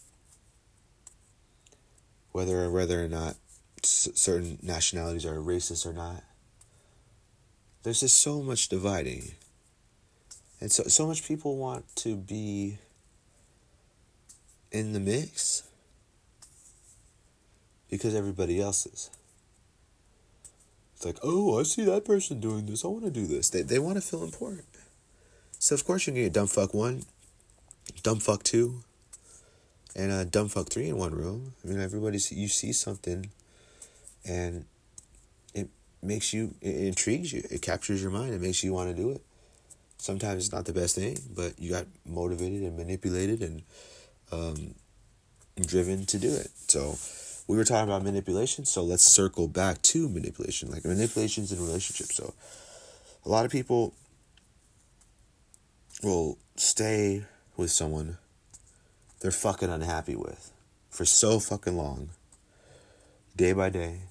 whether 2.32 2.64
or 2.64 2.72
whether 2.72 3.04
or 3.04 3.08
not 3.08 3.36
certain 3.84 4.60
nationalities 4.62 5.26
are 5.26 5.38
racist 5.38 5.86
or 5.86 5.94
not. 5.94 6.24
There's 7.84 8.02
just 8.02 8.22
so 8.22 8.42
much 8.42 8.70
dividing. 8.70 9.32
And 10.60 10.72
so 10.72 10.84
so 10.84 11.08
much 11.08 11.28
people 11.28 11.58
want 11.58 11.96
to 11.98 12.16
be 12.16 12.78
in 14.72 14.94
the 14.94 15.00
mix 15.00 15.64
because 17.90 18.16
everybody 18.16 18.62
else 18.62 18.86
is. 18.86 19.10
It's 20.96 21.06
like, 21.06 21.18
oh, 21.24 21.60
I 21.60 21.64
see 21.64 21.84
that 21.86 22.06
person 22.06 22.40
doing 22.40 22.68
this. 22.68 22.86
I 22.86 22.88
want 22.88 23.06
to 23.06 23.12
do 23.12 23.26
this. 23.26 23.50
They, 23.50 23.64
they 23.64 23.80
want 23.80 23.96
to 23.96 24.02
feel 24.02 24.24
important. 24.24 24.66
So, 25.62 25.76
of 25.76 25.86
course, 25.86 26.08
you 26.08 26.14
can 26.14 26.24
get 26.24 26.34
dumb 26.34 26.48
fuck 26.48 26.74
one, 26.74 27.04
dumb 28.02 28.20
fuck 28.20 28.42
two, 28.42 28.82
and 29.96 30.12
a 30.12 30.26
dumb 30.26 30.48
fuck 30.48 30.70
three 30.70 30.90
in 30.90 30.98
one 30.98 31.14
room. 31.14 31.54
I 31.64 31.68
mean, 31.68 31.80
everybody, 31.80 32.18
you 32.32 32.48
see 32.48 32.74
something 32.74 33.30
and 34.28 34.66
it 35.54 35.70
makes 36.02 36.34
you, 36.34 36.56
it 36.62 36.88
intrigues 36.88 37.32
you, 37.32 37.44
it 37.52 37.62
captures 37.62 38.02
your 38.02 38.10
mind, 38.10 38.34
it 38.34 38.42
makes 38.42 38.64
you 38.64 38.74
want 38.74 38.90
to 38.90 39.00
do 39.00 39.12
it. 39.12 39.22
Sometimes 40.00 40.46
it's 40.46 40.52
not 40.52 40.66
the 40.66 40.74
best 40.74 40.96
thing, 40.96 41.16
but 41.36 41.60
you 41.60 41.70
got 41.70 41.86
motivated 42.08 42.64
and 42.64 42.76
manipulated 42.76 43.44
and 43.44 43.62
um, 44.32 44.74
driven 45.64 46.08
to 46.08 46.18
do 46.18 46.34
it. 46.34 46.50
So, 46.70 46.98
we 47.48 47.56
were 47.56 47.66
talking 47.66 47.88
about 47.88 48.02
manipulation, 48.02 48.66
so 48.66 48.82
let's 48.82 49.04
circle 49.04 49.48
back 49.48 49.84
to 49.84 50.10
manipulation, 50.10 50.72
like 50.72 50.86
manipulations 50.86 51.52
in 51.52 51.60
relationships. 51.60 52.16
So, 52.16 52.34
a 53.24 53.30
lot 53.30 53.46
of 53.46 53.52
people 53.52 53.94
will 56.04 56.38
stay 56.56 57.26
with 57.58 57.72
someone 57.72 58.18
they're 59.22 59.32
fucking 59.32 59.70
unhappy 59.70 60.16
with 60.16 60.52
for 60.90 61.06
so 61.06 61.40
fucking 61.40 61.78
long. 61.78 62.10
Day 63.36 63.54
by 63.54 63.70
day, 63.70 64.02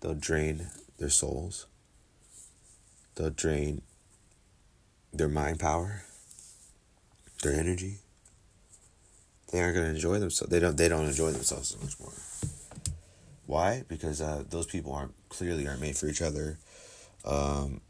they'll 0.00 0.14
drain 0.14 0.68
their 0.98 1.08
souls, 1.08 1.66
they'll 3.14 3.30
drain 3.30 3.82
their 5.12 5.28
mind 5.28 5.58
power, 5.58 6.02
their 7.42 7.58
energy. 7.58 7.98
They 9.50 9.62
aren't 9.62 9.76
gonna 9.76 9.88
enjoy 9.88 10.18
themselves. 10.18 10.50
They 10.50 10.60
don't. 10.60 10.76
They 10.76 10.88
don't 10.88 11.06
enjoy 11.06 11.30
themselves 11.30 11.68
so 11.68 11.78
much 11.82 11.98
more. 11.98 12.12
Why? 13.46 13.82
Because 13.88 14.20
uh, 14.20 14.44
those 14.50 14.66
people 14.66 14.92
aren't 14.92 15.14
clearly 15.30 15.66
aren't 15.66 15.80
made 15.80 15.96
for 15.96 16.06
each 16.06 16.20
other. 16.20 16.58
Um, 17.24 17.80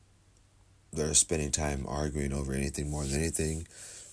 they're 0.92 1.14
spending 1.14 1.50
time 1.50 1.84
arguing 1.86 2.32
over 2.32 2.52
anything 2.52 2.90
more 2.90 3.04
than 3.04 3.20
anything, 3.20 3.66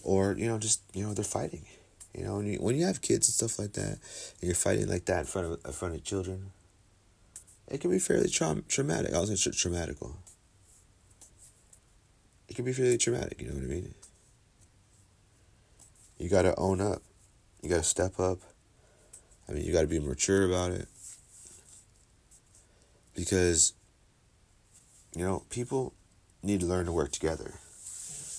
or 0.03 0.33
you 0.37 0.47
know, 0.47 0.57
just 0.57 0.81
you 0.93 1.05
know, 1.05 1.13
they're 1.13 1.23
fighting. 1.23 1.65
You 2.13 2.23
know, 2.23 2.37
when 2.37 2.45
you, 2.45 2.57
when 2.59 2.75
you 2.75 2.85
have 2.85 3.01
kids 3.01 3.27
and 3.27 3.33
stuff 3.33 3.59
like 3.59 3.73
that, 3.73 3.89
and 3.89 3.99
you're 4.41 4.55
fighting 4.55 4.87
like 4.87 5.05
that 5.05 5.19
in 5.19 5.25
front 5.25 5.47
of 5.47 5.65
in 5.65 5.71
front 5.71 5.95
of 5.95 6.03
children, 6.03 6.51
it 7.67 7.81
can 7.81 7.91
be 7.91 7.99
fairly 7.99 8.29
tra- 8.29 8.63
traumatic. 8.67 9.13
I 9.13 9.19
was 9.19 9.29
going 9.29 9.37
to 9.37 9.53
say 9.53 9.69
traumatical. 9.69 10.13
It 12.47 12.55
can 12.55 12.65
be 12.65 12.73
fairly 12.73 12.97
traumatic. 12.97 13.41
You 13.41 13.47
know 13.47 13.55
what 13.55 13.63
I 13.63 13.67
mean? 13.67 13.93
You 16.19 16.29
got 16.29 16.43
to 16.43 16.55
own 16.57 16.79
up. 16.79 17.01
You 17.61 17.69
got 17.69 17.77
to 17.77 17.83
step 17.83 18.19
up. 18.19 18.39
I 19.49 19.51
mean, 19.51 19.65
you 19.65 19.73
got 19.73 19.81
to 19.81 19.87
be 19.87 19.99
mature 19.99 20.45
about 20.45 20.71
it 20.71 20.87
because 23.15 23.73
you 25.15 25.23
know 25.23 25.43
people 25.49 25.93
need 26.45 26.59
to 26.59 26.65
learn 26.65 26.85
to 26.85 26.91
work 26.91 27.11
together 27.11 27.53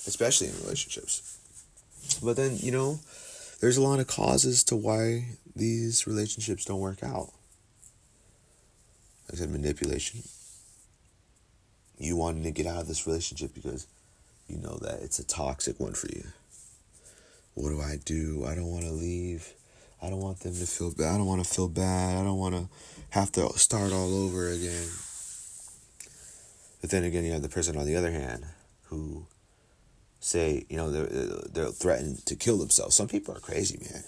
especially 0.06 0.48
in 0.48 0.54
relationships 0.62 1.38
but 2.22 2.36
then 2.36 2.56
you 2.58 2.70
know 2.70 3.00
there's 3.60 3.76
a 3.76 3.82
lot 3.82 4.00
of 4.00 4.06
causes 4.06 4.62
to 4.62 4.76
why 4.76 5.24
these 5.54 6.06
relationships 6.06 6.64
don't 6.64 6.80
work 6.80 7.02
out 7.02 7.32
like 9.24 9.34
i 9.34 9.36
said 9.36 9.50
manipulation 9.50 10.22
you 11.98 12.14
wanting 12.14 12.42
to 12.42 12.50
get 12.50 12.66
out 12.66 12.82
of 12.82 12.88
this 12.88 13.06
relationship 13.06 13.54
because 13.54 13.86
you 14.48 14.58
know 14.58 14.76
that 14.82 15.00
it's 15.02 15.18
a 15.18 15.26
toxic 15.26 15.80
one 15.80 15.92
for 15.92 16.08
you 16.08 16.24
what 17.54 17.70
do 17.70 17.80
i 17.80 17.98
do 18.04 18.44
i 18.46 18.54
don't 18.54 18.70
want 18.70 18.84
to 18.84 18.92
leave 18.92 19.52
I 20.02 20.10
don't 20.10 20.20
want 20.20 20.40
them 20.40 20.54
to 20.54 20.66
feel 20.66 20.92
bad. 20.92 21.14
I 21.14 21.16
don't 21.16 21.26
want 21.26 21.42
to 21.42 21.50
feel 21.50 21.68
bad. 21.68 22.18
I 22.18 22.22
don't 22.22 22.38
want 22.38 22.54
to 22.54 22.68
have 23.10 23.32
to 23.32 23.48
start 23.58 23.92
all 23.92 24.26
over 24.26 24.48
again. 24.48 24.88
But 26.86 26.92
then 26.92 27.02
again, 27.02 27.24
you 27.24 27.32
have 27.32 27.42
the 27.42 27.48
person 27.48 27.76
on 27.76 27.84
the 27.84 27.96
other 27.96 28.12
hand 28.12 28.46
who 28.84 29.26
say, 30.20 30.66
you 30.68 30.76
know, 30.76 30.88
they're, 30.88 31.08
they're 31.52 31.72
threatened 31.72 32.24
to 32.26 32.36
kill 32.36 32.58
themselves. 32.58 32.94
Some 32.94 33.08
people 33.08 33.36
are 33.36 33.40
crazy, 33.40 33.76
man. 33.90 34.04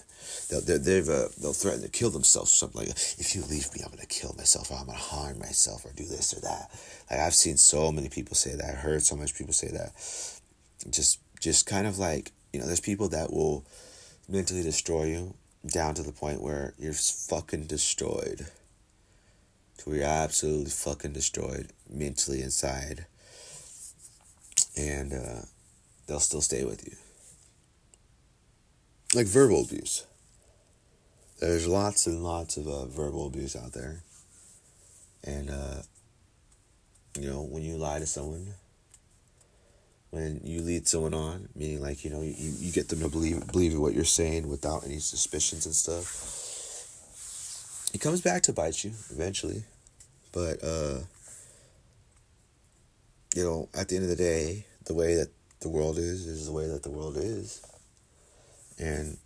They'll, 0.49 0.61
they're, 0.61 0.77
they've, 0.77 1.09
uh, 1.09 1.27
they'll 1.41 1.51
threaten 1.51 1.81
to 1.81 1.89
kill 1.89 2.09
themselves. 2.09 2.53
Or 2.53 2.55
something 2.55 2.79
like, 2.79 2.91
if 2.91 3.35
you 3.35 3.41
leave 3.41 3.67
me, 3.73 3.81
I'm 3.83 3.91
going 3.91 3.99
to 3.99 4.07
kill 4.07 4.33
myself, 4.37 4.71
or 4.71 4.75
I'm 4.75 4.85
going 4.85 4.97
to 4.97 5.03
harm 5.03 5.39
myself, 5.39 5.83
or 5.83 5.91
do 5.91 6.05
this 6.05 6.33
or 6.33 6.39
that. 6.39 6.71
Like, 7.11 7.19
I've 7.19 7.33
seen 7.33 7.57
so 7.57 7.91
many 7.91 8.07
people 8.07 8.37
say 8.37 8.55
that. 8.55 8.63
I 8.63 8.77
heard 8.77 9.03
so 9.03 9.17
much 9.17 9.35
people 9.35 9.51
say 9.51 9.67
that. 9.71 9.91
Just, 10.89 11.19
just 11.41 11.65
kind 11.65 11.85
of 11.85 11.99
like, 11.99 12.31
you 12.53 12.61
know, 12.61 12.65
there's 12.65 12.79
people 12.79 13.09
that 13.09 13.33
will 13.33 13.65
mentally 14.29 14.63
destroy 14.63 15.07
you 15.07 15.33
down 15.67 15.95
to 15.95 16.01
the 16.01 16.13
point 16.13 16.41
where 16.41 16.75
you're 16.79 16.93
fucking 16.93 17.65
destroyed. 17.65 18.47
To 19.79 19.89
where 19.89 19.99
you're 19.99 20.07
absolutely 20.07 20.71
fucking 20.71 21.13
destroyed 21.13 21.71
mentally 21.89 22.41
inside. 22.41 23.05
And 24.77 25.13
uh, 25.13 25.41
they'll 26.07 26.19
still 26.19 26.41
stay 26.41 26.63
with 26.63 26.85
you. 26.85 26.95
Like 29.15 29.25
verbal 29.25 29.63
abuse. 29.63 30.05
There's 31.39 31.67
lots 31.67 32.05
and 32.07 32.23
lots 32.23 32.57
of 32.57 32.67
uh, 32.67 32.85
verbal 32.85 33.25
abuse 33.27 33.55
out 33.55 33.71
there. 33.71 34.03
And, 35.23 35.49
uh, 35.49 35.81
you 37.17 37.29
know, 37.29 37.41
when 37.41 37.63
you 37.63 37.77
lie 37.77 37.99
to 37.99 38.05
someone, 38.05 38.53
when 40.11 40.41
you 40.43 40.61
lead 40.61 40.87
someone 40.87 41.13
on, 41.13 41.49
meaning 41.55 41.81
like, 41.81 42.03
you 42.03 42.09
know, 42.09 42.21
you, 42.21 42.33
you 42.37 42.71
get 42.71 42.89
them 42.89 42.99
to 42.99 43.09
believe 43.09 43.47
believe 43.51 43.77
what 43.77 43.93
you're 43.93 44.03
saying 44.03 44.47
without 44.49 44.83
any 44.85 44.99
suspicions 44.99 45.65
and 45.65 45.75
stuff. 45.75 46.38
It 47.93 48.01
comes 48.01 48.21
back 48.21 48.43
to 48.43 48.53
bite 48.53 48.83
you 48.83 48.91
eventually. 49.09 49.63
But 50.31 50.63
uh 50.63 50.99
you 53.35 53.43
know, 53.43 53.69
at 53.73 53.87
the 53.87 53.95
end 53.95 54.03
of 54.03 54.09
the 54.09 54.15
day, 54.15 54.65
the 54.85 54.93
way 54.93 55.15
that 55.15 55.29
the 55.59 55.69
world 55.69 55.97
is 55.97 56.25
is 56.25 56.45
the 56.45 56.51
way 56.51 56.67
that 56.67 56.83
the 56.83 56.89
world 56.89 57.17
is. 57.17 57.61
And 58.79 59.17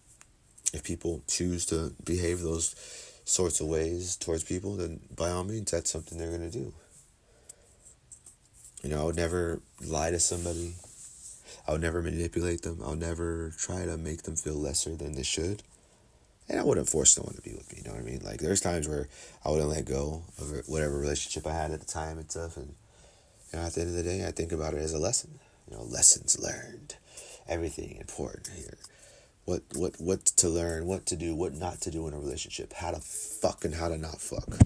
if 0.74 0.84
people 0.84 1.22
choose 1.28 1.66
to 1.68 1.94
behave 2.04 2.42
those 2.42 2.76
sorts 3.26 3.62
of 3.62 3.68
ways 3.68 4.16
towards 4.16 4.44
people, 4.44 4.76
then 4.76 5.00
by 5.16 5.30
all 5.30 5.44
means 5.44 5.72
that's 5.72 5.92
something 5.92 6.18
they're 6.18 6.32
gonna 6.32 6.50
do. 6.50 6.74
You 8.84 8.90
know, 8.90 9.02
I 9.02 9.06
would 9.06 9.16
never 9.16 9.62
lie 9.86 10.12
to 10.12 10.20
somebody. 10.20 10.76
I 11.66 11.72
would 11.72 11.82
never 11.82 12.02
manipulate 12.02 12.64
them. 12.64 12.80
I'll 12.84 12.96
never 12.96 13.54
try 13.58 13.86
to 13.86 13.98
make 13.98 14.24
them 14.24 14.36
feel 14.36 14.56
lesser 14.56 14.96
than 14.96 15.14
they 15.14 15.24
should. 15.24 15.64
And 16.50 16.60
I 16.60 16.64
wouldn't 16.64 16.90
force 16.90 17.14
someone 17.14 17.36
to 17.36 17.42
be 17.42 17.54
with 17.54 17.72
me, 17.72 17.80
you 17.80 17.88
know 17.88 17.96
what 17.96 18.02
I 18.02 18.06
mean? 18.06 18.22
Like, 18.24 18.40
there's 18.40 18.60
times 18.60 18.88
where 18.88 19.08
I 19.46 19.50
wouldn't 19.50 19.70
let 19.70 19.86
go 19.86 20.24
of 20.40 20.68
whatever 20.68 21.00
relationship 21.00 21.48
I 21.48 21.54
had 21.54 21.72
at 21.72 21.80
the 21.80 21.86
time 21.86 22.18
and 22.18 22.30
stuff. 22.30 22.58
And 22.58 22.76
you 23.52 23.60
know, 23.60 23.66
at 23.66 23.74
the 23.74 23.82
end 23.82 23.90
of 23.92 23.96
the 23.96 24.04
day, 24.04 24.26
I 24.28 24.32
think 24.32 24.52
about 24.52 24.74
it 24.74 24.80
as 24.80 24.94
a 24.94 25.00
lesson. 25.00 25.40
You 25.70 25.78
know, 25.78 25.84
lessons 25.84 26.40
learned. 26.40 26.96
Everything 27.48 27.98
important 28.00 28.50
here. 28.56 28.78
What 29.46 29.62
what 29.76 30.00
what 30.00 30.26
to 30.26 30.50
learn, 30.50 30.86
what 30.86 31.06
to 31.08 31.16
do, 31.16 31.36
what 31.36 31.54
not 31.54 31.82
to 31.82 31.92
do 31.92 32.08
in 32.08 32.14
a 32.14 32.20
relationship, 32.20 32.74
how 32.74 32.92
to 32.92 33.00
fuck 33.00 33.66
and 33.66 33.76
how 33.76 33.90
to 33.90 33.98
not 33.98 34.22
fuck. 34.22 34.58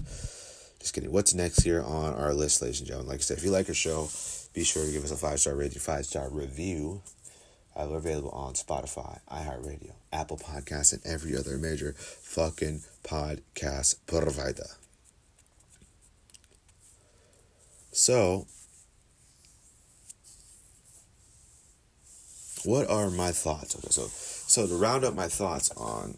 Just 0.78 0.94
kidding. 0.94 1.10
What's 1.10 1.34
next 1.34 1.64
here 1.64 1.82
on 1.82 2.14
our 2.14 2.32
list, 2.32 2.62
ladies 2.62 2.78
and 2.78 2.86
gentlemen? 2.86 3.08
Like 3.08 3.18
I 3.18 3.22
said, 3.22 3.38
if 3.38 3.44
you 3.44 3.50
like 3.50 3.68
our 3.68 3.74
show, 3.74 4.08
be 4.54 4.62
sure 4.62 4.84
to 4.84 4.92
give 4.92 5.04
us 5.04 5.10
a 5.10 5.16
five 5.16 5.40
star 5.40 5.54
rating, 5.54 5.80
five 5.80 6.06
star 6.06 6.28
review. 6.30 7.02
Uh, 7.78 7.86
we're 7.88 7.98
available 7.98 8.30
on 8.30 8.54
Spotify, 8.54 9.20
iHeartRadio, 9.30 9.92
Apple 10.12 10.36
Podcasts, 10.36 10.92
and 10.92 11.00
every 11.06 11.36
other 11.36 11.56
major 11.58 11.92
fucking 11.96 12.82
podcast 13.04 13.94
provider. 14.08 14.66
So, 17.92 18.46
what 22.64 22.90
are 22.90 23.10
my 23.10 23.30
thoughts? 23.30 23.76
Okay, 23.76 23.88
so 23.90 24.08
so 24.08 24.66
to 24.66 24.74
round 24.74 25.04
up 25.04 25.14
my 25.14 25.28
thoughts 25.28 25.70
on 25.76 26.16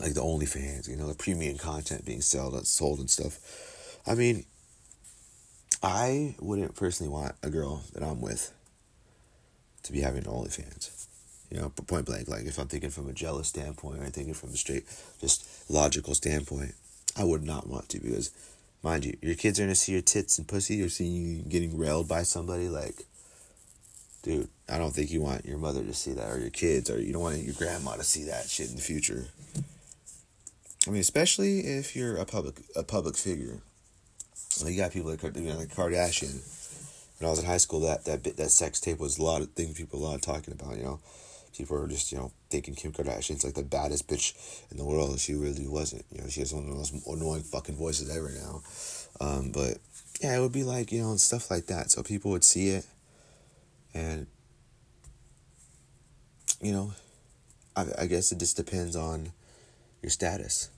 like 0.00 0.12
the 0.12 0.20
OnlyFans, 0.20 0.88
you 0.88 0.96
know, 0.96 1.08
the 1.08 1.14
premium 1.14 1.56
content 1.56 2.04
being 2.04 2.20
sold, 2.20 2.54
and 2.54 2.66
sold 2.66 2.98
and 2.98 3.08
stuff. 3.08 3.38
I 4.06 4.14
mean, 4.14 4.44
I 5.82 6.34
wouldn't 6.40 6.76
personally 6.76 7.10
want 7.10 7.36
a 7.42 7.48
girl 7.48 7.84
that 7.94 8.02
I'm 8.02 8.20
with 8.20 8.52
to 9.84 9.92
be 9.92 10.00
having 10.00 10.24
OnlyFans. 10.24 11.06
You 11.50 11.60
know, 11.60 11.68
point 11.68 12.06
blank, 12.06 12.28
like 12.28 12.46
if 12.46 12.58
I'm 12.58 12.66
thinking 12.66 12.90
from 12.90 13.08
a 13.08 13.12
jealous 13.12 13.48
standpoint 13.48 14.00
or 14.00 14.04
I'm 14.04 14.10
thinking 14.10 14.34
from 14.34 14.50
a 14.50 14.56
straight, 14.56 14.84
just 15.20 15.70
logical 15.70 16.14
standpoint, 16.14 16.74
I 17.16 17.24
would 17.24 17.44
not 17.44 17.68
want 17.68 17.88
to 17.90 18.00
because, 18.00 18.32
mind 18.82 19.04
you, 19.04 19.16
your 19.22 19.36
kids 19.36 19.60
are 19.60 19.62
gonna 19.62 19.74
see 19.76 19.92
your 19.92 20.02
tits 20.02 20.38
and 20.38 20.48
pussy 20.48 20.82
or 20.82 20.88
seeing 20.88 21.14
you 21.14 21.42
getting 21.42 21.78
railed 21.78 22.08
by 22.08 22.24
somebody. 22.24 22.68
Like, 22.68 23.04
dude, 24.22 24.48
I 24.68 24.78
don't 24.78 24.92
think 24.92 25.12
you 25.12 25.20
want 25.20 25.44
your 25.44 25.58
mother 25.58 25.84
to 25.84 25.94
see 25.94 26.12
that 26.14 26.28
or 26.28 26.40
your 26.40 26.50
kids 26.50 26.90
or 26.90 27.00
you 27.00 27.12
don't 27.12 27.22
want 27.22 27.38
your 27.38 27.54
grandma 27.54 27.94
to 27.96 28.04
see 28.04 28.24
that 28.24 28.48
shit 28.48 28.70
in 28.70 28.76
the 28.76 28.82
future. 28.82 29.26
I 30.88 30.90
mean, 30.90 31.00
especially 31.00 31.60
if 31.60 31.94
you're 31.94 32.16
a 32.16 32.24
public 32.24 32.56
a 32.74 32.82
public 32.82 33.16
figure. 33.16 33.60
Well, 34.60 34.70
you 34.70 34.76
got 34.76 34.92
people 34.92 35.10
like, 35.10 35.22
like 35.22 35.32
Kardashian. 35.32 36.40
When 37.18 37.28
I 37.28 37.30
was 37.30 37.38
in 37.38 37.46
high 37.46 37.58
school, 37.58 37.80
that 37.80 38.04
that 38.06 38.22
bit 38.22 38.36
that 38.36 38.50
sex 38.50 38.80
tape 38.80 38.98
was 38.98 39.18
a 39.18 39.22
lot 39.22 39.40
of 39.40 39.50
things 39.52 39.76
people 39.76 40.00
a 40.00 40.04
lot 40.04 40.22
talking 40.22 40.52
about. 40.52 40.76
You 40.76 40.84
know, 40.84 41.00
people 41.56 41.80
are 41.80 41.86
just 41.86 42.10
you 42.10 42.18
know 42.18 42.32
thinking 42.50 42.74
Kim 42.74 42.92
Kardashian's 42.92 43.44
like 43.44 43.54
the 43.54 43.62
baddest 43.62 44.08
bitch 44.08 44.34
in 44.70 44.76
the 44.76 44.84
world. 44.84 45.18
She 45.20 45.34
really 45.34 45.66
wasn't. 45.68 46.04
You 46.10 46.22
know, 46.22 46.28
she 46.28 46.40
has 46.40 46.52
one 46.52 46.64
of 46.64 46.70
the 46.70 46.74
most 46.74 47.06
annoying 47.06 47.42
fucking 47.42 47.76
voices 47.76 48.14
ever 48.14 48.30
now. 48.30 48.62
Um, 49.20 49.52
but 49.52 49.78
yeah, 50.20 50.36
it 50.36 50.40
would 50.40 50.52
be 50.52 50.64
like 50.64 50.90
you 50.90 51.02
know 51.02 51.16
stuff 51.16 51.50
like 51.50 51.66
that. 51.66 51.90
So 51.90 52.02
people 52.02 52.32
would 52.32 52.44
see 52.44 52.70
it, 52.70 52.86
and 53.94 54.26
you 56.60 56.72
know, 56.72 56.92
I 57.76 57.86
I 58.00 58.06
guess 58.06 58.32
it 58.32 58.38
just 58.38 58.56
depends 58.56 58.96
on 58.96 59.32
your 60.02 60.10
status, 60.10 60.68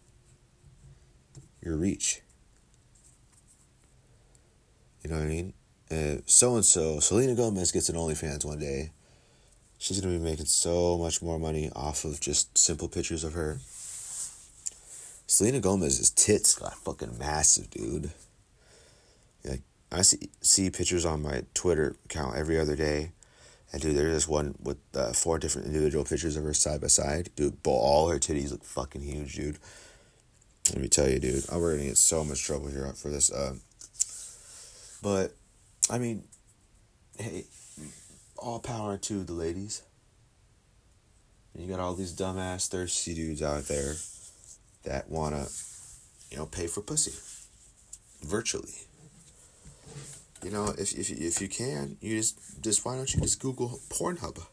your 1.63 1.77
reach. 1.77 2.21
You 5.03 5.11
know 5.11 5.17
what 5.17 5.25
I 5.25 5.29
mean? 5.29 5.53
So 5.89 6.55
and 6.57 6.65
so, 6.65 7.01
Selena 7.01 7.35
Gomez 7.35 7.73
gets 7.73 7.89
an 7.89 7.97
OnlyFans 7.97 8.45
one 8.45 8.59
day. 8.59 8.91
She's 9.79 10.01
gonna 10.01 10.17
be 10.17 10.23
making 10.23 10.47
so 10.47 10.99
much 10.99 11.23
more 11.23 11.39
money 11.39 11.71
off 11.75 12.05
of 12.05 12.21
just 12.21 12.57
simple 12.59 12.89
pictures 12.89 13.25
of 13.25 13.35
her. 13.35 13.59
Selena 15.27 15.61
Gomez's 15.61 16.11
tits 16.11 16.55
got 16.55 16.75
fucking 16.75 17.19
massive, 17.19 17.71
dude. 17.71 18.11
Like 19.45 19.63
I 19.93 20.03
see 20.03 20.31
see 20.41 20.71
pictures 20.71 21.05
on 21.05 21.23
my 21.23 21.45
Twitter 21.55 21.97
account 22.07 22.37
every 22.37 22.59
other 22.59 22.77
day, 22.77 23.13
and 23.73 23.83
dude, 23.83 23.97
there's 23.97 24.15
this 24.15 24.29
one 24.29 24.55
with 24.63 24.79
uh, 24.95 25.13
four 25.13 25.39
different 25.39 25.67
individual 25.67 26.05
pictures 26.05 26.37
of 26.37 26.45
her 26.45 26.55
side 26.55 26.81
by 26.81 26.87
side. 26.87 27.31
Dude, 27.37 27.59
all 27.65 28.09
her 28.09 28.19
titties 28.19 28.51
look 28.51 28.65
fucking 28.65 29.03
huge, 29.03 29.35
dude. 29.37 29.59
Let 30.71 30.81
me 30.81 30.89
tell 30.89 31.09
you, 31.09 31.19
dude, 31.19 31.45
I'm 31.51 31.61
gonna 31.61 31.85
get 31.85 31.97
so 31.97 32.25
much 32.25 32.43
trouble 32.45 32.69
here 32.69 32.91
for 32.95 33.09
this. 33.09 33.31
Uh, 33.31 33.55
but, 35.03 35.35
I 35.89 35.99
mean, 35.99 36.25
hey, 37.19 37.45
all 38.37 38.59
power 38.59 38.97
to 38.99 39.25
the 39.25 39.33
ladies. 39.33 39.83
And 41.55 41.65
you 41.65 41.71
got 41.71 41.81
all 41.81 41.95
these 41.95 42.15
dumbass 42.15 42.69
thirsty 42.69 43.15
dudes 43.15 43.43
out 43.43 43.65
there 43.65 43.95
that 44.85 45.09
wanna, 45.09 45.47
you 46.31 46.37
know, 46.37 46.47
pay 46.47 46.67
for 46.67 46.81
pussy 46.81 47.13
virtually. 48.23 48.75
You 50.43 50.51
know, 50.51 50.75
if 50.79 50.93
if 50.93 51.11
if 51.11 51.41
you 51.41 51.49
can, 51.49 51.97
you 52.01 52.19
just 52.19 52.63
just 52.63 52.85
why 52.85 52.97
don't 52.97 53.13
you 53.15 53.21
just 53.21 53.41
Google 53.41 53.81
Pornhub, 53.89 54.45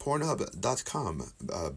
Pornhub.com, 0.00 1.32
uh, 1.52 1.70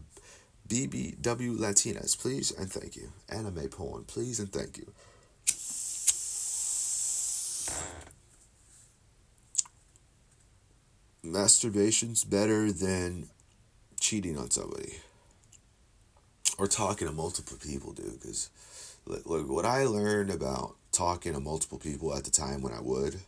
BBW 0.66 1.58
Latinas, 1.58 2.18
please 2.18 2.50
and 2.50 2.72
thank 2.72 2.96
you. 2.96 3.12
Anime 3.28 3.68
porn, 3.68 4.04
please 4.04 4.40
and 4.40 4.52
thank 4.52 4.78
you. 4.78 4.92
Masturbation's 11.24 12.24
better 12.24 12.72
than 12.72 13.28
cheating 13.98 14.38
on 14.38 14.50
somebody 14.50 15.00
or 16.58 16.66
talking 16.66 17.08
to 17.08 17.12
multiple 17.12 17.56
people, 17.56 17.92
dude. 17.92 18.20
Because 18.20 18.50
look, 19.06 19.48
what 19.48 19.64
I 19.64 19.84
learned 19.84 20.30
about 20.30 20.76
talking 20.92 21.32
to 21.34 21.40
multiple 21.40 21.78
people 21.78 22.14
at 22.14 22.24
the 22.24 22.30
time 22.30 22.62
when 22.62 22.72
I 22.72 22.80
would, 22.80 23.20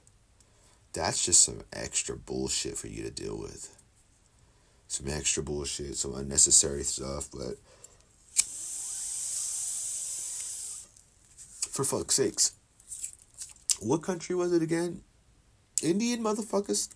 that's 0.93 1.25
just 1.25 1.43
some 1.43 1.63
extra 1.73 2.17
bullshit 2.17 2.77
for 2.77 2.89
you 2.89 3.03
to 3.03 3.11
deal 3.11 3.39
with. 3.39 3.75
Some 4.89 5.09
extra 5.09 5.43
bullshit, 5.43 5.97
some 5.97 6.15
unnecessary 6.15 6.83
stuff, 6.85 7.31
but 7.33 7.57
for 11.71 11.85
fuck's 11.85 12.17
sakes. 12.17 12.53
What 13.81 14.03
country 14.03 14.37
was 14.37 14.53
it 14.53 14.63
again? 14.63 15.01
Indian 15.83 16.23
motherfuckers? 16.23 16.91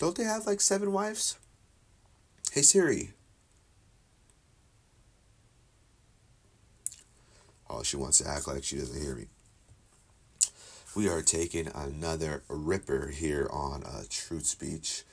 Don't 0.00 0.16
they 0.16 0.24
have 0.24 0.46
like 0.46 0.62
seven 0.62 0.94
wives? 0.94 1.36
Hey 2.52 2.62
Siri. 2.62 3.10
Oh, 7.68 7.82
she 7.82 7.98
wants 7.98 8.16
to 8.18 8.28
act 8.28 8.48
like 8.48 8.64
she 8.64 8.78
doesn't 8.78 9.00
hear 9.00 9.14
me. 9.14 9.26
We 10.96 11.06
are 11.08 11.20
taking 11.20 11.68
another 11.74 12.42
ripper 12.48 13.08
here 13.08 13.46
on 13.52 13.84
uh, 13.84 14.04
Truth 14.08 14.46
Speech 14.46 15.04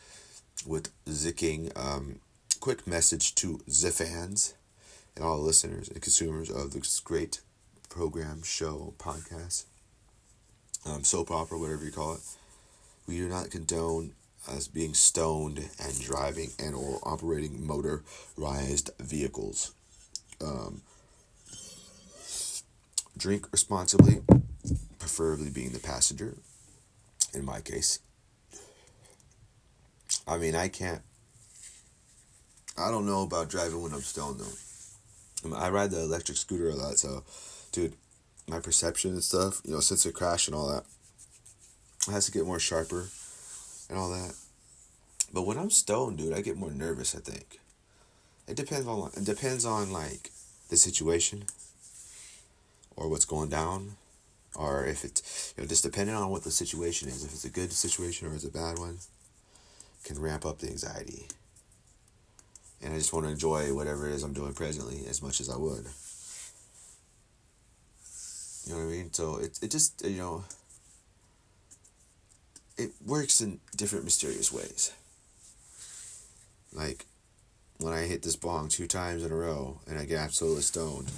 with 0.65 0.89
Zicking. 1.05 1.77
Um, 1.77 2.19
quick 2.61 2.87
message 2.87 3.35
to 3.35 3.59
the 3.67 3.91
fans 3.91 4.53
and 5.17 5.25
all 5.25 5.37
listeners 5.37 5.89
and 5.89 6.01
consumers 6.01 6.49
of 6.49 6.71
this 6.71 7.01
great 7.01 7.41
program, 7.89 8.41
show, 8.41 8.93
podcast, 8.97 9.65
um, 10.85 11.03
soap 11.03 11.29
opera, 11.29 11.59
whatever 11.59 11.83
you 11.83 11.91
call 11.91 12.13
it. 12.13 12.21
We 13.05 13.17
do 13.17 13.27
not 13.27 13.51
condone 13.51 14.13
as 14.55 14.67
being 14.67 14.93
stoned 14.93 15.69
and 15.83 16.01
driving 16.01 16.51
and 16.59 16.75
or 16.75 16.99
operating 17.03 17.65
motorized 17.65 18.91
vehicles. 18.99 19.73
Um, 20.41 20.81
drink 23.17 23.51
responsibly, 23.51 24.21
preferably 24.99 25.49
being 25.49 25.71
the 25.71 25.79
passenger. 25.79 26.37
In 27.33 27.43
my 27.43 27.61
case, 27.61 27.99
I 30.27 30.37
mean, 30.37 30.55
I 30.55 30.67
can't. 30.67 31.01
I 32.77 32.91
don't 32.91 33.05
know 33.05 33.23
about 33.23 33.49
driving 33.49 33.81
when 33.81 33.93
I'm 33.93 34.01
stoned 34.01 34.39
though. 34.39 35.55
I, 35.55 35.69
ride 35.69 35.91
the 35.91 36.01
electric 36.01 36.37
scooter 36.37 36.69
a 36.69 36.75
lot, 36.75 36.97
so, 36.97 37.23
dude, 37.71 37.93
my 38.47 38.59
perception 38.59 39.11
and 39.11 39.23
stuff, 39.23 39.61
you 39.63 39.71
know, 39.71 39.79
since 39.79 40.03
the 40.03 40.11
crash 40.11 40.47
and 40.47 40.55
all 40.55 40.67
that, 40.69 40.83
has 42.11 42.25
to 42.25 42.31
get 42.31 42.45
more 42.45 42.59
sharper 42.59 43.07
and 43.89 43.97
all 43.97 44.09
that. 44.09 44.33
But 45.33 45.45
when 45.45 45.57
I'm 45.57 45.69
stoned, 45.69 46.17
dude, 46.17 46.33
I 46.33 46.41
get 46.41 46.57
more 46.57 46.71
nervous. 46.71 47.15
I 47.15 47.19
think 47.19 47.59
it 48.47 48.55
depends 48.55 48.87
on 48.87 49.11
it 49.15 49.25
depends 49.25 49.65
on 49.65 49.91
like 49.91 50.31
the 50.69 50.77
situation 50.77 51.43
or 52.95 53.09
what's 53.09 53.25
going 53.25 53.49
down, 53.49 53.95
or 54.55 54.85
if 54.85 55.03
it's 55.03 55.53
you 55.55 55.63
know 55.63 55.67
just 55.67 55.83
depending 55.83 56.15
on 56.15 56.29
what 56.29 56.43
the 56.43 56.51
situation 56.51 57.09
is. 57.09 57.23
If 57.23 57.33
it's 57.33 57.45
a 57.45 57.49
good 57.49 57.71
situation 57.71 58.27
or 58.27 58.33
it's 58.33 58.45
a 58.45 58.51
bad 58.51 58.79
one, 58.79 58.97
can 60.03 60.21
ramp 60.21 60.45
up 60.45 60.59
the 60.59 60.67
anxiety. 60.67 61.27
And 62.81 62.93
I 62.93 62.97
just 62.97 63.11
want 63.11 63.25
to 63.25 63.31
enjoy 63.31 63.73
whatever 63.73 64.07
it 64.07 64.13
is 64.13 64.23
I'm 64.23 64.33
doing 64.33 64.53
presently 64.53 65.05
as 65.09 65.21
much 65.21 65.41
as 65.41 65.49
I 65.49 65.57
would. 65.57 65.85
You 68.65 68.73
know 68.73 68.85
what 68.85 68.93
I 68.93 68.95
mean? 68.97 69.13
So 69.13 69.37
it 69.37 69.59
it 69.61 69.71
just 69.71 70.05
you 70.05 70.17
know 70.17 70.43
it 72.77 72.91
works 73.05 73.41
in 73.41 73.59
different 73.75 74.05
mysterious 74.05 74.51
ways. 74.51 74.93
Like 76.73 77.05
when 77.79 77.93
I 77.93 78.01
hit 78.01 78.23
this 78.23 78.35
bong 78.35 78.69
two 78.69 78.87
times 78.87 79.23
in 79.23 79.31
a 79.31 79.35
row 79.35 79.79
and 79.87 79.97
I 79.97 80.05
get 80.05 80.19
absolutely 80.19 80.61
stoned. 80.63 81.11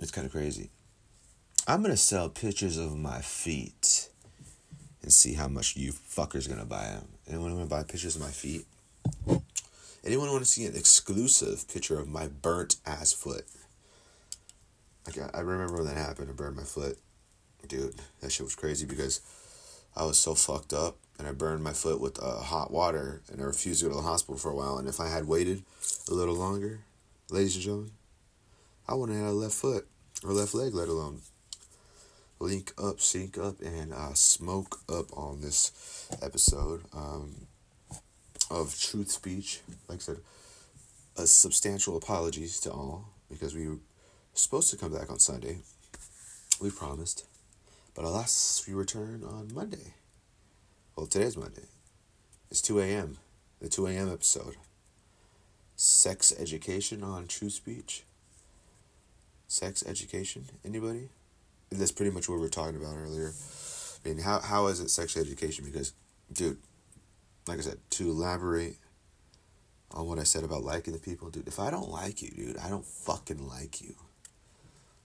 It's 0.00 0.10
kind 0.10 0.26
of 0.26 0.32
crazy. 0.32 0.70
I'm 1.66 1.82
gonna 1.82 1.96
sell 1.96 2.28
pictures 2.28 2.76
of 2.76 2.96
my 2.96 3.20
feet 3.20 4.10
and 5.02 5.12
see 5.12 5.34
how 5.34 5.48
much 5.48 5.76
you 5.76 5.92
fuckers 5.92 6.48
gonna 6.48 6.66
buy 6.66 6.84
them. 6.84 7.08
Anyone 7.28 7.54
wanna 7.54 7.66
buy 7.66 7.84
pictures 7.84 8.16
of 8.16 8.22
my 8.22 8.30
feet? 8.30 8.66
Anyone 10.04 10.30
want 10.30 10.44
to 10.44 10.50
see 10.50 10.66
an 10.66 10.76
exclusive 10.76 11.66
picture 11.68 11.98
of 11.98 12.06
my 12.06 12.28
burnt 12.28 12.76
ass 12.84 13.14
foot? 13.14 13.46
Like 15.06 15.34
I 15.34 15.40
remember 15.40 15.76
when 15.76 15.86
that 15.86 15.96
happened. 15.96 16.28
I 16.28 16.34
burned 16.34 16.56
my 16.56 16.62
foot, 16.62 16.98
dude. 17.68 17.94
That 18.20 18.32
shit 18.32 18.44
was 18.44 18.54
crazy 18.54 18.86
because 18.86 19.20
I 19.96 20.04
was 20.04 20.18
so 20.18 20.34
fucked 20.34 20.72
up 20.72 20.96
and 21.18 21.28
I 21.28 21.32
burned 21.32 21.62
my 21.62 21.72
foot 21.72 22.00
with 22.00 22.22
uh, 22.22 22.40
hot 22.40 22.70
water 22.70 23.22
and 23.30 23.40
I 23.40 23.44
refused 23.44 23.80
to 23.80 23.86
go 23.86 23.90
to 23.92 23.96
the 23.96 24.06
hospital 24.06 24.36
for 24.36 24.50
a 24.50 24.56
while. 24.56 24.78
And 24.78 24.88
if 24.88 25.00
I 25.00 25.08
had 25.08 25.28
waited 25.28 25.62
a 26.10 26.14
little 26.14 26.34
longer, 26.34 26.80
ladies 27.30 27.54
and 27.54 27.64
gentlemen, 27.64 27.90
I 28.88 28.94
wouldn't 28.94 29.16
have 29.16 29.26
had 29.26 29.32
a 29.32 29.36
left 29.36 29.54
foot 29.54 29.86
or 30.24 30.32
left 30.32 30.54
leg, 30.54 30.74
let 30.74 30.88
alone 30.88 31.20
link 32.40 32.72
up, 32.78 33.00
sync 33.00 33.38
up, 33.38 33.60
and 33.60 33.92
uh, 33.92 34.14
smoke 34.14 34.80
up 34.88 35.06
on 35.16 35.40
this 35.40 36.06
episode 36.22 36.82
um, 36.92 37.46
of 38.50 38.78
Truth 38.78 39.10
Speech. 39.10 39.60
Like 39.88 39.98
I 39.98 40.02
said, 40.02 40.18
a 41.16 41.26
substantial 41.26 41.96
apologies 41.96 42.60
to 42.60 42.72
all 42.72 43.08
because 43.30 43.54
we 43.54 43.68
were 43.68 43.78
supposed 44.34 44.70
to 44.70 44.76
come 44.76 44.92
back 44.92 45.10
on 45.10 45.18
Sunday. 45.18 45.58
We 46.60 46.70
promised. 46.70 47.24
But 47.94 48.04
alas, 48.04 48.64
we 48.66 48.74
return 48.74 49.22
on 49.24 49.54
Monday. 49.54 49.94
Well, 50.96 51.06
today's 51.06 51.36
Monday. 51.36 51.66
It's 52.50 52.60
2 52.60 52.80
a.m. 52.80 53.18
The 53.60 53.68
2 53.68 53.86
a.m. 53.86 54.12
episode. 54.12 54.56
Sex 55.76 56.32
education 56.36 57.04
on 57.04 57.28
Truth 57.28 57.52
Speech. 57.52 58.02
Sex 59.46 59.84
education. 59.86 60.46
Anybody? 60.64 61.08
And 61.70 61.80
that's 61.80 61.92
pretty 61.92 62.10
much 62.10 62.28
what 62.28 62.36
we 62.36 62.40
were 62.40 62.48
talking 62.48 62.76
about 62.76 62.96
earlier. 62.96 63.32
I 64.04 64.08
mean, 64.08 64.18
how, 64.18 64.40
how 64.40 64.66
is 64.66 64.80
it 64.80 64.90
sex 64.90 65.16
education? 65.16 65.64
Because, 65.64 65.92
dude, 66.32 66.58
like 67.46 67.58
I 67.58 67.62
said, 67.62 67.78
to 67.90 68.10
elaborate 68.10 68.76
on 69.92 70.08
what 70.08 70.18
I 70.18 70.24
said 70.24 70.42
about 70.42 70.64
liking 70.64 70.94
the 70.94 70.98
people, 70.98 71.30
dude, 71.30 71.46
if 71.46 71.60
I 71.60 71.70
don't 71.70 71.90
like 71.90 72.22
you, 72.22 72.30
dude, 72.30 72.58
I 72.58 72.68
don't 72.68 72.84
fucking 72.84 73.48
like 73.48 73.80
you. 73.80 73.94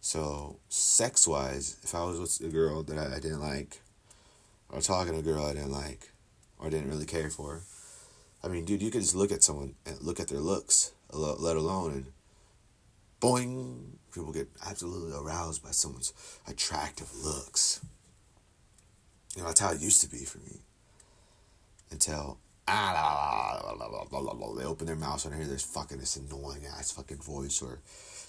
So, 0.02 0.58
sex 0.70 1.28
wise, 1.28 1.78
if 1.84 1.94
I 1.94 2.04
was 2.04 2.20
with 2.20 2.50
a 2.50 2.52
girl 2.52 2.84
that 2.84 2.98
I, 2.98 3.18
I 3.18 3.20
didn't 3.20 3.42
like, 3.42 3.82
or 4.70 4.82
talking 4.82 5.14
to 5.14 5.20
a 5.20 5.22
girl 5.24 5.46
I 5.46 5.54
didn't 5.54 5.72
like, 5.72 6.12
or 6.58 6.70
didn't 6.70 6.90
really 6.90 7.06
care 7.06 7.30
for, 7.30 7.62
I 8.44 8.48
mean, 8.48 8.66
dude, 8.66 8.82
you 8.82 8.92
could 8.92 9.02
just 9.02 9.16
look 9.16 9.32
at 9.32 9.44
someone 9.44 9.76
and 9.86 10.02
look 10.02 10.20
at 10.20 10.30
their 10.30 10.40
looks, 10.40 10.94
let 11.12 11.58
alone, 11.58 11.92
and 11.92 12.06
boing, 13.20 13.98
people 14.14 14.32
get 14.32 14.48
absolutely 14.66 15.18
aroused 15.18 15.64
by 15.64 15.72
someone's 15.72 16.14
attractive 16.48 17.14
looks. 17.24 17.82
You 19.36 19.42
know, 19.42 19.48
that's 19.48 19.60
how 19.60 19.72
it 19.72 19.82
used 19.82 20.02
to 20.02 20.10
be 20.10 20.24
for 20.24 20.38
me. 20.40 20.62
Until 21.92 22.38
ah, 22.68 23.76
they 24.58 24.64
open 24.64 24.88
their 24.88 24.96
mouths 24.96 25.26
and 25.26 25.34
I 25.34 25.38
hear 25.38 25.48
this 25.48 25.64
fucking 25.64 25.98
this 25.98 26.16
annoying 26.16 26.66
ass 26.66 26.92
fucking 26.92 27.18
voice 27.18 27.62
or 27.62 27.80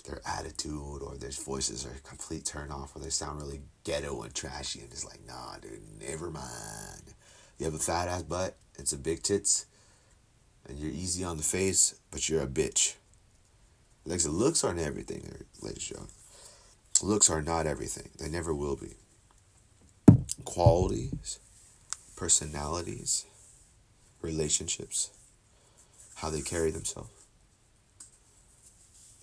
their 0.04 0.20
attitude 0.26 1.02
or 1.02 1.16
their 1.16 1.30
voices 1.30 1.86
are 1.86 2.08
complete 2.08 2.44
turn 2.44 2.70
off 2.70 2.94
or 2.94 3.00
they 3.00 3.10
sound 3.10 3.40
really 3.40 3.60
ghetto 3.84 4.22
and 4.22 4.34
trashy 4.34 4.80
and 4.80 4.90
it's 4.90 5.04
like, 5.04 5.20
nah, 5.26 5.56
dude, 5.60 5.80
never 6.00 6.30
mind. 6.30 7.14
You 7.58 7.66
have 7.66 7.74
a 7.74 7.78
fat 7.78 8.08
ass 8.08 8.22
butt 8.22 8.56
and 8.78 8.88
some 8.88 9.00
big 9.00 9.22
tits 9.22 9.66
and 10.68 10.78
you're 10.78 10.90
easy 10.90 11.24
on 11.24 11.36
the 11.36 11.42
face, 11.42 11.94
but 12.10 12.28
you're 12.28 12.42
a 12.42 12.46
bitch. 12.46 12.94
Like 14.06 14.20
the 14.20 14.30
looks 14.30 14.64
aren't 14.64 14.80
everything, 14.80 15.44
ladies 15.62 15.90
and. 15.90 16.08
Looks 17.02 17.30
are 17.30 17.40
not 17.40 17.66
everything. 17.66 18.10
They 18.18 18.28
never 18.28 18.54
will 18.54 18.76
be. 18.76 18.94
Qualities, 20.44 21.38
personalities, 22.14 23.24
relationships, 24.20 25.10
how 26.16 26.28
they 26.28 26.42
carry 26.42 26.70
themselves. 26.70 27.08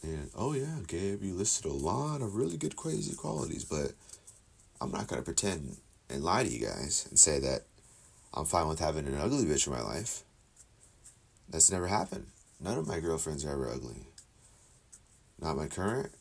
And 0.07 0.29
oh 0.35 0.53
yeah, 0.53 0.79
Gabe, 0.87 1.21
you 1.21 1.33
listed 1.33 1.65
a 1.65 1.73
lot 1.73 2.21
of 2.21 2.35
really 2.35 2.55
good 2.55 2.77
crazy 2.77 3.13
qualities, 3.13 3.65
but 3.65 3.91
I'm 4.79 4.91
not 4.91 5.07
gonna 5.07 5.21
pretend 5.21 5.77
and 6.09 6.23
lie 6.23 6.43
to 6.43 6.49
you 6.49 6.65
guys 6.65 7.05
and 7.09 7.19
say 7.19 7.39
that 7.39 7.63
I'm 8.33 8.45
fine 8.45 8.69
with 8.69 8.79
having 8.79 9.05
an 9.05 9.17
ugly 9.19 9.43
bitch 9.43 9.67
in 9.67 9.73
my 9.73 9.81
life. 9.81 10.23
That's 11.49 11.71
never 11.71 11.87
happened. 11.87 12.27
None 12.61 12.77
of 12.77 12.87
my 12.87 12.99
girlfriends 12.99 13.43
are 13.43 13.51
ever 13.51 13.69
ugly. 13.69 14.07
Not 15.41 15.57
my 15.57 15.67
current, 15.67 16.11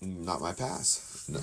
not 0.00 0.40
my 0.40 0.52
past. 0.52 1.28
No, 1.28 1.40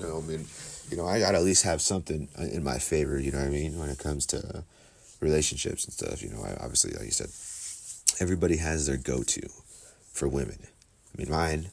no, 0.00 0.18
I 0.18 0.20
mean, 0.20 0.44
you 0.90 0.96
know, 0.96 1.06
I 1.06 1.20
gotta 1.20 1.38
at 1.38 1.44
least 1.44 1.62
have 1.62 1.80
something 1.80 2.28
in 2.38 2.64
my 2.64 2.78
favor. 2.78 3.18
You 3.18 3.30
know 3.30 3.38
what 3.38 3.46
I 3.46 3.50
mean 3.50 3.78
when 3.78 3.88
it 3.88 3.98
comes 3.98 4.26
to 4.26 4.64
relationships 5.20 5.84
and 5.84 5.94
stuff. 5.94 6.22
You 6.22 6.30
know, 6.30 6.42
I, 6.42 6.54
obviously, 6.60 6.92
like 6.92 7.04
you 7.04 7.12
said, 7.12 7.30
everybody 8.20 8.56
has 8.56 8.86
their 8.86 8.96
go-to 8.96 9.48
for 10.12 10.28
women. 10.28 10.58
I 11.14 11.18
mean, 11.18 11.30
mine, 11.30 11.70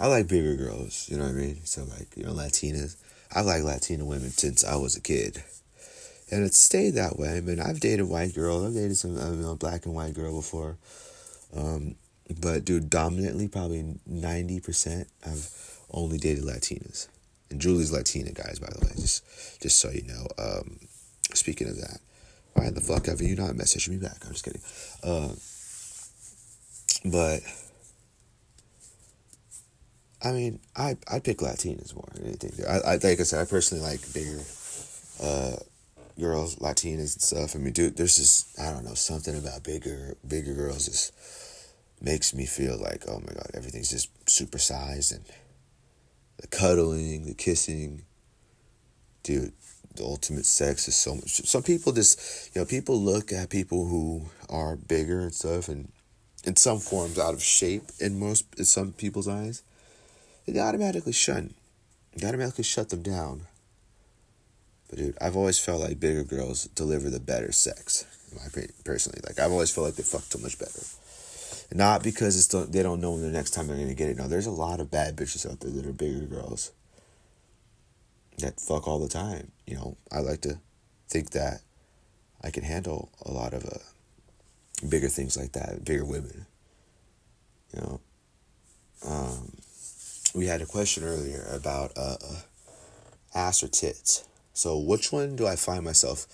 I 0.00 0.06
like 0.06 0.28
bigger 0.28 0.56
girls. 0.56 1.08
You 1.10 1.18
know 1.18 1.24
what 1.24 1.32
I 1.32 1.36
mean? 1.36 1.60
So 1.64 1.84
like, 1.84 2.16
you 2.16 2.24
know, 2.24 2.32
Latinas. 2.32 2.96
I 3.34 3.40
like 3.40 3.62
Latina 3.62 4.04
women 4.04 4.30
since 4.30 4.62
I 4.62 4.76
was 4.76 4.94
a 4.94 5.00
kid 5.00 5.42
and 6.32 6.44
it 6.44 6.54
stayed 6.54 6.94
that 6.94 7.18
way. 7.18 7.36
I 7.36 7.40
mean, 7.42 7.60
I've 7.60 7.78
dated 7.78 8.08
white 8.08 8.34
girls, 8.34 8.64
I've 8.64 8.72
dated 8.72 8.96
some 8.96 9.16
you 9.16 9.42
know, 9.42 9.54
black 9.54 9.84
and 9.84 9.94
white 9.94 10.14
girl 10.14 10.34
before, 10.34 10.78
um, 11.54 11.94
but 12.40 12.64
dude, 12.64 12.88
dominantly 12.88 13.46
probably 13.46 13.84
ninety 14.06 14.58
percent 14.58 15.08
I've 15.24 15.50
only 15.90 16.16
dated 16.16 16.44
Latinas, 16.44 17.08
and 17.50 17.60
Julie's 17.60 17.92
Latina 17.92 18.32
guys, 18.32 18.58
by 18.58 18.68
the 18.72 18.84
way, 18.84 18.92
just 18.96 19.22
just 19.60 19.78
so 19.78 19.90
you 19.90 20.04
know. 20.04 20.26
Um, 20.38 20.80
speaking 21.34 21.68
of 21.68 21.76
that, 21.76 21.98
why 22.54 22.70
the 22.70 22.80
fuck 22.80 23.06
have 23.06 23.20
you 23.20 23.36
not 23.36 23.50
messaged 23.50 23.90
me 23.90 23.98
back? 23.98 24.16
I'm 24.24 24.32
just 24.32 24.44
kidding. 24.44 24.62
Uh, 25.04 25.34
but 27.04 27.42
I 30.24 30.32
mean, 30.32 30.60
I 30.76 30.96
I 31.10 31.18
pick 31.18 31.38
Latinas 31.38 31.94
more 31.94 32.08
than 32.14 32.26
anything. 32.26 32.52
I, 32.66 32.78
I 32.78 32.92
like 32.92 33.20
I 33.20 33.24
said, 33.24 33.40
I 33.40 33.44
personally 33.44 33.84
like 33.84 34.00
bigger. 34.12 34.40
Uh, 35.22 35.56
girls, 36.20 36.56
Latinas 36.56 37.14
and 37.14 37.22
stuff. 37.22 37.56
I 37.56 37.58
mean, 37.58 37.72
dude, 37.72 37.96
there's 37.96 38.16
just 38.16 38.58
I 38.60 38.72
don't 38.72 38.84
know 38.84 38.94
something 38.94 39.36
about 39.36 39.62
bigger 39.62 40.16
bigger 40.26 40.54
girls 40.54 40.86
just 40.86 41.12
makes 42.00 42.34
me 42.34 42.46
feel 42.46 42.78
like 42.78 43.04
oh 43.08 43.20
my 43.20 43.32
god, 43.34 43.50
everything's 43.54 43.90
just 43.90 44.12
supersized 44.26 45.14
and 45.14 45.24
the 46.38 46.46
cuddling, 46.48 47.26
the 47.26 47.34
kissing, 47.34 48.02
dude. 49.22 49.52
The 49.94 50.04
ultimate 50.04 50.46
sex 50.46 50.88
is 50.88 50.96
so 50.96 51.16
much. 51.16 51.28
Some 51.28 51.62
people 51.62 51.92
just, 51.92 52.50
you 52.54 52.62
know, 52.62 52.64
people 52.64 52.98
look 52.98 53.30
at 53.30 53.50
people 53.50 53.86
who 53.86 54.24
are 54.48 54.74
bigger 54.74 55.20
and 55.20 55.34
stuff, 55.34 55.68
and 55.68 55.92
in 56.44 56.56
some 56.56 56.78
forms 56.78 57.18
out 57.18 57.34
of 57.34 57.42
shape 57.42 57.82
in 58.00 58.18
most 58.18 58.46
in 58.56 58.64
some 58.64 58.92
people's 58.92 59.28
eyes, 59.28 59.62
they 60.46 60.60
automatically 60.60 61.12
shun, 61.12 61.54
they 62.16 62.26
automatically 62.26 62.64
shut 62.64 62.90
them 62.90 63.02
down 63.02 63.46
but 64.92 64.98
dude, 64.98 65.16
I've 65.22 65.38
always 65.38 65.58
felt 65.58 65.80
like 65.80 65.98
bigger 65.98 66.22
girls 66.22 66.66
deliver 66.66 67.08
the 67.08 67.18
better 67.18 67.50
sex. 67.50 68.04
My 68.34 68.66
personally, 68.84 69.20
like 69.26 69.38
I've 69.38 69.50
always 69.50 69.70
felt 69.70 69.86
like 69.86 69.94
they 69.94 70.02
fuck 70.02 70.24
so 70.24 70.38
much 70.38 70.58
better. 70.58 70.82
Not 71.74 72.02
because 72.02 72.36
it's 72.36 72.70
they 72.70 72.82
don't 72.82 73.00
know 73.00 73.12
when 73.12 73.22
the 73.22 73.30
next 73.30 73.52
time 73.52 73.68
they're 73.68 73.78
gonna 73.78 73.94
get 73.94 74.10
it. 74.10 74.18
No, 74.18 74.28
there's 74.28 74.44
a 74.44 74.50
lot 74.50 74.80
of 74.80 74.90
bad 74.90 75.16
bitches 75.16 75.50
out 75.50 75.60
there 75.60 75.70
that 75.70 75.86
are 75.86 75.94
bigger 75.94 76.26
girls 76.26 76.72
that 78.36 78.60
fuck 78.60 78.86
all 78.86 78.98
the 78.98 79.08
time. 79.08 79.50
You 79.66 79.76
know, 79.76 79.96
I 80.12 80.18
like 80.18 80.42
to 80.42 80.58
think 81.08 81.30
that 81.30 81.62
I 82.44 82.50
can 82.50 82.62
handle 82.62 83.08
a 83.24 83.32
lot 83.32 83.54
of 83.54 83.64
uh, 83.64 83.78
bigger 84.86 85.08
things 85.08 85.38
like 85.38 85.52
that, 85.52 85.86
bigger 85.86 86.04
women. 86.04 86.44
You 87.74 87.80
know, 87.80 88.00
um, 89.08 89.52
we 90.34 90.46
had 90.46 90.62
a 90.62 90.66
question 90.66 91.04
earlier 91.04 91.46
about 91.52 91.92
uh, 91.96 92.16
uh 92.22 92.40
ass 93.34 93.62
or 93.62 93.68
tits. 93.68 94.24
So, 94.52 94.78
which 94.78 95.12
one 95.12 95.36
do 95.36 95.46
I 95.46 95.56
find 95.56 95.84
myself 95.84 96.26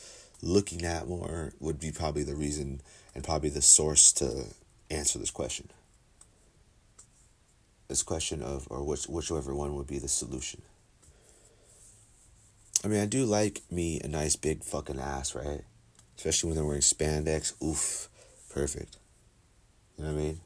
looking 0.43 0.85
at 0.85 1.09
more 1.09 1.53
would 1.61 1.81
be 1.81 1.93
probably 1.93 2.23
the 2.23 2.35
reason 2.35 2.81
and 3.15 3.25
probably 3.25 3.51
the 3.51 3.63
source 3.63 4.13
to 4.13 4.47
answer 4.91 5.19
this 5.19 5.31
question. 5.31 5.71
This 7.89 8.03
question 8.03 8.43
of, 8.43 8.67
or 8.71 8.85
which, 8.85 9.05
whichever 9.05 9.55
one 9.55 9.75
would 9.77 9.87
be 9.87 9.99
the 9.99 10.09
solution. 10.09 10.63
I 12.85 12.89
mean, 12.89 13.01
I 13.01 13.07
do 13.07 13.25
like 13.25 13.63
me 13.71 14.01
a 14.05 14.09
nice 14.09 14.37
big 14.37 14.63
fucking 14.63 15.01
ass, 15.01 15.35
right? 15.35 15.63
Especially 16.17 16.49
when 16.49 16.57
they're 16.57 16.67
wearing 16.67 16.81
spandex. 16.81 17.61
Oof, 17.63 18.09
perfect. 18.51 18.97
You 19.97 20.05
know 20.05 20.13
what 20.13 20.21
I 20.21 20.23
mean? 20.23 20.41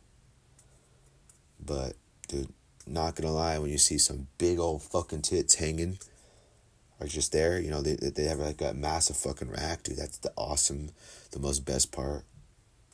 But, 1.64 1.94
dude, 2.28 2.52
not 2.86 3.14
gonna 3.14 3.32
lie, 3.32 3.58
when 3.58 3.70
you 3.70 3.78
see 3.78 3.98
some 3.98 4.28
big 4.38 4.58
old 4.58 4.82
fucking 4.82 5.22
tits 5.22 5.56
hanging 5.56 5.98
are 7.00 7.06
just 7.06 7.32
there. 7.32 7.60
You 7.60 7.70
know, 7.70 7.82
they 7.82 7.96
they 7.96 8.24
have 8.24 8.38
like 8.38 8.60
a 8.60 8.74
massive 8.74 9.16
fucking 9.16 9.50
rack, 9.50 9.82
dude. 9.82 9.96
That's 9.96 10.18
the 10.18 10.32
awesome, 10.36 10.90
the 11.32 11.40
most 11.40 11.64
best 11.64 11.92
part. 11.92 12.24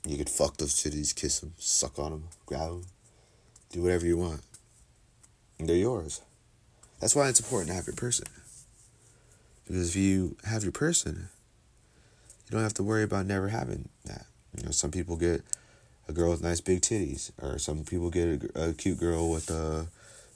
You 0.07 0.17
could 0.17 0.31
fuck 0.31 0.57
those 0.57 0.75
titties, 0.75 1.15
kiss 1.15 1.41
them, 1.41 1.53
suck 1.59 1.99
on 1.99 2.13
them, 2.13 2.25
grab 2.47 2.71
them, 2.71 2.85
do 3.71 3.83
whatever 3.83 4.07
you 4.07 4.17
want. 4.17 4.41
And 5.59 5.69
they're 5.69 5.77
yours. 5.77 6.23
That's 7.01 7.15
why 7.15 7.29
it's 7.29 7.41
important 7.41 7.69
to 7.71 7.75
have 7.75 7.87
your 7.87 7.97
person. 7.97 8.27
Because 9.67 9.91
if 9.91 9.97
you 9.97 10.37
have 10.45 10.63
your 10.63 10.73
person, 10.73 11.29
you 12.47 12.53
don't 12.53 12.63
have 12.63 12.75
to 12.75 12.83
worry 12.83 13.03
about 13.03 13.27
never 13.27 13.49
having 13.49 13.89
that. 14.07 14.27
You 14.57 14.65
know, 14.65 14.71
some 14.71 14.91
people 14.91 15.17
get 15.17 15.43
a 16.09 16.13
girl 16.13 16.31
with 16.31 16.43
nice 16.43 16.61
big 16.61 16.81
titties, 16.81 17.31
or 17.43 17.59
some 17.59 17.85
people 17.85 18.11
get 18.11 18.51
a, 18.55 18.71
a 18.71 18.73
cute 18.73 18.99
girl 18.99 19.31
with 19.31 19.51
a 19.51 19.87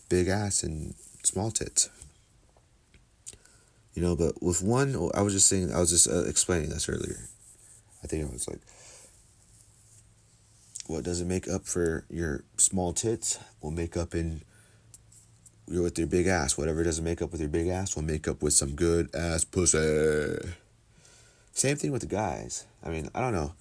big 0.08 0.28
ass 0.28 0.62
and 0.62 0.94
small 1.22 1.50
tits. 1.50 1.88
You 3.94 4.02
know, 4.02 4.16
but 4.16 4.42
with 4.42 4.62
one, 4.62 5.10
I 5.14 5.22
was 5.22 5.34
just 5.34 5.48
saying, 5.48 5.72
I 5.72 5.80
was 5.80 5.90
just 5.90 6.08
uh, 6.08 6.24
explaining 6.24 6.70
this 6.70 6.88
earlier. 6.88 7.28
I 8.02 8.06
think 8.06 8.28
I 8.28 8.32
was 8.32 8.48
like, 8.48 8.60
what 10.86 11.04
doesn't 11.04 11.28
make 11.28 11.48
up 11.48 11.66
for 11.66 12.04
your 12.10 12.44
small 12.56 12.92
tits 12.92 13.38
will 13.60 13.70
make 13.70 13.96
up 13.96 14.14
in 14.14 14.42
your 15.66 15.82
with 15.82 15.98
your 15.98 16.08
big 16.08 16.26
ass. 16.26 16.58
Whatever 16.58 16.82
doesn't 16.82 17.04
make 17.04 17.22
up 17.22 17.32
with 17.32 17.40
your 17.40 17.48
big 17.48 17.68
ass 17.68 17.94
will 17.94 18.02
make 18.02 18.26
up 18.28 18.42
with 18.42 18.52
some 18.52 18.74
good 18.74 19.14
ass 19.14 19.44
pussy. 19.44 20.38
Same 21.52 21.76
thing 21.76 21.92
with 21.92 22.02
the 22.02 22.08
guys. 22.08 22.66
I 22.84 22.88
mean, 22.90 23.08
I 23.14 23.20
don't 23.20 23.32
know. 23.32 23.54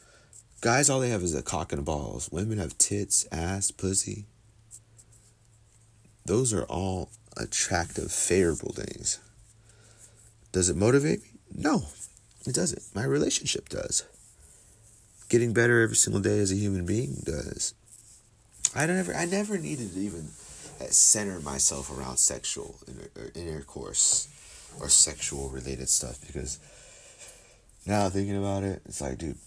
Guys, 0.61 0.91
all 0.91 0.99
they 0.99 1.09
have 1.09 1.23
is 1.23 1.33
a 1.33 1.41
cock 1.41 1.73
and 1.73 1.83
balls. 1.83 2.29
Women 2.31 2.59
have 2.59 2.77
tits, 2.77 3.25
ass, 3.31 3.71
pussy. 3.71 4.25
Those 6.25 6.53
are 6.53 6.65
all 6.65 7.09
attractive, 7.35 8.11
favorable 8.11 8.71
things. 8.71 9.19
Does 10.51 10.69
it 10.69 10.77
motivate 10.77 11.23
me? 11.23 11.29
No. 11.55 11.85
It 12.45 12.53
doesn't. 12.53 12.83
My 12.93 13.03
relationship 13.03 13.69
does. 13.69 14.03
Getting 15.29 15.51
better 15.51 15.81
every 15.81 15.95
single 15.95 16.21
day 16.21 16.39
as 16.39 16.51
a 16.51 16.55
human 16.55 16.85
being 16.85 17.21
does. 17.23 17.73
I 18.75 18.85
never, 18.85 19.15
I 19.15 19.25
never 19.25 19.57
needed 19.57 19.93
to 19.93 19.99
even 19.99 20.27
uh, 20.79 20.85
center 20.89 21.39
myself 21.39 21.95
around 21.95 22.17
sexual 22.17 22.75
uh, 22.87 23.21
intercourse 23.33 24.27
or 24.79 24.89
sexual 24.89 25.49
related 25.49 25.89
stuff 25.89 26.19
because 26.25 26.59
now 27.85 28.09
thinking 28.09 28.37
about 28.37 28.63
it, 28.63 28.81
it's 28.85 29.01
like, 29.01 29.17
dude, 29.17 29.37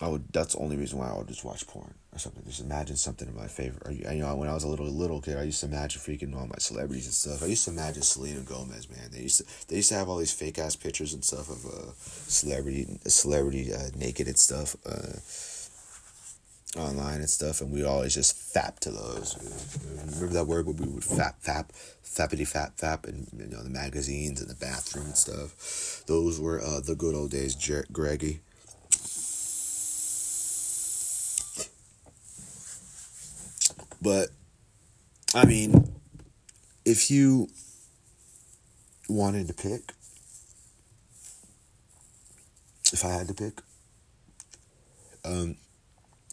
I 0.00 0.08
would. 0.08 0.32
That's 0.32 0.54
the 0.54 0.60
only 0.60 0.76
reason 0.76 0.98
why 0.98 1.08
I 1.08 1.16
would 1.16 1.26
just 1.26 1.44
watch 1.44 1.66
porn 1.66 1.92
or 2.12 2.18
something. 2.18 2.44
Just 2.46 2.60
imagine 2.60 2.96
something 2.96 3.26
in 3.26 3.34
my 3.34 3.48
favorite. 3.48 3.82
Or, 3.84 3.90
you 3.90 4.22
know, 4.22 4.36
when 4.36 4.48
I 4.48 4.54
was 4.54 4.62
a 4.62 4.68
little 4.68 4.86
little 4.86 5.20
kid, 5.20 5.36
I 5.36 5.42
used 5.42 5.60
to 5.60 5.66
imagine 5.66 6.00
freaking 6.00 6.36
all 6.36 6.46
my 6.46 6.58
celebrities 6.58 7.06
and 7.06 7.14
stuff. 7.14 7.42
I 7.42 7.46
used 7.46 7.64
to 7.64 7.72
imagine 7.72 8.02
Selena 8.02 8.40
Gomez, 8.40 8.88
man. 8.88 9.10
They 9.10 9.22
used 9.22 9.38
to 9.38 9.66
they 9.68 9.76
used 9.76 9.88
to 9.88 9.96
have 9.96 10.08
all 10.08 10.18
these 10.18 10.32
fake 10.32 10.58
ass 10.58 10.76
pictures 10.76 11.14
and 11.14 11.24
stuff 11.24 11.50
of 11.50 11.66
uh, 11.66 11.92
celebrity 11.98 12.86
celebrity 13.06 13.72
uh, 13.72 13.90
naked 13.96 14.28
and 14.28 14.38
stuff. 14.38 14.76
Uh, 14.86 15.18
online 16.76 17.20
and 17.20 17.30
stuff, 17.30 17.62
and 17.62 17.72
we'd 17.72 17.84
always 17.84 18.14
just 18.14 18.36
fap 18.54 18.78
to 18.80 18.90
those. 18.90 19.36
Remember 20.12 20.34
that 20.34 20.46
word 20.46 20.66
we 20.66 20.72
would 20.74 21.02
fap, 21.02 21.42
fap, 21.42 21.70
fappity 22.04 22.46
fap, 22.46 22.78
fap, 22.78 23.08
and 23.08 23.26
you 23.36 23.46
know 23.46 23.62
the 23.62 23.70
magazines 23.70 24.40
and 24.40 24.50
the 24.50 24.54
bathroom 24.54 25.06
and 25.06 25.16
stuff. 25.16 26.04
Those 26.06 26.38
were 26.38 26.60
uh, 26.60 26.80
the 26.80 26.94
good 26.94 27.14
old 27.14 27.30
days, 27.30 27.54
Jer- 27.54 27.86
Greggy. 27.90 28.40
But 34.00 34.28
I 35.34 35.44
mean, 35.44 35.92
if 36.84 37.10
you 37.10 37.48
wanted 39.08 39.48
to 39.48 39.54
pick, 39.54 39.92
if 42.92 43.04
I 43.04 43.10
had 43.10 43.28
to 43.28 43.34
pick, 43.34 43.60
um, 45.24 45.56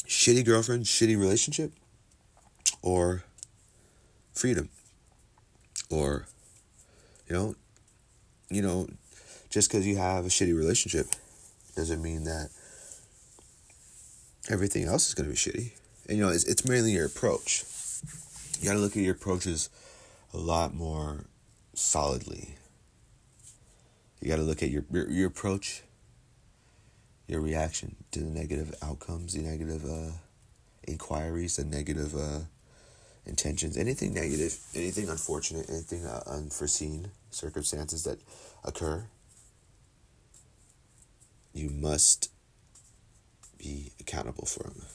shitty 0.07 0.45
girlfriend, 0.45 0.85
shitty 0.85 1.17
relationship, 1.19 1.71
or 2.81 3.23
freedom, 4.33 4.69
or 5.89 6.27
you 7.27 7.35
know, 7.35 7.55
you 8.49 8.61
know, 8.61 8.87
just 9.49 9.69
because 9.69 9.87
you 9.87 9.97
have 9.97 10.25
a 10.25 10.29
shitty 10.29 10.55
relationship 10.55 11.07
doesn't 11.75 12.01
mean 12.01 12.23
that 12.25 12.49
everything 14.49 14.85
else 14.85 15.07
is 15.07 15.13
going 15.13 15.25
to 15.25 15.31
be 15.31 15.37
shitty. 15.37 15.71
And 16.07 16.17
you 16.17 16.23
know, 16.23 16.31
it's, 16.31 16.43
it's 16.43 16.67
mainly 16.67 16.91
your 16.91 17.05
approach. 17.05 17.63
You 18.59 18.69
got 18.69 18.73
to 18.73 18.79
look 18.79 18.95
at 18.95 19.03
your 19.03 19.15
approaches 19.15 19.69
a 20.33 20.37
lot 20.37 20.73
more 20.73 21.25
solidly. 21.73 22.55
You 24.21 24.29
got 24.29 24.37
to 24.37 24.43
look 24.43 24.63
at 24.63 24.69
your, 24.69 24.85
your 24.91 25.09
your 25.09 25.27
approach 25.27 25.83
your 27.27 27.41
reaction 27.41 27.95
to 28.11 28.19
the 28.19 28.29
negative 28.29 28.73
outcomes, 28.81 29.33
the 29.33 29.41
negative 29.41 29.83
uh, 29.85 30.11
inquiries, 30.87 31.55
the 31.55 31.65
negative 31.65 32.15
uh, 32.15 32.39
intentions, 33.25 33.77
anything 33.77 34.13
negative, 34.13 34.57
anything 34.75 35.09
unfortunate, 35.09 35.67
anything 35.69 36.05
uh, 36.05 36.21
unforeseen 36.27 37.09
circumstances 37.31 38.03
that 38.03 38.19
occur, 38.63 39.05
you 41.53 41.69
must 41.69 42.29
be 43.57 43.91
accountable 43.99 44.45
for 44.45 44.63
them, 44.63 44.85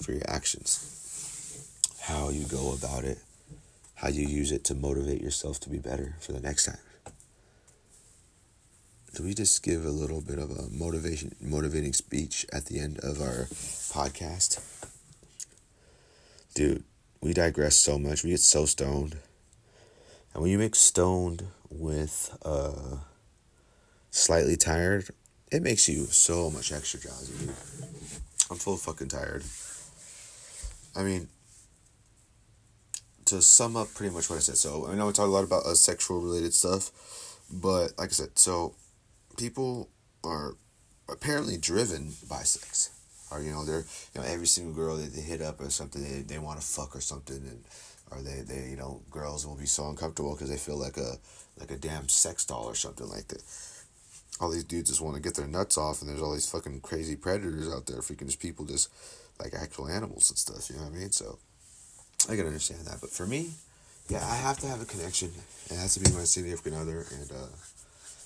for 0.00 0.12
your 0.12 0.22
actions, 0.28 1.68
how 2.02 2.28
you 2.30 2.44
go 2.46 2.72
about 2.72 3.04
it, 3.04 3.18
how 3.96 4.08
you 4.08 4.26
use 4.26 4.52
it 4.52 4.64
to 4.64 4.74
motivate 4.74 5.20
yourself 5.20 5.60
to 5.60 5.70
be 5.70 5.78
better 5.78 6.16
for 6.20 6.32
the 6.32 6.40
next 6.40 6.66
time. 6.66 6.78
Do 9.14 9.24
we 9.24 9.34
just 9.34 9.62
give 9.62 9.84
a 9.84 9.90
little 9.90 10.20
bit 10.20 10.38
of 10.38 10.50
a 10.50 10.68
motivation 10.70 11.34
motivating 11.40 11.92
speech 11.92 12.46
at 12.52 12.66
the 12.66 12.78
end 12.78 12.98
of 12.98 13.20
our 13.20 13.46
podcast? 13.92 14.60
Dude 16.54 16.84
we 17.20 17.32
digress 17.32 17.76
so 17.76 17.98
much. 17.98 18.22
We 18.22 18.30
get 18.30 18.40
so 18.40 18.64
stoned. 18.64 19.16
And 20.32 20.42
when 20.42 20.50
you 20.50 20.58
mix 20.58 20.78
stoned 20.78 21.44
with 21.70 22.36
uh 22.44 22.98
slightly 24.10 24.56
tired 24.56 25.06
it 25.52 25.62
makes 25.62 25.86
you 25.88 26.06
so 26.06 26.50
much 26.50 26.72
extra 26.72 26.98
drowsy 26.98 27.32
dude. 27.38 27.54
I'm 28.50 28.56
full 28.56 28.76
fucking 28.76 29.08
tired 29.08 29.42
i 30.98 31.02
mean 31.02 31.28
to 33.24 33.40
sum 33.40 33.76
up 33.76 33.88
pretty 33.94 34.14
much 34.14 34.28
what 34.28 34.36
i 34.36 34.40
said 34.40 34.56
so 34.56 34.86
i 34.88 34.94
know 34.94 35.06
we 35.06 35.12
talk 35.12 35.26
a 35.26 35.30
lot 35.30 35.44
about 35.44 35.64
uh, 35.64 35.74
sexual 35.74 36.20
related 36.20 36.52
stuff 36.52 36.90
but 37.50 37.92
like 37.98 38.10
i 38.10 38.12
said 38.12 38.38
so 38.38 38.74
people 39.38 39.88
are 40.24 40.56
apparently 41.08 41.56
driven 41.56 42.12
by 42.28 42.42
sex. 42.42 42.90
Or 43.30 43.42
you 43.42 43.50
know, 43.50 43.64
they're 43.64 43.84
you 44.14 44.20
know 44.20 44.26
every 44.26 44.46
single 44.46 44.74
girl 44.74 44.96
that 44.96 45.14
they 45.14 45.20
hit 45.20 45.42
up 45.42 45.60
or 45.60 45.70
something, 45.70 46.02
they, 46.02 46.22
they 46.22 46.38
want 46.38 46.60
to 46.60 46.66
fuck 46.66 46.96
or 46.96 47.00
something, 47.00 47.36
and 47.36 47.62
or 48.10 48.22
they, 48.22 48.40
they 48.40 48.70
you 48.70 48.76
know 48.76 49.02
girls 49.10 49.46
will 49.46 49.56
be 49.56 49.66
so 49.66 49.88
uncomfortable 49.88 50.34
because 50.34 50.48
they 50.48 50.56
feel 50.56 50.78
like 50.78 50.96
a 50.96 51.16
like 51.58 51.70
a 51.70 51.76
damn 51.76 52.08
sex 52.08 52.44
doll 52.44 52.64
or 52.64 52.74
something 52.74 53.08
like 53.08 53.28
that. 53.28 53.42
All 54.40 54.50
these 54.50 54.64
dudes 54.64 54.90
just 54.90 55.02
want 55.02 55.16
to 55.16 55.22
get 55.22 55.34
their 55.34 55.46
nuts 55.46 55.76
off, 55.76 56.00
and 56.00 56.08
there's 56.08 56.22
all 56.22 56.32
these 56.32 56.48
fucking 56.48 56.80
crazy 56.80 57.16
predators 57.16 57.70
out 57.70 57.86
there, 57.86 57.98
freaking 57.98 58.26
just 58.26 58.40
people 58.40 58.64
just 58.64 58.88
like 59.40 59.54
actual 59.54 59.88
animals 59.88 60.30
and 60.30 60.38
stuff. 60.38 60.68
You 60.70 60.76
know 60.76 60.84
what 60.84 60.96
I 60.96 60.98
mean? 60.98 61.12
So 61.12 61.38
I 62.28 62.36
can 62.36 62.46
understand 62.46 62.80
that, 62.86 63.00
but 63.00 63.10
for 63.10 63.26
me, 63.26 63.50
yeah, 64.08 64.24
I 64.24 64.36
have 64.36 64.58
to 64.60 64.66
have 64.66 64.80
a 64.80 64.86
connection. 64.86 65.30
It 65.70 65.76
has 65.76 65.94
to 65.94 66.00
be 66.00 66.16
my 66.16 66.24
significant 66.24 66.76
other, 66.76 67.04
and 67.12 67.30
uh, 67.30 67.48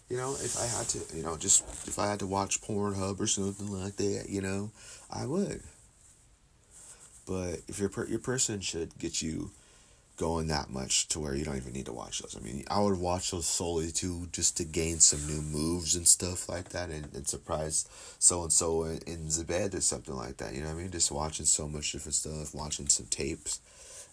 you 0.09 0.17
know, 0.17 0.33
if 0.33 0.59
I 0.59 0.67
had 0.67 0.89
to, 0.91 1.17
you 1.17 1.23
know, 1.23 1.37
just 1.37 1.63
if 1.89 1.99
I 1.99 2.09
had 2.09 2.21
to 2.21 2.27
watch 2.27 2.61
Pornhub 2.63 3.19
or 3.21 3.27
something 3.27 3.73
like 3.73 3.97
that, 3.97 4.27
you 4.29 4.41
know, 4.41 4.71
I 5.11 5.27
would. 5.27 5.63
But 7.27 7.61
if 7.69 7.79
your 7.79 7.89
per- 7.89 8.07
your 8.07 8.19
person 8.19 8.61
should 8.61 8.97
get 8.99 9.23
you 9.23 9.51
going 10.17 10.49
that 10.49 10.71
much 10.71 11.09
to 11.09 11.19
where 11.19 11.35
you 11.35 11.45
don't 11.45 11.57
even 11.57 11.73
need 11.73 11.87
to 11.87 11.93
watch 11.93 12.21
those. 12.21 12.37
I 12.37 12.41
mean, 12.41 12.65
I 12.71 12.81
would 12.81 12.99
watch 12.99 13.31
those 13.31 13.47
solely 13.47 13.91
to 13.93 14.29
just 14.33 14.57
to 14.59 14.65
gain 14.65 14.99
some 15.01 15.27
new 15.27 15.43
moves 15.43 15.97
and 15.97 16.07
stuff 16.07 16.49
like 16.49 16.71
that, 16.71 16.91
and, 16.91 17.09
and 17.15 17.27
surprise 17.27 17.89
so 18.19 18.43
and 18.43 18.53
so 18.53 18.85
in, 18.85 19.29
the 19.29 19.45
bed 19.47 19.75
or 19.75 19.81
something 19.81 20.15
like 20.15 20.37
that. 20.39 20.55
You 20.55 20.61
know 20.61 20.69
what 20.69 20.77
I 20.77 20.83
mean? 20.83 20.91
Just 20.91 21.11
watching 21.11 21.47
so 21.47 21.67
much 21.67 21.93
different 21.93 22.15
stuff, 22.15 22.55
watching 22.55 22.89
some 22.89 23.07
tapes 23.07 23.61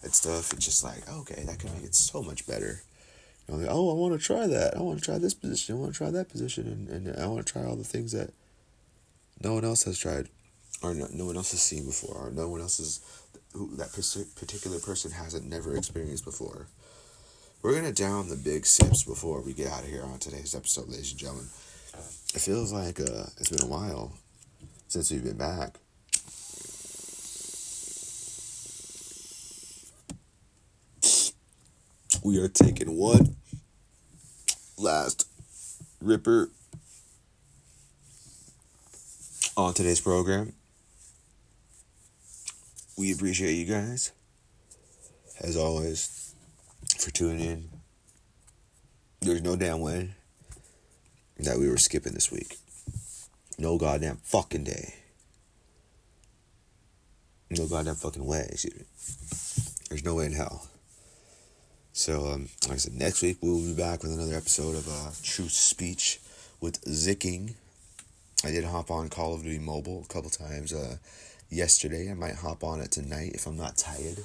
and 0.02 0.12
stuff. 0.12 0.52
It's 0.52 0.64
just 0.64 0.84
like 0.84 1.08
okay, 1.08 1.42
that 1.46 1.58
can 1.58 1.72
make 1.74 1.84
it 1.84 1.94
so 1.94 2.22
much 2.22 2.46
better 2.46 2.82
like, 3.58 3.68
oh, 3.68 3.90
I 3.90 3.94
want 3.94 4.18
to 4.18 4.24
try 4.24 4.46
that. 4.46 4.76
I 4.76 4.80
want 4.80 4.98
to 4.98 5.04
try 5.04 5.18
this 5.18 5.34
position. 5.34 5.74
I 5.74 5.78
want 5.78 5.92
to 5.92 5.98
try 5.98 6.10
that 6.10 6.28
position, 6.28 6.66
and, 6.66 7.06
and 7.06 7.20
I 7.20 7.26
want 7.26 7.44
to 7.44 7.52
try 7.52 7.64
all 7.64 7.76
the 7.76 7.84
things 7.84 8.12
that 8.12 8.30
no 9.42 9.54
one 9.54 9.64
else 9.64 9.84
has 9.84 9.98
tried, 9.98 10.28
or 10.82 10.94
no, 10.94 11.08
no 11.12 11.26
one 11.26 11.36
else 11.36 11.50
has 11.52 11.62
seen 11.62 11.86
before, 11.86 12.28
or 12.28 12.30
no 12.30 12.48
one 12.48 12.60
else 12.60 12.78
has 12.78 13.00
who 13.52 13.74
that 13.76 13.92
particular 14.36 14.78
person 14.78 15.10
hasn't 15.10 15.48
never 15.48 15.76
experienced 15.76 16.24
before. 16.24 16.66
We're 17.62 17.74
gonna 17.74 17.92
down 17.92 18.28
the 18.28 18.36
big 18.36 18.64
sips 18.64 19.02
before 19.02 19.42
we 19.42 19.52
get 19.52 19.66
out 19.68 19.82
of 19.82 19.88
here 19.88 20.02
on 20.02 20.18
today's 20.18 20.54
episode, 20.54 20.88
ladies 20.88 21.10
and 21.10 21.20
gentlemen. 21.20 21.46
It 22.34 22.40
feels 22.40 22.72
like 22.72 23.00
uh, 23.00 23.26
it's 23.38 23.50
been 23.50 23.62
a 23.62 23.70
while 23.70 24.12
since 24.88 25.10
we've 25.10 25.24
been 25.24 25.36
back. 25.36 25.76
We 32.22 32.38
are 32.38 32.48
taking 32.48 32.96
one 32.96 33.36
last 34.78 35.26
ripper 36.00 36.50
on 39.56 39.74
today's 39.74 40.00
program. 40.00 40.52
We 43.00 43.14
appreciate 43.14 43.54
you 43.54 43.64
guys, 43.64 44.12
as 45.40 45.56
always, 45.56 46.34
for 46.98 47.10
tuning 47.10 47.40
in. 47.40 47.68
There's 49.22 49.40
no 49.40 49.56
damn 49.56 49.80
way 49.80 50.10
that 51.38 51.56
we 51.58 51.66
were 51.66 51.78
skipping 51.78 52.12
this 52.12 52.30
week. 52.30 52.58
No 53.58 53.78
goddamn 53.78 54.18
fucking 54.22 54.64
day. 54.64 54.96
No 57.48 57.66
goddamn 57.68 57.94
fucking 57.94 58.26
way, 58.26 58.46
excuse 58.50 58.74
me. 58.74 58.84
There's 59.88 60.04
no 60.04 60.16
way 60.16 60.26
in 60.26 60.32
hell. 60.32 60.68
So, 61.94 62.26
um, 62.26 62.50
like 62.64 62.74
I 62.74 62.76
said, 62.76 62.92
next 62.92 63.22
week 63.22 63.38
we'll 63.40 63.64
be 63.64 63.72
back 63.72 64.02
with 64.02 64.12
another 64.12 64.34
episode 64.34 64.76
of 64.76 64.86
uh, 64.86 65.10
Truth 65.22 65.52
Speech 65.52 66.20
with 66.60 66.84
Zicking. 66.84 67.54
I 68.44 68.50
did 68.50 68.64
hop 68.64 68.90
on 68.90 69.08
Call 69.08 69.32
of 69.32 69.42
Duty 69.42 69.58
Mobile 69.58 70.04
a 70.04 70.12
couple 70.12 70.28
times 70.28 70.74
uh, 70.74 70.96
yesterday. 71.50 72.10
I 72.10 72.14
might 72.14 72.36
hop 72.36 72.64
on 72.64 72.80
it 72.80 72.90
tonight 72.90 73.32
if 73.34 73.46
I'm 73.46 73.56
not 73.56 73.76
tired. 73.76 74.24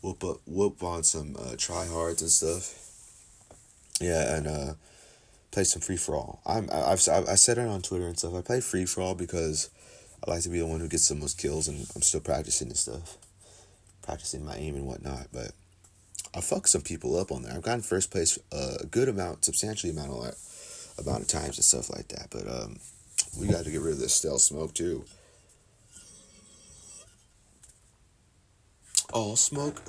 Whoop 0.00 0.24
up, 0.24 0.36
whoop 0.46 0.82
on 0.82 1.02
some 1.04 1.36
uh, 1.36 1.54
tryhards 1.56 2.20
and 2.20 2.30
stuff. 2.30 2.80
Yeah, 4.00 4.36
and 4.36 4.46
uh, 4.46 4.74
play 5.50 5.64
some 5.64 5.80
free 5.80 5.96
for 5.96 6.16
all. 6.16 6.40
I'm 6.44 6.68
I've, 6.72 7.00
I've 7.08 7.28
I 7.28 7.34
said 7.36 7.58
it 7.58 7.68
on 7.68 7.82
Twitter 7.82 8.06
and 8.06 8.18
stuff. 8.18 8.34
I 8.34 8.42
play 8.42 8.60
free 8.60 8.86
for 8.86 9.00
all 9.02 9.14
because 9.14 9.70
I 10.26 10.30
like 10.30 10.42
to 10.42 10.48
be 10.48 10.58
the 10.58 10.66
one 10.66 10.80
who 10.80 10.88
gets 10.88 11.08
the 11.08 11.14
most 11.14 11.38
kills, 11.38 11.68
and 11.68 11.86
I'm 11.94 12.02
still 12.02 12.20
practicing 12.20 12.68
and 12.68 12.76
stuff, 12.76 13.16
practicing 14.02 14.44
my 14.44 14.56
aim 14.56 14.74
and 14.74 14.86
whatnot. 14.86 15.28
But 15.32 15.52
I 16.34 16.40
fucked 16.40 16.68
some 16.68 16.82
people 16.82 17.18
up 17.18 17.30
on 17.30 17.42
there. 17.42 17.54
I've 17.54 17.62
gotten 17.62 17.82
first 17.82 18.10
place 18.10 18.38
a 18.50 18.84
good 18.86 19.08
amount, 19.08 19.44
substantially 19.44 19.92
amount 19.92 20.10
of 20.10 21.04
amount 21.06 21.22
of 21.22 21.28
times 21.28 21.56
and 21.56 21.64
stuff 21.64 21.90
like 21.90 22.08
that. 22.08 22.28
But 22.30 22.48
um, 22.48 22.78
we 23.40 23.46
got 23.46 23.64
to 23.64 23.70
get 23.70 23.80
rid 23.80 23.94
of 23.94 24.00
this 24.00 24.14
stale 24.14 24.38
smoke 24.38 24.74
too. 24.74 25.04
All 29.14 29.36
smoke 29.36 29.80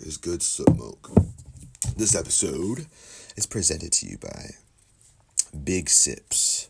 is 0.00 0.18
good 0.18 0.42
smoke. 0.42 1.10
This 1.96 2.14
episode 2.14 2.84
is 3.38 3.46
presented 3.46 3.90
to 3.92 4.06
you 4.06 4.18
by 4.18 4.50
Big 5.64 5.88
Sips. 5.88 6.68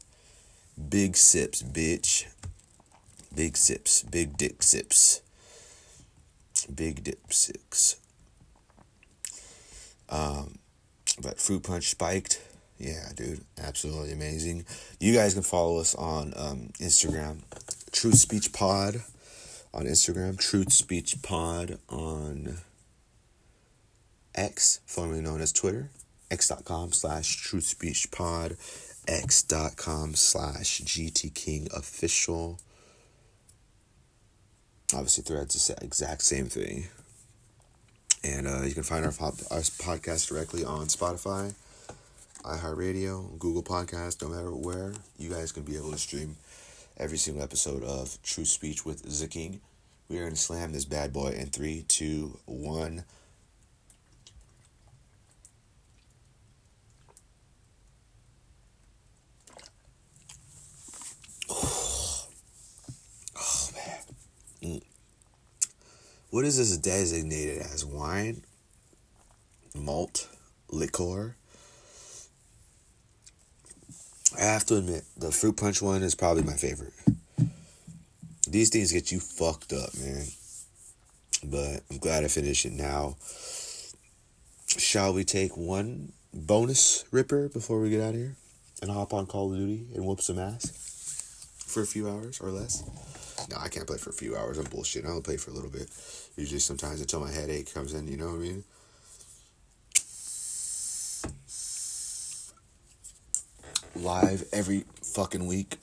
Big 0.89 1.17
Sips, 1.17 1.61
bitch. 1.61 2.27
Big 3.35 3.57
Sips, 3.57 4.05
Big 4.05 4.37
Dick 4.37 4.63
Sips. 4.63 5.21
Big 6.73 7.03
Dip 7.03 7.33
Sips. 7.33 7.97
Um, 10.11 10.61
but 11.21 11.41
Fruit 11.41 11.65
Punch 11.65 11.89
Spiked, 11.89 12.41
yeah, 12.79 13.09
dude, 13.17 13.45
absolutely 13.61 14.13
amazing. 14.13 14.65
You 15.01 15.13
guys 15.13 15.35
can 15.35 15.43
follow 15.43 15.81
us 15.81 15.97
on 15.97 16.35
um, 16.37 16.69
Instagram, 16.79 17.39
Truth 17.91 18.19
Speech 18.19 18.53
Pod 18.53 19.03
on 19.75 19.85
Instagram, 19.85 20.39
Truth 20.39 20.73
Speech 20.73 21.23
Pod 21.23 21.79
on 21.89 22.59
X, 24.35 24.81
formerly 24.87 25.21
known 25.21 25.41
as 25.41 25.53
Twitter, 25.53 25.91
x.com 26.31 26.93
slash 26.93 27.37
Truth 27.37 27.65
Speech 27.65 28.11
Pod, 28.11 28.57
x.com 29.09 30.15
slash 30.15 30.83
GT 30.83 31.35
King 31.35 31.69
Official. 31.75 32.59
Obviously, 34.95 35.25
Threads 35.25 35.57
is 35.57 35.67
the 35.69 35.85
exact 35.85 36.23
same 36.23 36.47
thing. 36.47 36.89
And 38.25 38.47
uh, 38.47 38.63
you 38.63 38.75
can 38.75 38.83
find 38.83 39.05
our, 39.05 39.13
pop- 39.13 39.41
our 39.51 39.59
podcast 39.59 40.29
directly 40.29 40.65
on 40.65 40.87
Spotify, 40.87 41.55
iHeartRadio, 42.45 43.39
Google 43.39 43.63
Podcast, 43.63 44.23
no 44.23 44.29
matter 44.29 44.55
where. 44.55 44.93
You 45.19 45.31
guys 45.31 45.51
can 45.51 45.63
be 45.63 45.77
able 45.77 45.93
to 45.93 45.99
stream 45.99 46.37
every 46.97 47.19
single 47.19 47.43
episode 47.43 47.83
of 47.83 48.21
Truth 48.23 48.49
Speech 48.49 48.85
with 48.85 49.03
the 49.03 49.27
King. 49.27 49.61
We 50.09 50.19
are 50.19 50.23
going 50.23 50.35
to 50.35 50.39
slam 50.39 50.73
this 50.73 50.85
bad 50.85 51.13
boy 51.13 51.29
in 51.31 51.47
three, 51.47 51.85
two, 51.89 52.39
one. 52.45 53.05
Oh, 61.51 62.27
man. 63.75 64.01
Mm. 64.63 64.83
What 66.31 66.45
is 66.45 66.59
this 66.59 66.77
designated 66.77 67.63
as? 67.63 67.85
Wine? 67.85 68.43
Malt? 69.75 70.29
Liqueur? 70.69 71.37
I 74.39 74.45
have 74.45 74.65
to 74.67 74.77
admit, 74.77 75.05
the 75.17 75.31
fruit 75.31 75.57
punch 75.57 75.83
one 75.83 76.03
is 76.03 76.15
probably 76.15 76.43
my 76.43 76.55
favorite. 76.55 76.93
These 78.49 78.71
things 78.71 78.93
get 78.93 79.13
you 79.13 79.21
fucked 79.21 79.73
up, 79.73 79.91
man. 79.99 80.25
But 81.45 81.83
I'm 81.91 81.99
glad 81.99 82.25
I 82.25 82.29
finished 82.29 82.67
it 82.67 82.73
now. 82.73 83.17
Shall 84.67 85.13
we 85.13 85.25
take 85.25 85.57
one 85.57 86.13
bonus 86.33 87.05
ripper 87.11 87.49
before 87.49 87.81
we 87.81 87.91
get 87.91 88.01
out 88.01 88.11
of 88.11 88.17
here? 88.17 88.37
And 88.81 88.91
hop 88.91 89.13
on 89.13 89.27
Call 89.27 89.53
of 89.53 89.59
Duty 89.59 89.87
and 89.95 90.05
whoop 90.05 90.21
some 90.21 90.39
ass? 90.39 91.47
For 91.67 91.83
a 91.83 91.87
few 91.87 92.09
hours 92.09 92.41
or 92.41 92.51
less? 92.51 92.83
No, 93.51 93.57
I 93.61 93.69
can't 93.69 93.87
play 93.87 93.99
for 93.99 94.11
a 94.11 94.15
few 94.15 94.37
hours. 94.37 94.59
I'm 94.59 94.65
bullshit. 94.65 95.05
I 95.05 95.09
only 95.09 95.23
play 95.23 95.37
for 95.37 95.51
a 95.51 95.55
little 95.55 95.71
bit. 95.71 95.89
Usually 96.37 96.59
sometimes 96.61 97.01
until 97.01 97.21
my 97.21 97.31
headache 97.31 97.73
comes 97.73 97.95
in, 97.95 98.09
you 98.09 98.17
know 98.17 98.27
what 98.27 98.37
I 98.37 98.39
mean? 98.39 98.65
Live 103.95 104.45
every 104.53 104.85
fucking 105.03 105.47
week. 105.47 105.77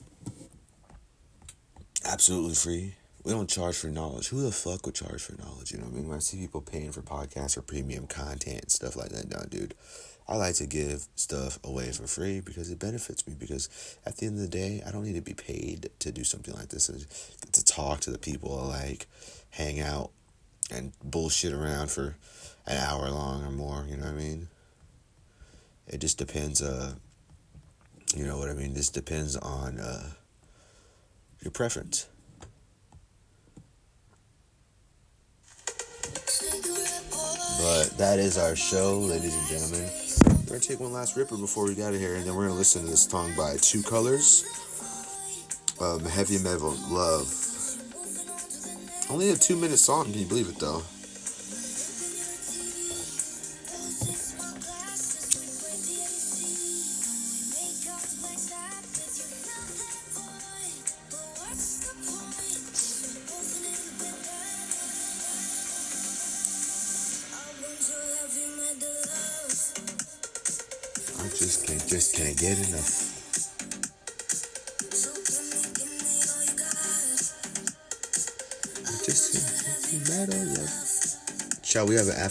Absolutely 2.04 2.54
free. 2.54 2.94
We 3.22 3.32
don't 3.32 3.48
charge 3.48 3.76
for 3.76 3.86
knowledge. 3.86 4.28
Who 4.28 4.42
the 4.42 4.50
fuck 4.50 4.84
would 4.84 4.96
charge 4.96 5.22
for 5.22 5.36
knowledge? 5.40 5.70
You 5.70 5.78
know 5.78 5.84
what 5.84 5.92
I 5.92 5.96
mean? 5.96 6.08
When 6.08 6.16
I 6.16 6.20
see 6.20 6.38
people 6.38 6.60
paying 6.60 6.90
for 6.90 7.02
podcasts 7.02 7.56
or 7.56 7.62
premium 7.62 8.08
content 8.08 8.62
and 8.62 8.70
stuff 8.70 8.96
like 8.96 9.10
that, 9.10 9.30
no, 9.30 9.44
dude. 9.48 9.74
I 10.26 10.36
like 10.36 10.54
to 10.56 10.66
give 10.66 11.06
stuff 11.14 11.60
away 11.62 11.92
for 11.92 12.06
free 12.06 12.40
because 12.40 12.70
it 12.70 12.80
benefits 12.80 13.26
me. 13.28 13.34
Because 13.38 13.68
at 14.04 14.16
the 14.16 14.26
end 14.26 14.36
of 14.36 14.42
the 14.42 14.48
day, 14.48 14.82
I 14.84 14.90
don't 14.90 15.04
need 15.04 15.14
to 15.14 15.20
be 15.20 15.34
paid 15.34 15.90
to 16.00 16.10
do 16.10 16.24
something 16.24 16.54
like 16.54 16.70
this. 16.70 16.88
To 17.52 17.64
talk 17.64 18.00
to 18.00 18.10
the 18.10 18.18
people 18.18 18.56
like, 18.68 19.06
hang 19.50 19.80
out, 19.80 20.10
and 20.72 20.92
bullshit 21.04 21.52
around 21.52 21.90
for 21.90 22.16
an 22.66 22.76
hour 22.76 23.08
long 23.10 23.44
or 23.44 23.50
more. 23.50 23.86
You 23.88 23.96
know 23.96 24.04
what 24.04 24.14
I 24.14 24.18
mean? 24.18 24.48
It 25.86 26.00
just 26.00 26.18
depends. 26.18 26.60
Uh, 26.60 26.94
you 28.16 28.26
know 28.26 28.38
what 28.38 28.48
I 28.48 28.54
mean? 28.54 28.74
This 28.74 28.88
depends 28.88 29.36
on 29.36 29.78
uh, 29.78 30.10
your 31.42 31.50
preference. 31.50 32.08
But 37.60 37.98
that 37.98 38.18
is 38.18 38.38
our 38.38 38.56
show, 38.56 38.98
ladies 38.98 39.34
and 39.36 39.48
gentlemen. 39.48 39.90
We're 40.40 40.56
gonna 40.56 40.60
take 40.60 40.80
one 40.80 40.92
last 40.92 41.16
ripper 41.16 41.36
before 41.36 41.66
we 41.66 41.74
get 41.74 41.88
out 41.88 41.94
of 41.94 42.00
here, 42.00 42.16
and 42.16 42.24
then 42.24 42.34
we're 42.34 42.46
gonna 42.46 42.58
listen 42.58 42.82
to 42.84 42.90
this 42.90 43.02
song 43.04 43.32
by 43.36 43.56
Two 43.60 43.82
Colors, 43.82 44.44
um, 45.80 46.04
Heavy 46.04 46.38
Metal 46.38 46.74
Love. 46.88 47.32
Only 49.10 49.30
a 49.30 49.36
two 49.36 49.56
minute 49.56 49.78
song, 49.78 50.04
can 50.04 50.14
you 50.14 50.26
believe 50.26 50.48
it 50.48 50.58
though? 50.58 50.82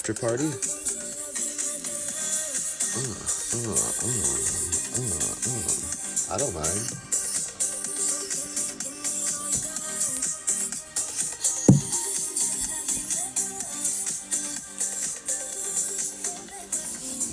After 0.09 0.27
party? 0.27 0.45
I 6.31 6.37
don't 6.37 6.53
mind. 6.55 6.89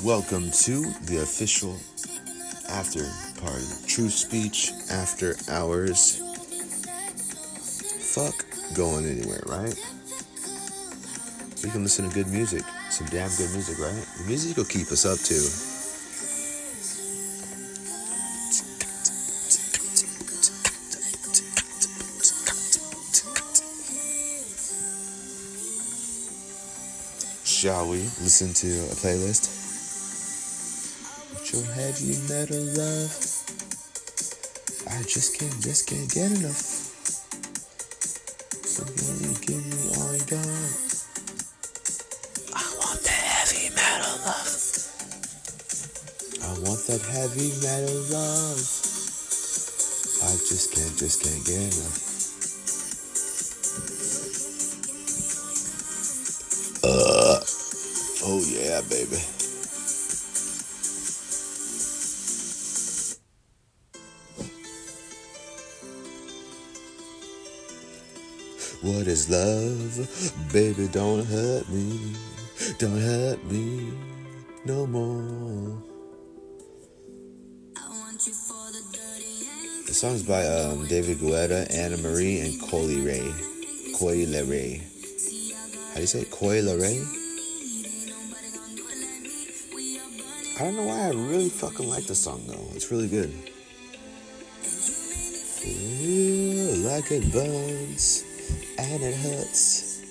Welcome 0.05 0.51
to 0.51 0.85
the 1.07 1.21
official 1.23 1.79
after 2.69 3.01
party. 3.41 3.65
Truth 3.87 4.13
Speech 4.13 4.73
after 4.91 5.35
hours. 5.51 6.21
Fuck 8.15 8.45
going 8.77 9.07
anywhere, 9.07 9.41
right? 9.47 9.96
We 11.67 11.73
can 11.73 11.83
listen 11.83 12.09
to 12.09 12.15
good 12.15 12.29
music. 12.29 12.63
Some 12.91 13.09
damn 13.09 13.29
good 13.31 13.51
music, 13.51 13.81
right? 13.81 14.07
The 14.19 14.25
music 14.29 14.57
will 14.57 14.67
keep 14.67 14.87
us 14.93 15.05
up 15.05 15.19
too. 15.19 15.35
Shall 27.45 27.89
we 27.91 27.99
listen 28.23 28.55
to 28.55 28.69
a 28.69 28.95
playlist? 28.95 29.51
With 31.31 31.53
your 31.53 31.65
heavy 31.75 32.15
metal 32.29 32.63
love. 32.79 33.11
I 34.89 35.03
just 35.03 35.37
can't, 35.37 35.61
just 35.61 35.89
can't 35.89 36.09
get 36.15 36.31
enough. 36.31 36.87
So 38.63 38.85
you 39.19 39.35
give 39.41 39.67
me 39.67 39.86
heavy 47.37 47.53
metal 47.61 48.01
love. 48.11 48.59
I 50.23 50.33
just 50.49 50.73
can't, 50.73 50.97
just 50.97 51.23
can't 51.23 51.45
get 51.45 51.61
enough. 51.61 52.03
Uh, 56.83 57.41
oh 58.25 58.43
yeah, 58.49 58.81
baby. 58.89 59.21
What 68.83 69.07
is 69.09 69.29
love? 69.29 70.53
Baby, 70.53 70.89
don't 70.89 71.27
hurt 71.27 71.69
me. 71.69 72.15
Don't 72.79 73.01
hurt 73.01 73.45
me 73.45 73.93
no 74.65 74.87
more. 74.87 75.96
Song's 79.97 80.23
by 80.23 80.47
um, 80.47 80.87
David 80.89 81.21
Guetta, 81.21 81.73
Anne-Marie, 81.73 82.41
and 82.41 82.61
Coi 82.61 83.01
Ray. 83.01 83.33
Coi 83.99 84.27
Ray. 84.45 84.83
How 85.89 85.95
do 85.95 86.01
you 86.03 86.07
say 86.07 86.21
it? 86.21 86.31
Coi 86.31 86.61
Ray? 86.61 87.03
I 90.57 90.65
don't 90.65 90.77
know 90.77 90.85
why 90.85 91.01
I 91.01 91.09
really 91.13 91.49
fucking 91.49 91.89
like 91.89 92.07
the 92.07 92.15
song 92.15 92.45
though. 92.47 92.69
It's 92.75 92.91
really 92.91 93.09
good. 93.09 93.33
Like 96.85 97.11
it 97.11 97.33
burns 97.33 98.23
and 98.77 99.03
it 99.03 99.15
hurts. 99.17 100.03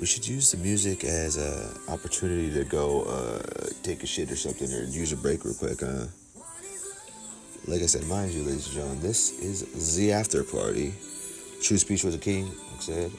We 0.00 0.06
should 0.06 0.26
use 0.26 0.50
the 0.50 0.58
music 0.58 1.04
as 1.04 1.36
a 1.36 1.72
opportunity 1.88 2.52
to 2.54 2.64
go 2.64 3.02
uh, 3.02 3.68
take 3.84 4.02
a 4.02 4.06
shit 4.06 4.32
or 4.32 4.36
something 4.36 4.68
or 4.72 4.82
use 4.82 5.12
a 5.12 5.16
break 5.16 5.44
real 5.44 5.54
quick. 5.54 5.80
Uh, 5.80 6.06
like 7.66 7.82
I 7.82 7.86
said, 7.86 8.06
mind 8.06 8.32
you, 8.32 8.42
ladies 8.42 8.66
and 8.66 8.74
gentlemen, 8.74 9.00
this 9.00 9.38
is 9.40 9.96
the 9.96 10.12
after 10.12 10.42
party. 10.42 10.94
Truth 11.62 11.80
Speech 11.80 12.04
was 12.04 12.14
a 12.14 12.18
king, 12.18 12.46
like 12.46 12.78
I 12.78 12.80
said. 12.80 13.12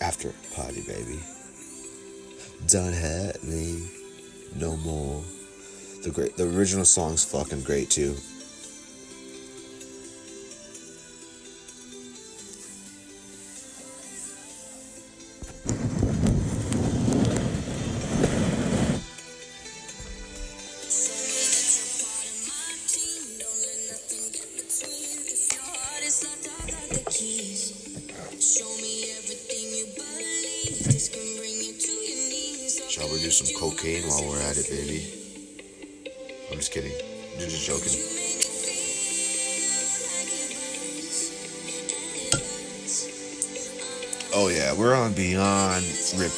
After 0.00 0.32
party, 0.54 0.82
baby. 0.82 1.20
Don't 2.68 2.92
hurt 2.92 3.42
me 3.42 3.88
no 4.56 4.76
more. 4.78 5.22
The 6.04 6.10
great, 6.10 6.36
the 6.36 6.48
original 6.48 6.84
song's 6.84 7.24
fucking 7.24 7.62
great 7.62 7.90
too. 7.90 8.16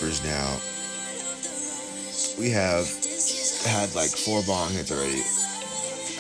Now. 0.04 0.60
We 2.38 2.50
have 2.50 2.84
had 3.64 3.94
like 3.94 4.10
four 4.10 4.42
bong 4.42 4.72
hits 4.72 4.92
already. 4.92 5.20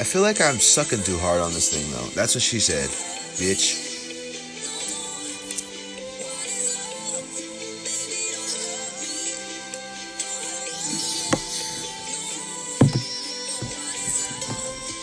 I 0.00 0.04
feel 0.04 0.22
like 0.22 0.40
I'm 0.40 0.58
sucking 0.58 1.02
too 1.02 1.18
hard 1.18 1.42
on 1.42 1.52
this 1.52 1.68
thing 1.68 1.84
though. 1.92 2.08
That's 2.14 2.34
what 2.34 2.40
she 2.40 2.60
said, 2.60 2.88
bitch. 3.36 3.84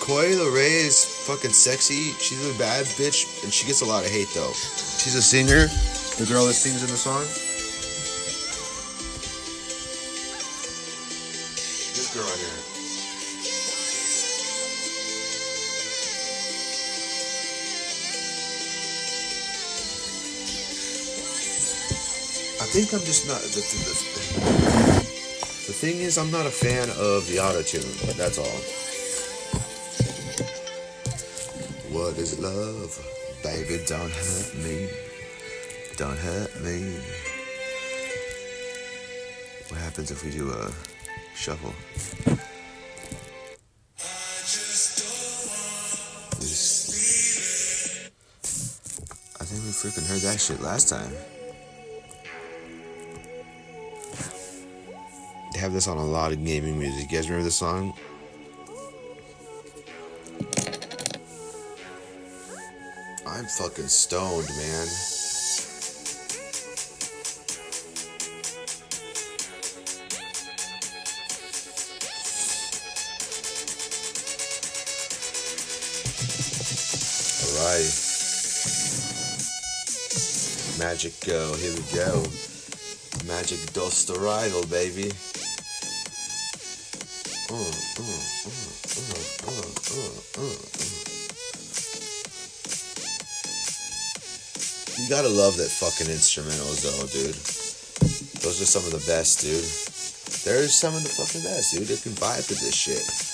Coi 0.02 0.32
Leray 0.34 0.88
is 0.88 1.06
fucking 1.28 1.54
sexy. 1.54 2.14
She's 2.18 2.44
a 2.50 2.58
bad 2.58 2.86
bitch, 2.98 3.44
and 3.44 3.54
she 3.54 3.68
gets 3.68 3.82
a 3.82 3.86
lot 3.86 4.04
of 4.04 4.10
hate 4.10 4.30
though. 4.34 4.54
She's 4.54 5.14
a 5.14 5.22
singer, 5.22 5.68
the 6.18 6.26
girl 6.26 6.48
that 6.48 6.54
sings 6.54 6.82
in 6.84 6.90
the 6.90 6.98
song. 6.98 7.51
Think 22.86 23.00
I'm 23.00 23.06
just 23.06 23.28
not. 23.28 23.40
The, 23.42 23.62
the, 23.62 23.94
the, 25.68 25.74
thing 25.74 25.98
is, 25.98 26.18
I'm 26.18 26.32
not 26.32 26.48
a 26.48 26.50
fan 26.50 26.90
of 26.98 27.28
the 27.28 27.40
auto 27.40 27.62
tune. 27.62 27.86
But 28.08 28.18
that's 28.18 28.40
all. 28.40 28.46
What 31.94 32.18
is 32.18 32.40
love? 32.40 32.98
Baby, 33.44 33.84
don't 33.86 34.10
hurt 34.12 34.56
me. 34.66 34.90
Don't 35.96 36.18
hurt 36.18 36.60
me. 36.62 36.98
What 39.70 39.80
happens 39.82 40.10
if 40.10 40.24
we 40.26 40.32
do 40.32 40.50
a 40.50 40.72
shuffle? 41.36 41.76
I 49.40 49.46
think 49.46 49.62
we 49.66 49.72
freaking 49.72 50.08
heard 50.10 50.22
that 50.22 50.40
shit 50.40 50.62
last 50.62 50.90
time. 50.90 51.12
Have 55.62 55.74
this 55.74 55.88
on 55.88 55.98
a 55.98 56.04
lot 56.04 56.32
of 56.32 56.44
gaming 56.44 56.80
music. 56.80 57.12
You 57.12 57.18
guys 57.18 57.30
remember 57.30 57.44
this 57.44 57.56
song? 57.56 57.94
I'm 63.28 63.46
fucking 63.46 63.88
stoned, 63.88 64.50
man. 64.58 64.88
Magic 80.80 81.14
go, 81.28 81.54
here 81.54 81.74
we 81.76 81.82
go. 81.96 82.24
Magic 83.28 83.60
dust 83.74 84.10
arrival, 84.10 84.66
baby. 84.66 85.12
You 87.52 87.60
gotta 95.10 95.28
love 95.28 95.58
that 95.58 95.68
fucking 95.68 96.08
instrumentals 96.08 96.80
though, 96.82 97.08
dude. 97.12 97.36
Those 98.42 98.62
are 98.62 98.66
some 98.66 98.86
of 98.86 98.92
the 98.92 99.04
best, 99.06 99.42
dude. 99.42 99.66
They're 100.46 100.70
some 100.70 100.96
of 100.96 101.04
the 101.04 101.10
fucking 101.10 101.44
best, 101.44 101.74
dude. 101.74 101.88
They 101.90 101.98
can 101.98 102.14
vibe 102.14 102.48
to 102.48 102.56
this 102.56 102.74
shit. 102.74 103.31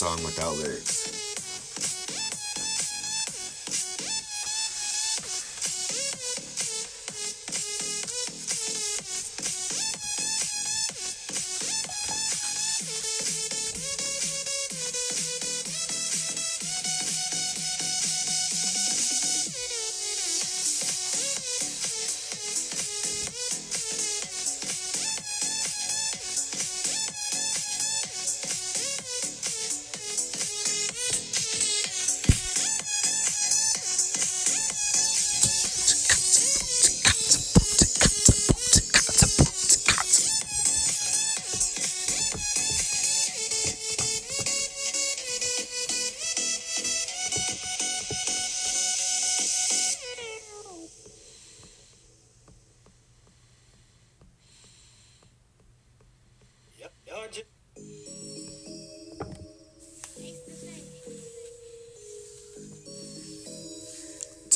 Song 0.00 0.16
without 0.24 0.49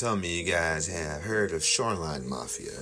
Some 0.05 0.19
of 0.19 0.27
you 0.27 0.45
guys 0.45 0.87
have 0.87 1.23
heard 1.23 1.53
of 1.53 1.65
Shoreline 1.65 2.29
Mafia. 2.29 2.77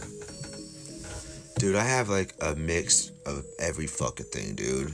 Dude, 1.56 1.76
I 1.76 1.84
have 1.84 2.08
like 2.08 2.34
a 2.40 2.56
mix 2.56 3.12
of 3.24 3.44
every 3.60 3.86
fucking 3.86 4.26
thing, 4.26 4.56
dude. 4.56 4.92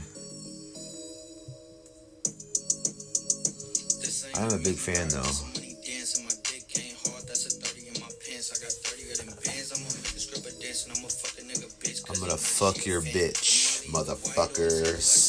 I'm 4.37 4.53
a 4.53 4.63
big 4.63 4.75
fan 4.77 5.09
though. 5.09 5.25
I'm 12.13 12.19
gonna 12.19 12.37
fuck 12.37 12.85
your 12.85 13.01
bitch, 13.01 13.89
motherfuckers. 13.89 15.28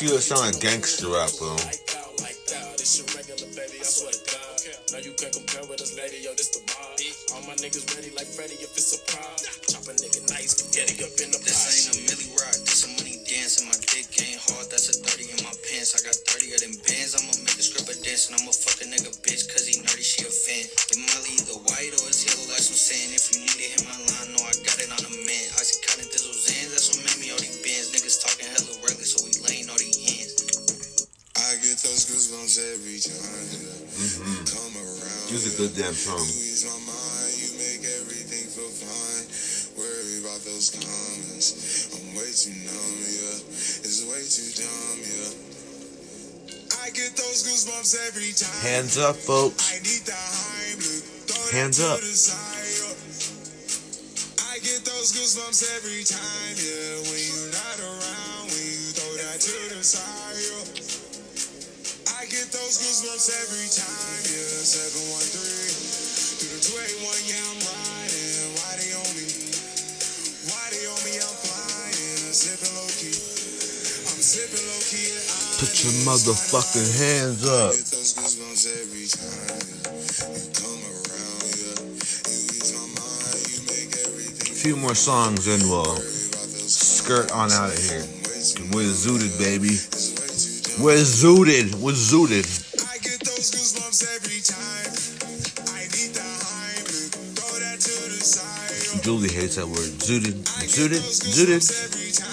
You're 0.00 0.20
sounding 0.20 0.58
gangster 0.60 1.08
rap, 1.08 1.30
bro. 1.38 1.81
too 44.32 44.64
dumb, 44.64 44.96
yeah. 45.04 45.28
I 46.80 46.88
get 46.96 47.12
those 47.20 47.44
goosebumps 47.44 48.08
every 48.08 48.32
time. 48.32 48.64
Hands 48.64 48.96
up, 48.96 49.12
folks. 49.12 49.60
i 49.60 49.76
Hands 51.52 51.76
up. 51.84 52.00
I 54.48 54.56
get 54.64 54.80
those 54.88 55.12
goosebumps 55.12 55.68
every 55.76 56.00
time, 56.08 56.56
yeah. 56.56 57.04
When 57.12 57.20
you're 57.28 57.52
not 57.52 57.76
around, 57.76 58.48
when 58.48 58.64
you 58.72 58.96
throw 58.96 59.12
that 59.20 59.36
to 59.36 59.52
the 59.76 59.84
side, 59.84 60.00
yeah. 60.40 62.16
I 62.16 62.24
get 62.24 62.48
those 62.56 62.80
goosebumps 62.80 63.28
every 63.36 63.68
time, 63.68 64.32
yeah. 64.32 64.64
713 64.64 66.40
through 66.40 66.56
the 66.56 66.64
281, 66.72 67.20
yeah, 67.28 67.36
I'm 67.36 67.60
right. 67.68 67.81
Put 74.92 75.72
your 75.84 75.92
motherfucking 76.04 77.00
hands 77.00 77.48
up. 77.48 77.72
A 84.42 84.54
few 84.54 84.76
more 84.76 84.94
songs 84.94 85.46
and 85.46 85.62
we'll 85.62 85.96
skirt 85.96 87.32
on 87.32 87.50
out 87.52 87.72
of 87.72 87.78
here. 87.78 88.04
We're 88.72 88.92
zooted, 88.92 89.38
baby. 89.38 89.80
We're 90.84 91.00
zooted. 91.00 91.74
We're 91.80 91.92
zooted. 91.92 92.44
I 92.84 92.98
get 92.98 93.20
those 93.20 93.50
goosebumps 93.50 94.04
every 94.12 94.44
time. 94.44 94.92
I 95.72 95.88
need 95.88 96.12
the. 96.12 96.20
Throw 97.40 97.58
that 97.60 97.80
to 97.80 97.92
the 98.12 98.20
side. 98.20 99.02
Julie 99.02 99.30
hates 99.32 99.56
that 99.56 99.66
word. 99.66 99.88
Zooted. 100.04 100.44
Zooted. 100.68 101.00
Zooted. 101.00 102.31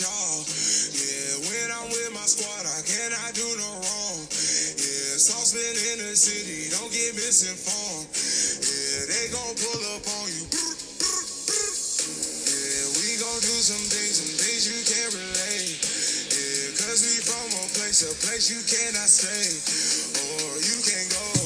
y'all. 0.00 0.42
Yeah, 0.90 1.38
when 1.46 1.66
I'm 1.70 1.86
with 1.86 2.10
my 2.10 2.26
squad, 2.26 2.66
I 2.66 2.80
cannot 2.82 3.30
do 3.30 3.46
no 3.54 3.70
wrong. 3.78 4.18
Yeah, 4.26 5.14
saucepan 5.22 5.74
in 5.94 6.02
the 6.02 6.16
city, 6.18 6.66
don't 6.74 6.90
get 6.90 7.14
misinformed. 7.14 8.10
Yeah, 8.10 9.06
they 9.06 9.30
gon' 9.30 9.54
pull 9.54 9.82
up 9.94 10.02
on 10.18 10.26
you. 10.34 10.50
Yeah, 12.50 12.84
we 12.98 13.06
gon' 13.22 13.38
do 13.38 13.54
some 13.62 13.86
things, 13.86 14.18
some 14.18 14.34
things 14.34 14.66
you 14.66 14.82
can't 14.82 15.14
relate. 15.14 15.78
Yeah, 15.78 16.74
cause 16.74 17.06
we 17.06 17.14
from 17.22 17.54
a 17.54 17.64
place, 17.78 18.02
a 18.02 18.10
place 18.26 18.50
you 18.50 18.66
cannot 18.66 19.06
stay. 19.06 19.46
Or 20.18 20.58
you 20.58 20.78
can't 20.82 21.06
go. 21.06 21.43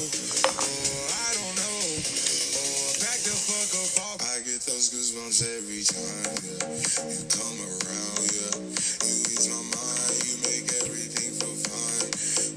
those 4.79 4.95
goosebumps 4.95 5.43
every 5.59 5.83
time, 5.83 6.39
yeah. 6.47 6.71
You 7.11 7.27
come 7.35 7.59
around, 7.67 8.23
yeah. 8.31 8.63
You 8.63 9.15
ease 9.27 9.51
my 9.51 9.59
mind, 9.75 10.19
you 10.23 10.39
make 10.47 10.71
everything 10.87 11.35
feel 11.35 11.59
fine. 11.67 12.07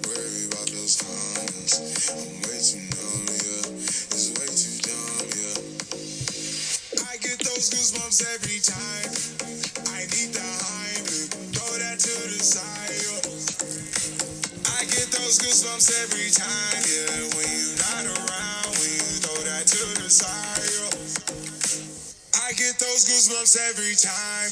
Worry 0.06 0.46
about 0.46 0.70
those 0.70 1.02
times. 1.02 1.82
I'm 2.14 2.30
way 2.46 2.62
too 2.62 2.86
numb, 2.94 3.26
yeah. 3.26 3.74
It's 4.14 4.38
way 4.38 4.46
too 4.54 4.78
dumb, 4.86 5.34
yeah. 5.34 7.10
I 7.10 7.18
get 7.18 7.42
those 7.42 7.74
goosebumps 7.74 8.22
every 8.38 8.62
time. 8.70 9.10
I 9.90 10.06
need 10.14 10.30
the 10.38 10.46
hype, 10.46 11.10
throw 11.58 11.74
that 11.74 11.98
to 12.06 12.16
the 12.30 12.38
side, 12.38 13.02
yeah. 13.02 14.78
I 14.78 14.86
get 14.94 15.10
those 15.10 15.42
goosebumps 15.42 15.90
every 16.06 16.30
time, 16.30 16.86
yeah. 16.86 17.34
When 17.34 17.50
you're 17.50 17.82
not 17.82 18.06
around, 18.14 18.70
when 18.78 18.94
you 18.94 19.10
throw 19.26 19.42
that 19.42 19.66
to 19.66 20.04
the 20.04 20.10
side, 20.14 20.62
yeah 20.70 20.91
get 22.62 22.78
those 22.78 23.06
goosebumps 23.06 23.58
every 23.70 23.96
time. 23.96 24.52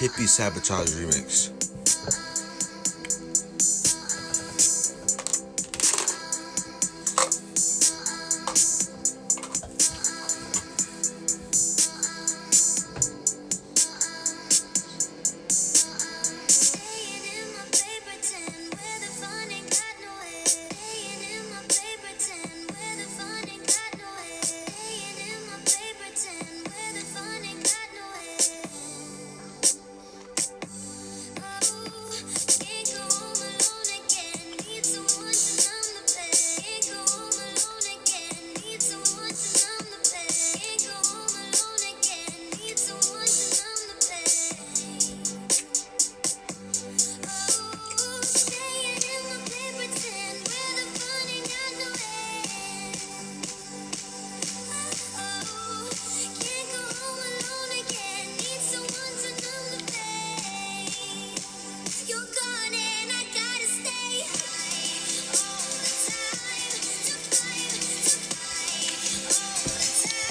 Hippie 0.00 0.26
Sabotage 0.26 0.94
Remix. 0.94 2.29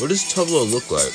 What 0.10 0.18
does 0.18 0.34
Tublo 0.34 0.66
look 0.72 0.90
like? 0.90 1.14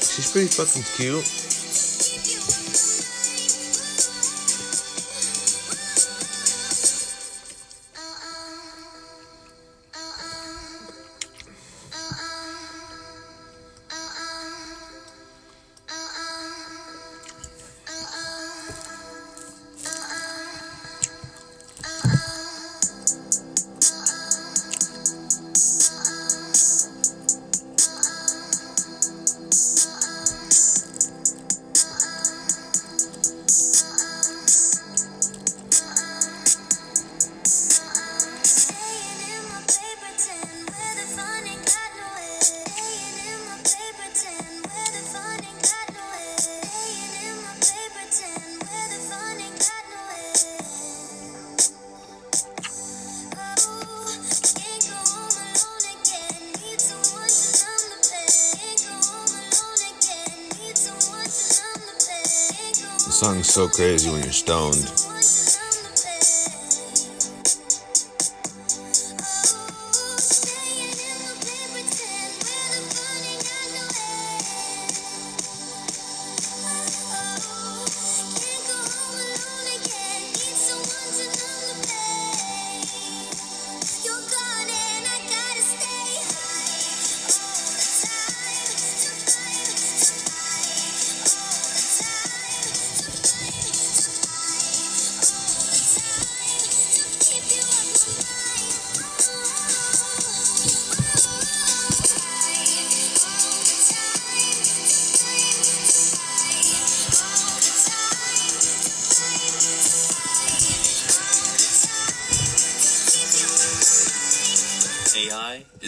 She's 0.00 0.32
pretty 0.32 0.48
fucking 0.48 0.82
cute. 0.96 1.47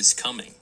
is 0.00 0.14
coming. 0.14 0.59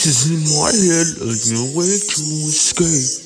voices 0.00 0.30
in 0.30 0.40
my 0.56 0.72
head 0.72 1.08
A 1.20 1.36
new 1.52 1.76
way 1.76 1.84
to 1.84 2.22
escape. 2.48 3.19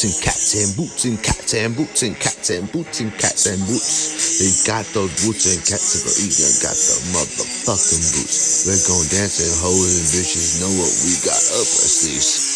Boots 0.00 0.16
and 0.16 0.24
cats 0.24 0.54
and 0.56 0.76
boots 0.76 1.04
and 1.04 1.22
cats 1.22 1.52
and 1.52 1.76
boots 1.76 2.02
and 2.02 2.16
cats 2.16 2.48
and 2.48 2.72
boots 2.72 3.00
and 3.00 3.12
cats 3.12 3.44
and 3.52 3.60
boots. 3.68 4.40
They 4.40 4.72
got 4.72 4.86
those 4.96 5.12
boots 5.20 5.44
and 5.44 5.60
cats 5.60 5.92
and 5.92 6.24
even 6.24 6.56
got 6.64 6.72
the 6.72 6.96
motherfucking 7.12 8.04
boots. 8.16 8.64
We're 8.64 8.80
going 8.88 9.08
dancing, 9.12 9.52
hoes 9.60 10.00
and 10.00 10.08
bitches 10.08 10.64
know 10.64 10.72
what 10.72 10.88
we 11.04 11.12
got 11.20 11.36
up 11.52 11.68
our 11.68 11.88
sleeves. 11.92 12.49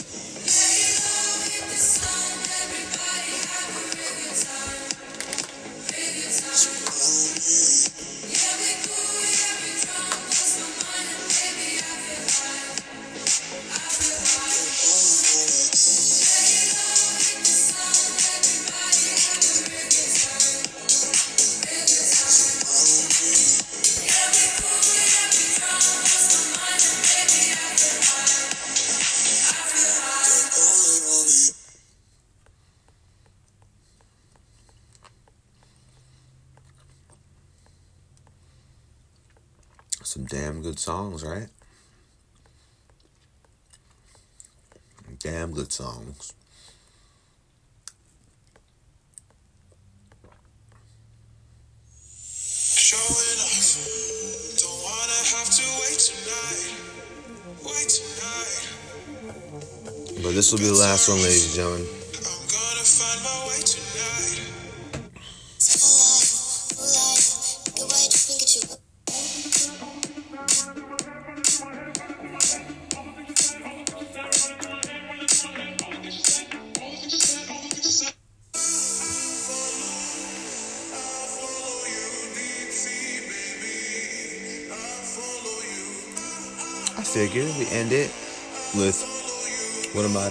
Songs, 41.19 41.24
right? 41.24 41.49
Damn 45.20 45.53
good 45.53 45.73
songs. 45.73 46.35
Showing 52.77 53.41
off. 53.41 53.78
Don't 54.61 54.82
wanna 54.82 55.20
have 55.32 55.51
to 55.51 55.62
wait 55.81 55.99
tonight. 55.99 56.74
Wait 57.65 57.89
tonight. 57.89 58.69
But 60.23 60.32
this 60.35 60.53
will 60.53 60.59
be 60.59 60.66
the 60.66 60.73
last 60.74 61.09
one, 61.09 61.19
ladies 61.19 61.47
and 61.47 61.55
gentlemen. 61.55 62.04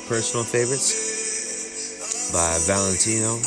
Personal 0.07 0.43
favorites 0.43 2.31
by 2.31 2.57
Valentino, 2.65 3.37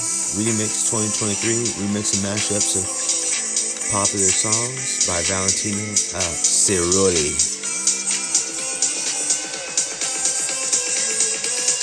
Remix 0.40 0.88
2023, 0.88 1.84
remix 1.84 2.16
and 2.16 2.32
mashups 2.32 2.78
of 2.80 2.84
popular 3.92 4.30
songs 4.30 5.06
by 5.06 5.20
Valentino, 5.28 5.84
uh, 6.16 6.32
Cerulli. 6.40 7.34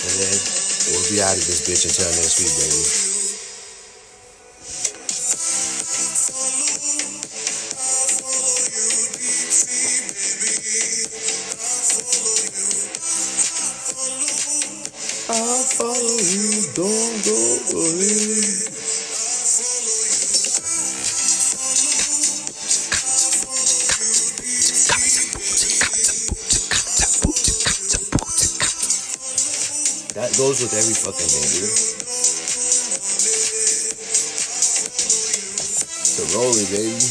And 0.02 0.14
then 0.22 0.38
we'll 0.90 1.10
be 1.12 1.22
out 1.22 1.38
of 1.38 1.44
this 1.44 1.62
bitch 1.70 1.86
until 1.86 2.10
next 2.18 2.40
week, 2.42 2.54
baby. 2.58 3.13
With 30.64 30.74
every 30.76 30.94
fucking 30.94 31.28
thing, 31.28 31.44
dude. 31.60 31.68
It's 36.00 36.20
a 36.20 36.26
rollie, 36.38 36.68
baby. 36.72 37.04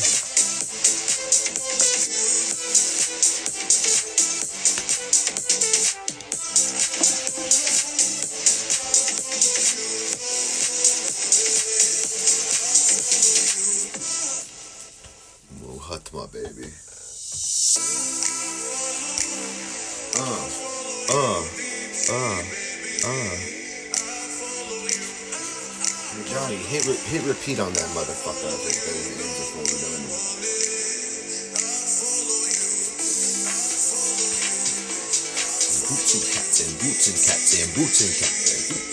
Muhatma, 15.60 16.24
baby. 16.32 16.72
Uh, 20.16 20.48
uh, 21.12 21.44
uh. 22.14 22.61
Hit 27.06 27.22
repeat 27.26 27.58
on 27.58 27.72
that 27.72 27.88
motherfucker. 27.94 28.46
I 28.46 28.58
think 28.62 28.78
that 28.84 28.94
it 28.94 29.18
ends 29.18 29.38
before 29.40 29.64
we're 29.66 29.82
done. 29.82 30.02
Boots 35.88 36.12
and 36.14 36.24
and 36.62 36.72
boots 36.78 37.04
and 37.10 37.18
and 37.62 37.74
boots 37.74 37.98
and 38.00 38.12
cats 38.18 38.91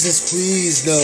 Jesus, 0.00 0.32
please, 0.32 0.88
no. 0.88 0.96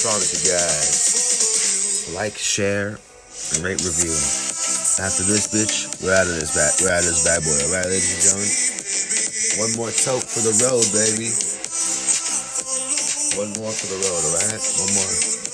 Promise 0.00 0.32
you 0.40 0.56
guys. 0.56 2.16
Like, 2.16 2.32
share, 2.32 2.96
and 2.96 3.60
rate, 3.60 3.84
review. 3.84 4.16
After 5.04 5.28
this 5.28 5.52
bitch, 5.52 6.00
we're 6.00 6.16
out 6.16 6.24
of 6.24 6.32
this 6.32 6.56
bad 6.56 6.72
we're 6.80 6.96
out 6.96 7.04
of 7.04 7.12
this 7.12 7.20
bad 7.20 7.44
boy, 7.44 7.60
alright, 7.68 7.84
ladies 7.84 8.16
and 8.16 8.24
gentlemen? 8.24 8.48
One 9.68 9.72
more 9.76 9.92
toke 9.92 10.24
for 10.24 10.40
the 10.40 10.56
road, 10.64 10.88
baby. 10.96 11.28
One 13.36 13.52
more 13.60 13.68
for 13.68 13.88
the 13.92 14.00
road, 14.00 14.22
alright? 14.32 14.64
One 14.80 14.92
more. 14.96 15.45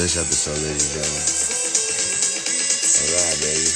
This 0.00 0.16
episode, 0.16 0.56
ladies 0.64 0.96
and 0.96 1.04
gentlemen. 1.04 1.28
All 2.96 3.12
right, 3.20 3.36
baby. 3.44 3.68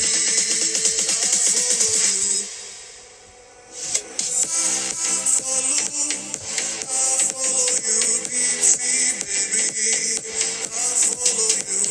Follow 11.05 11.51
you. 11.61 11.85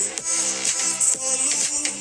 Salute 1.14 1.62
for 1.62 1.94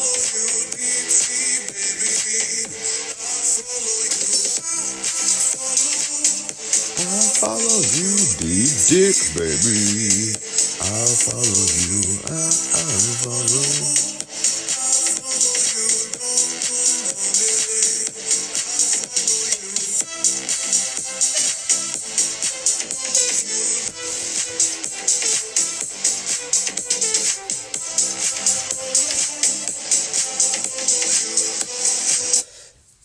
you 0.00 0.56
be 0.72 1.04
sweet 1.04 1.68
baby 1.68 2.16
I 3.20 3.44
follow 3.52 4.00
you, 4.08 4.32
I 6.96 7.20
follow 7.36 7.80
you 7.92 8.16
deep 8.40 8.72
dick, 8.88 9.18
baby. 9.36 10.43
I'll 10.86 11.06
follow 11.06 11.40
you. 11.40 12.20
I'll 12.28 12.50
follow. 13.24 13.48
You. 13.48 14.14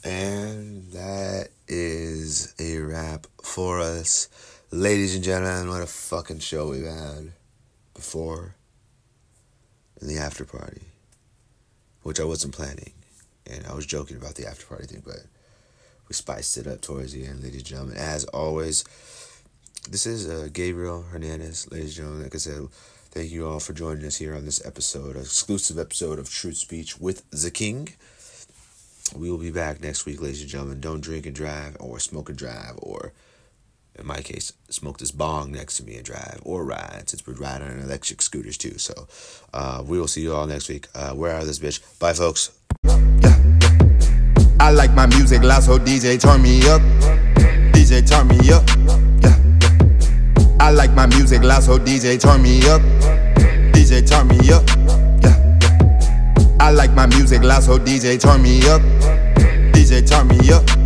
And 0.04 0.92
that 0.92 1.50
is 1.70 2.54
a 2.60 2.80
wrap 2.80 3.26
for 3.42 3.80
us. 3.80 4.28
Ladies 4.72 5.16
and 5.16 5.24
gentlemen, 5.24 5.70
what 5.70 5.82
a 5.82 5.88
fucking 5.88 6.40
show 6.40 6.72
we've 6.72 6.84
had 6.84 7.32
and 8.16 10.10
the 10.10 10.18
after 10.18 10.46
party, 10.46 10.82
which 12.04 12.20
I 12.20 12.24
wasn't 12.24 12.56
planning. 12.56 12.94
And 13.50 13.66
I 13.66 13.74
was 13.74 13.86
joking 13.86 14.18
about 14.18 14.36
the 14.36 14.48
after 14.48 14.66
party 14.66 14.86
thing, 14.88 15.02
but 15.06 15.20
we 16.08 16.14
spiced 16.14 16.58
it 16.58 16.68
up 16.68 16.82
towards 16.82 17.14
the 17.14 17.26
end, 17.26 17.44
ladies 17.44 17.62
and 17.62 17.66
gentlemen. 17.66 17.98
As 17.98 18.26
always, 18.26 18.84
this 19.90 20.06
is 20.06 20.30
uh, 20.30 20.50
Gabriel 20.52 21.04
Hernandez, 21.04 21.72
ladies 21.72 21.98
and 21.98 22.06
gentlemen. 22.06 22.24
Like 22.24 22.36
I 22.36 22.40
said, 22.40 22.68
thank 23.12 23.32
you 23.32 23.48
all 23.48 23.60
for 23.60 23.74
joining 23.74 24.06
us 24.06 24.18
here 24.18 24.36
on 24.36 24.46
this 24.46 24.66
episode, 24.66 25.16
exclusive 25.16 25.80
episode 25.80 26.20
of 26.20 26.30
Truth 26.30 26.58
Speech 26.58 27.00
with 27.00 27.30
the 27.32 27.52
King. 27.52 27.90
We 29.16 29.32
will 29.32 29.40
be 29.40 29.52
back 29.52 29.82
next 29.82 30.06
week, 30.06 30.22
ladies 30.22 30.42
and 30.42 30.50
gentlemen. 30.50 30.82
Don't 30.82 31.02
drink 31.02 31.26
and 31.26 31.36
drive, 31.36 31.78
or 31.80 32.00
smoke 32.00 32.30
and 32.30 32.38
drive, 32.38 32.74
or 32.78 33.14
in 34.00 34.08
my 34.08 34.22
case, 34.22 34.54
smoke 34.70 34.98
this 34.98 35.12
bong 35.12 35.52
next 35.52 35.78
to 35.78 35.84
me 35.84 35.96
and 35.96 36.06
drive, 36.06 36.40
or 36.44 36.64
ride, 36.64 37.04
since 37.08 37.26
we're 37.26 37.34
riding 37.34 37.68
on 37.68 37.80
electric 37.80 38.22
scooters 38.22 38.58
too. 38.58 38.78
So 38.78 39.08
uh, 39.54 39.84
we 39.86 40.00
will 40.00 40.08
see 40.08 40.22
you 40.22 40.34
all 40.34 40.48
next 40.48 40.70
week. 40.70 40.88
Uh, 40.96 41.12
of 41.12 41.46
this 41.46 41.60
bitch. 41.60 42.00
Bye, 42.00 42.14
folks. 42.14 42.52
I 44.60 44.72
like 44.72 44.94
my 44.94 45.06
music 45.08 45.44
loud, 45.44 45.64
so 45.64 45.78
DJ 45.78 46.20
turn 46.20 46.42
me 46.42 46.62
up. 46.68 46.82
DJ 47.74 48.08
turn 48.08 48.28
me 48.28 48.52
up. 48.52 48.64
Yeah. 49.24 50.56
I 50.60 50.72
like 50.72 50.92
my 50.92 51.06
music 51.08 51.44
loud, 51.44 51.64
so 51.64 51.78
DJ 51.80 52.20
turn 52.20 52.42
me 52.42 52.60
up. 52.68 52.82
DJ 53.74 54.08
turn 54.08 54.28
me 54.28 54.52
up. 54.52 54.68
Yeah. 55.24 56.56
I 56.60 56.72
like 56.72 56.92
my 56.92 57.08
music 57.08 57.44
loud, 57.44 57.64
so 57.64 57.80
DJ 57.80 58.20
turn 58.20 58.42
me 58.42 58.60
up. 58.68 58.82
DJ 59.74 60.08
turn 60.08 60.28
me 60.28 60.52
up. 60.52 60.79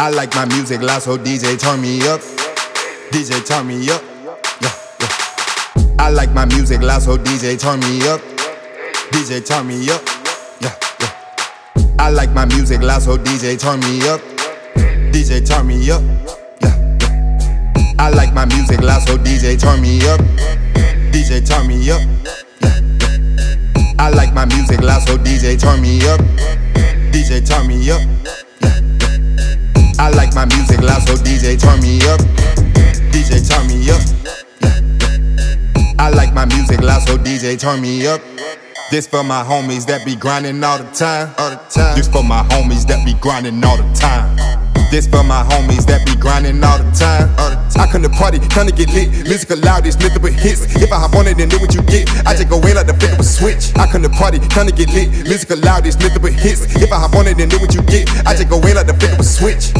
I 0.00 0.10
like 0.10 0.32
my 0.32 0.44
music 0.46 0.80
loud, 0.80 1.02
so 1.02 1.18
DJ 1.18 1.58
turn 1.58 1.80
me 1.80 2.00
up. 2.06 2.20
DJ 3.10 3.44
turn 3.44 3.66
me 3.66 3.90
up. 3.90 4.00
Yeah, 4.60 4.72
yeah. 5.00 5.96
I 5.98 6.10
like 6.10 6.32
my 6.32 6.44
music 6.44 6.82
loud, 6.82 7.02
so 7.02 7.18
DJ 7.18 7.58
turn 7.58 7.80
me 7.80 8.06
up. 8.06 8.20
DJ 9.10 9.44
turn 9.44 9.66
me 9.66 9.90
up. 9.90 10.00
Yeah, 10.60 10.72
yeah. 11.00 11.96
I 11.98 12.10
like 12.10 12.30
my 12.30 12.44
music 12.44 12.80
loud, 12.80 13.02
so 13.02 13.18
DJ 13.18 13.58
turn 13.58 13.80
me 13.80 14.08
up. 14.08 14.20
DJ 15.10 15.44
turn 15.44 15.66
me 15.66 15.90
up. 15.90 16.00
Yeah, 16.62 16.98
yeah. 17.00 17.96
I 17.98 18.10
like 18.10 18.32
my 18.32 18.44
music 18.44 18.80
loud, 18.80 19.02
so 19.02 19.18
DJ 19.18 19.58
turn 19.58 19.82
me 19.82 19.98
up. 20.06 20.20
DJ 21.10 21.44
turn 21.44 21.66
me 21.66 21.90
up. 21.90 22.00
Yeah, 22.62 22.80
yeah. 23.00 23.94
I 23.98 24.10
like 24.10 24.32
my 24.32 24.44
music 24.44 24.80
loud, 24.80 25.02
so 25.08 25.18
DJ 25.18 25.58
turn 25.58 25.82
me 25.82 26.06
up. 26.06 26.20
DJ 27.10 27.44
turn 27.44 27.66
me 27.66 27.90
up. 27.90 28.00
Yeah. 28.00 28.08
I 29.98 30.10
like 30.10 30.34
my 30.34 30.44
music 30.46 30.80
loud, 30.80 31.02
so 31.06 31.14
DJ 31.14 31.58
turn 31.58 31.80
me 31.80 31.98
up. 32.08 32.20
DJ 33.10 33.42
turn 33.48 33.66
me 33.66 33.90
up. 33.90 34.00
I 35.98 36.10
like 36.10 36.32
my 36.32 36.44
music 36.44 36.80
loud, 36.80 37.02
so 37.06 37.18
DJ 37.18 37.58
turn 37.58 37.80
me 37.80 38.06
up. 38.06 38.20
This 38.90 39.06
for 39.06 39.22
my 39.22 39.42
homies 39.42 39.86
that 39.86 40.06
be 40.06 40.16
grinding 40.16 40.62
all 40.64 40.78
the 40.78 40.90
time. 40.92 41.34
All 41.38 41.50
the 41.50 41.56
time. 41.68 41.96
This 41.96 42.08
for 42.08 42.22
my 42.22 42.42
homies 42.44 42.86
that 42.86 43.04
be 43.04 43.14
grinding 43.14 43.62
all 43.64 43.76
the 43.76 43.92
time. 43.94 44.67
This 44.90 45.06
for 45.06 45.22
my 45.22 45.44
homies 45.44 45.84
that 45.84 46.06
be 46.06 46.16
grinding 46.16 46.64
all 46.64 46.78
the 46.78 46.88
time. 46.96 47.28
I 47.76 47.86
come 47.92 48.02
to 48.02 48.08
party, 48.08 48.38
time 48.48 48.66
to 48.66 48.72
get 48.72 48.88
lit. 48.94 49.10
Music 49.28 49.52
loud, 49.62 49.86
it's 49.86 50.00
nothing 50.00 50.22
but 50.22 50.32
hits. 50.32 50.64
If 50.80 50.90
I 50.90 50.96
hop 50.96 51.14
on 51.14 51.26
it, 51.26 51.36
then 51.36 51.50
do 51.50 51.58
what 51.58 51.74
you 51.74 51.82
get. 51.82 52.08
I 52.24 52.32
just 52.32 52.48
go 52.48 52.56
in 52.56 52.74
like 52.74 52.86
the 52.86 52.94
flip 52.94 53.12
of 53.12 53.20
a 53.20 53.22
switch. 53.22 53.76
I 53.76 53.86
come 53.86 54.02
to 54.02 54.08
party, 54.08 54.38
time 54.48 54.66
to 54.66 54.72
get 54.72 54.88
lit. 54.94 55.10
Music 55.28 55.50
loud, 55.62 55.86
it's 55.86 56.00
nothing 56.00 56.22
but 56.22 56.32
hits. 56.32 56.64
If 56.80 56.90
I 56.90 56.96
hop 56.96 57.14
on 57.16 57.26
it, 57.26 57.36
then 57.36 57.50
do 57.50 57.58
what 57.60 57.74
you 57.74 57.82
get. 57.82 58.08
I 58.24 58.32
just 58.32 58.48
go 58.48 58.56
in 58.64 58.76
like 58.76 58.86
the 58.86 58.94
flip 58.94 59.12
of 59.12 59.20
a 59.20 59.28
switch. 59.28 59.76